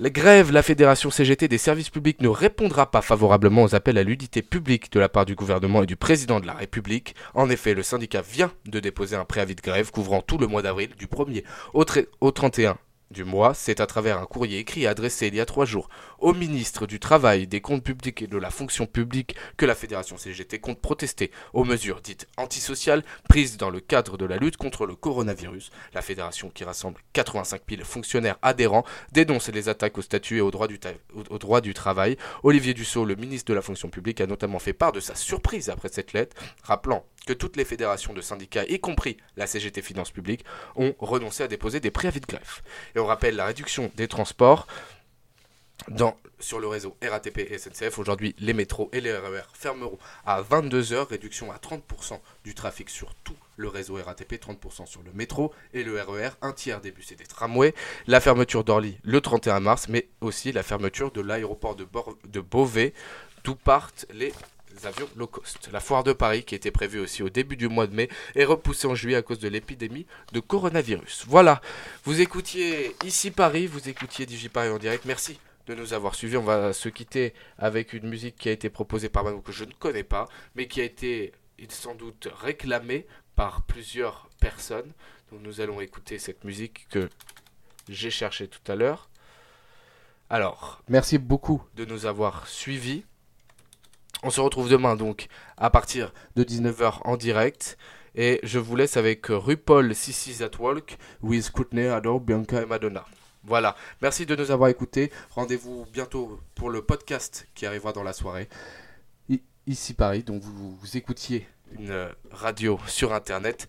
Les 0.00 0.12
grèves, 0.12 0.52
la 0.52 0.62
Fédération 0.62 1.10
CGT 1.10 1.48
des 1.48 1.58
services 1.58 1.90
publics 1.90 2.20
ne 2.20 2.28
répondra 2.28 2.88
pas 2.88 3.02
favorablement 3.02 3.64
aux 3.64 3.74
appels 3.74 3.98
à 3.98 4.04
l'unité 4.04 4.42
publique 4.42 4.92
de 4.92 5.00
la 5.00 5.08
part 5.08 5.26
du 5.26 5.34
gouvernement 5.34 5.82
et 5.82 5.86
du 5.86 5.96
président 5.96 6.38
de 6.38 6.46
la 6.46 6.52
République. 6.52 7.16
En 7.34 7.50
effet, 7.50 7.74
le 7.74 7.82
syndicat 7.82 8.22
vient 8.22 8.52
de 8.66 8.78
déposer 8.78 9.16
un 9.16 9.24
préavis 9.24 9.56
de 9.56 9.60
grève 9.60 9.90
couvrant 9.90 10.22
tout 10.22 10.38
le 10.38 10.46
mois 10.46 10.62
d'avril, 10.62 10.90
du 10.96 11.06
1er 11.06 11.42
au, 11.74 11.84
au 12.20 12.30
31 12.30 12.78
du 13.10 13.24
mois. 13.24 13.54
C'est 13.54 13.80
à 13.80 13.86
travers 13.86 14.18
un 14.18 14.26
courrier 14.26 14.58
écrit 14.58 14.86
adressé 14.86 15.28
il 15.28 15.34
y 15.34 15.40
a 15.40 15.46
trois 15.46 15.64
jours 15.64 15.88
au 16.18 16.34
ministre 16.34 16.86
du 16.86 16.98
Travail, 17.00 17.46
des 17.46 17.60
comptes 17.60 17.84
publics 17.84 18.22
et 18.22 18.26
de 18.26 18.36
la 18.36 18.50
fonction 18.50 18.86
publique 18.86 19.36
que 19.56 19.66
la 19.66 19.74
Fédération 19.74 20.16
CGT 20.16 20.58
compte 20.58 20.80
protester 20.80 21.30
aux 21.52 21.64
mesures 21.64 22.00
dites 22.00 22.26
antisociales 22.36 23.04
prises 23.28 23.56
dans 23.56 23.70
le 23.70 23.80
cadre 23.80 24.16
de 24.18 24.24
la 24.24 24.36
lutte 24.36 24.56
contre 24.56 24.84
le 24.86 24.94
coronavirus. 24.96 25.70
La 25.94 26.02
fédération, 26.02 26.50
qui 26.50 26.64
rassemble 26.64 27.00
85 27.12 27.62
000 27.68 27.84
fonctionnaires 27.84 28.38
adhérents, 28.42 28.84
dénonce 29.12 29.48
les 29.48 29.68
attaques 29.68 29.98
au 29.98 30.02
statut 30.02 30.38
et 30.38 30.40
au 30.40 30.50
droit 30.50 30.66
du, 30.68 30.78
au- 31.14 31.38
droit 31.38 31.60
du 31.60 31.74
travail. 31.74 32.16
Olivier 32.42 32.74
Dussault, 32.74 33.04
le 33.04 33.14
ministre 33.14 33.50
de 33.50 33.54
la 33.54 33.62
fonction 33.62 33.88
publique, 33.90 34.20
a 34.20 34.26
notamment 34.26 34.58
fait 34.58 34.72
part 34.72 34.92
de 34.92 35.00
sa 35.00 35.14
surprise 35.14 35.70
après 35.70 35.88
cette 35.88 36.12
lettre, 36.12 36.36
rappelant 36.62 37.04
que 37.26 37.32
toutes 37.34 37.56
les 37.56 37.66
fédérations 37.66 38.14
de 38.14 38.22
syndicats, 38.22 38.64
y 38.68 38.80
compris 38.80 39.18
la 39.36 39.46
CGT 39.46 39.82
Finances 39.82 40.10
Publiques, 40.10 40.44
ont 40.76 40.94
renoncé 40.98 41.42
à 41.42 41.48
déposer 41.48 41.78
des 41.78 41.90
préavis 41.90 42.20
de. 42.20 42.26
Et 42.94 42.97
on 42.98 43.06
rappelle 43.06 43.36
la 43.36 43.46
réduction 43.46 43.90
des 43.96 44.08
transports 44.08 44.66
dans, 45.88 46.16
sur 46.40 46.58
le 46.58 46.66
réseau 46.66 46.96
RATP 47.02 47.38
et 47.38 47.58
SNCF. 47.58 47.98
Aujourd'hui, 47.98 48.34
les 48.38 48.52
métros 48.52 48.90
et 48.92 49.00
les 49.00 49.16
RER 49.16 49.42
fermeront 49.52 49.98
à 50.26 50.42
22h, 50.42 51.08
réduction 51.08 51.52
à 51.52 51.56
30% 51.56 52.18
du 52.44 52.54
trafic 52.54 52.90
sur 52.90 53.14
tout 53.24 53.36
le 53.56 53.68
réseau 53.68 53.94
RATP, 53.94 54.34
30% 54.34 54.86
sur 54.86 55.02
le 55.02 55.12
métro 55.12 55.52
et 55.74 55.82
le 55.82 56.00
RER, 56.00 56.30
un 56.42 56.52
tiers 56.52 56.80
des 56.80 56.90
bus 56.90 57.12
et 57.12 57.16
des 57.16 57.26
tramways, 57.26 57.74
la 58.06 58.20
fermeture 58.20 58.64
d'Orly 58.64 58.98
le 59.02 59.20
31 59.20 59.60
mars, 59.60 59.88
mais 59.88 60.08
aussi 60.20 60.52
la 60.52 60.62
fermeture 60.62 61.10
de 61.10 61.20
l'aéroport 61.20 61.76
de 61.76 62.40
Beauvais, 62.40 62.92
d'où 63.44 63.54
partent 63.54 64.06
les 64.12 64.32
avions 64.86 65.08
low 65.16 65.26
cost. 65.26 65.68
La 65.72 65.80
foire 65.80 66.04
de 66.04 66.12
Paris, 66.12 66.44
qui 66.44 66.54
était 66.54 66.70
prévue 66.70 67.00
aussi 67.00 67.22
au 67.22 67.28
début 67.28 67.56
du 67.56 67.68
mois 67.68 67.86
de 67.86 67.94
mai, 67.94 68.08
est 68.34 68.44
repoussée 68.44 68.86
en 68.86 68.94
juillet 68.94 69.16
à 69.16 69.22
cause 69.22 69.38
de 69.38 69.48
l'épidémie 69.48 70.06
de 70.32 70.40
coronavirus. 70.40 71.24
Voilà, 71.26 71.60
vous 72.04 72.20
écoutiez 72.20 72.94
ici 73.04 73.30
Paris, 73.30 73.66
vous 73.66 73.88
écoutiez 73.88 74.26
DigiParis 74.26 74.70
en 74.70 74.78
direct. 74.78 75.04
Merci 75.04 75.38
de 75.66 75.74
nous 75.74 75.92
avoir 75.92 76.14
suivis. 76.14 76.36
On 76.36 76.42
va 76.42 76.72
se 76.72 76.88
quitter 76.88 77.34
avec 77.58 77.92
une 77.92 78.08
musique 78.08 78.36
qui 78.36 78.48
a 78.48 78.52
été 78.52 78.70
proposée 78.70 79.08
par 79.08 79.24
Manu 79.24 79.42
que 79.42 79.52
je 79.52 79.64
ne 79.64 79.72
connais 79.72 80.04
pas, 80.04 80.28
mais 80.54 80.66
qui 80.66 80.80
a 80.80 80.84
été 80.84 81.32
sans 81.68 81.94
doute 81.94 82.28
réclamée 82.40 83.06
par 83.34 83.62
plusieurs 83.62 84.28
personnes. 84.40 84.92
Donc 85.30 85.42
nous 85.42 85.60
allons 85.60 85.80
écouter 85.80 86.18
cette 86.18 86.44
musique 86.44 86.86
que 86.90 87.08
j'ai 87.88 88.10
cherchée 88.10 88.48
tout 88.48 88.70
à 88.70 88.76
l'heure. 88.76 89.08
Alors, 90.30 90.82
merci 90.88 91.16
beaucoup 91.18 91.62
de 91.74 91.84
nous 91.84 92.06
avoir 92.06 92.48
suivis. 92.48 93.04
On 94.22 94.30
se 94.30 94.40
retrouve 94.40 94.68
demain 94.68 94.96
donc 94.96 95.28
à 95.56 95.70
partir 95.70 96.12
de 96.36 96.42
19h 96.42 97.00
en 97.04 97.16
direct. 97.16 97.78
Et 98.14 98.40
je 98.42 98.58
vous 98.58 98.74
laisse 98.74 98.96
avec 98.96 99.26
RuPaul 99.28 99.94
Sissy's 99.94 100.40
at 100.40 100.50
Walk 100.58 100.98
with 101.22 101.50
Courtney 101.50 101.86
Adore, 101.86 102.20
Bianca 102.20 102.62
et 102.62 102.66
Madonna. 102.66 103.04
Voilà, 103.44 103.76
merci 104.02 104.26
de 104.26 104.34
nous 104.34 104.50
avoir 104.50 104.70
écoutés. 104.70 105.12
Rendez-vous 105.30 105.86
bientôt 105.92 106.40
pour 106.54 106.70
le 106.70 106.82
podcast 106.82 107.46
qui 107.54 107.64
arrivera 107.64 107.92
dans 107.92 108.02
la 108.02 108.12
soirée. 108.12 108.48
Ici 109.66 109.92
Paris, 109.92 110.22
donc 110.22 110.42
vous, 110.42 110.76
vous 110.76 110.96
écoutiez 110.96 111.46
une 111.78 111.90
euh, 111.90 112.08
radio 112.30 112.80
sur 112.86 113.12
internet. 113.12 113.68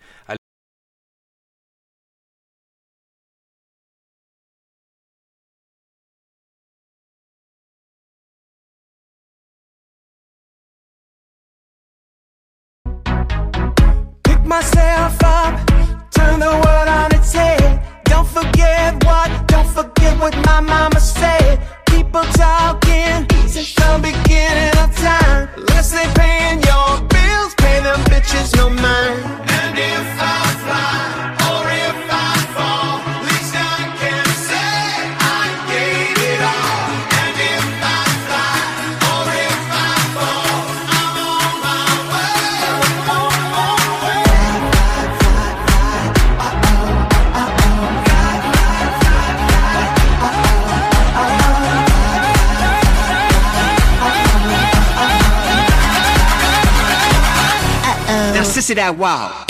Sissy 58.49 58.73
that 58.75 58.97
wow. 58.97 59.45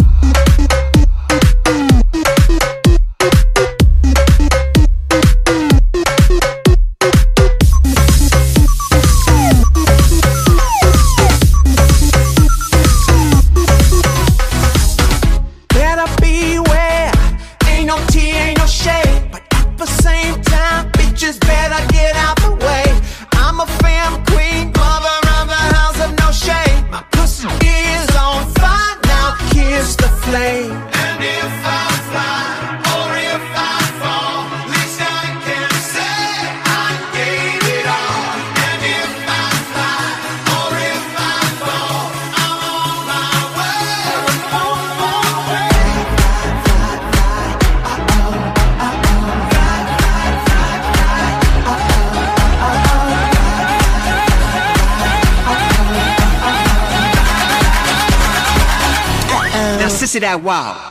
consider 60.09 60.39
wow. 60.39 60.88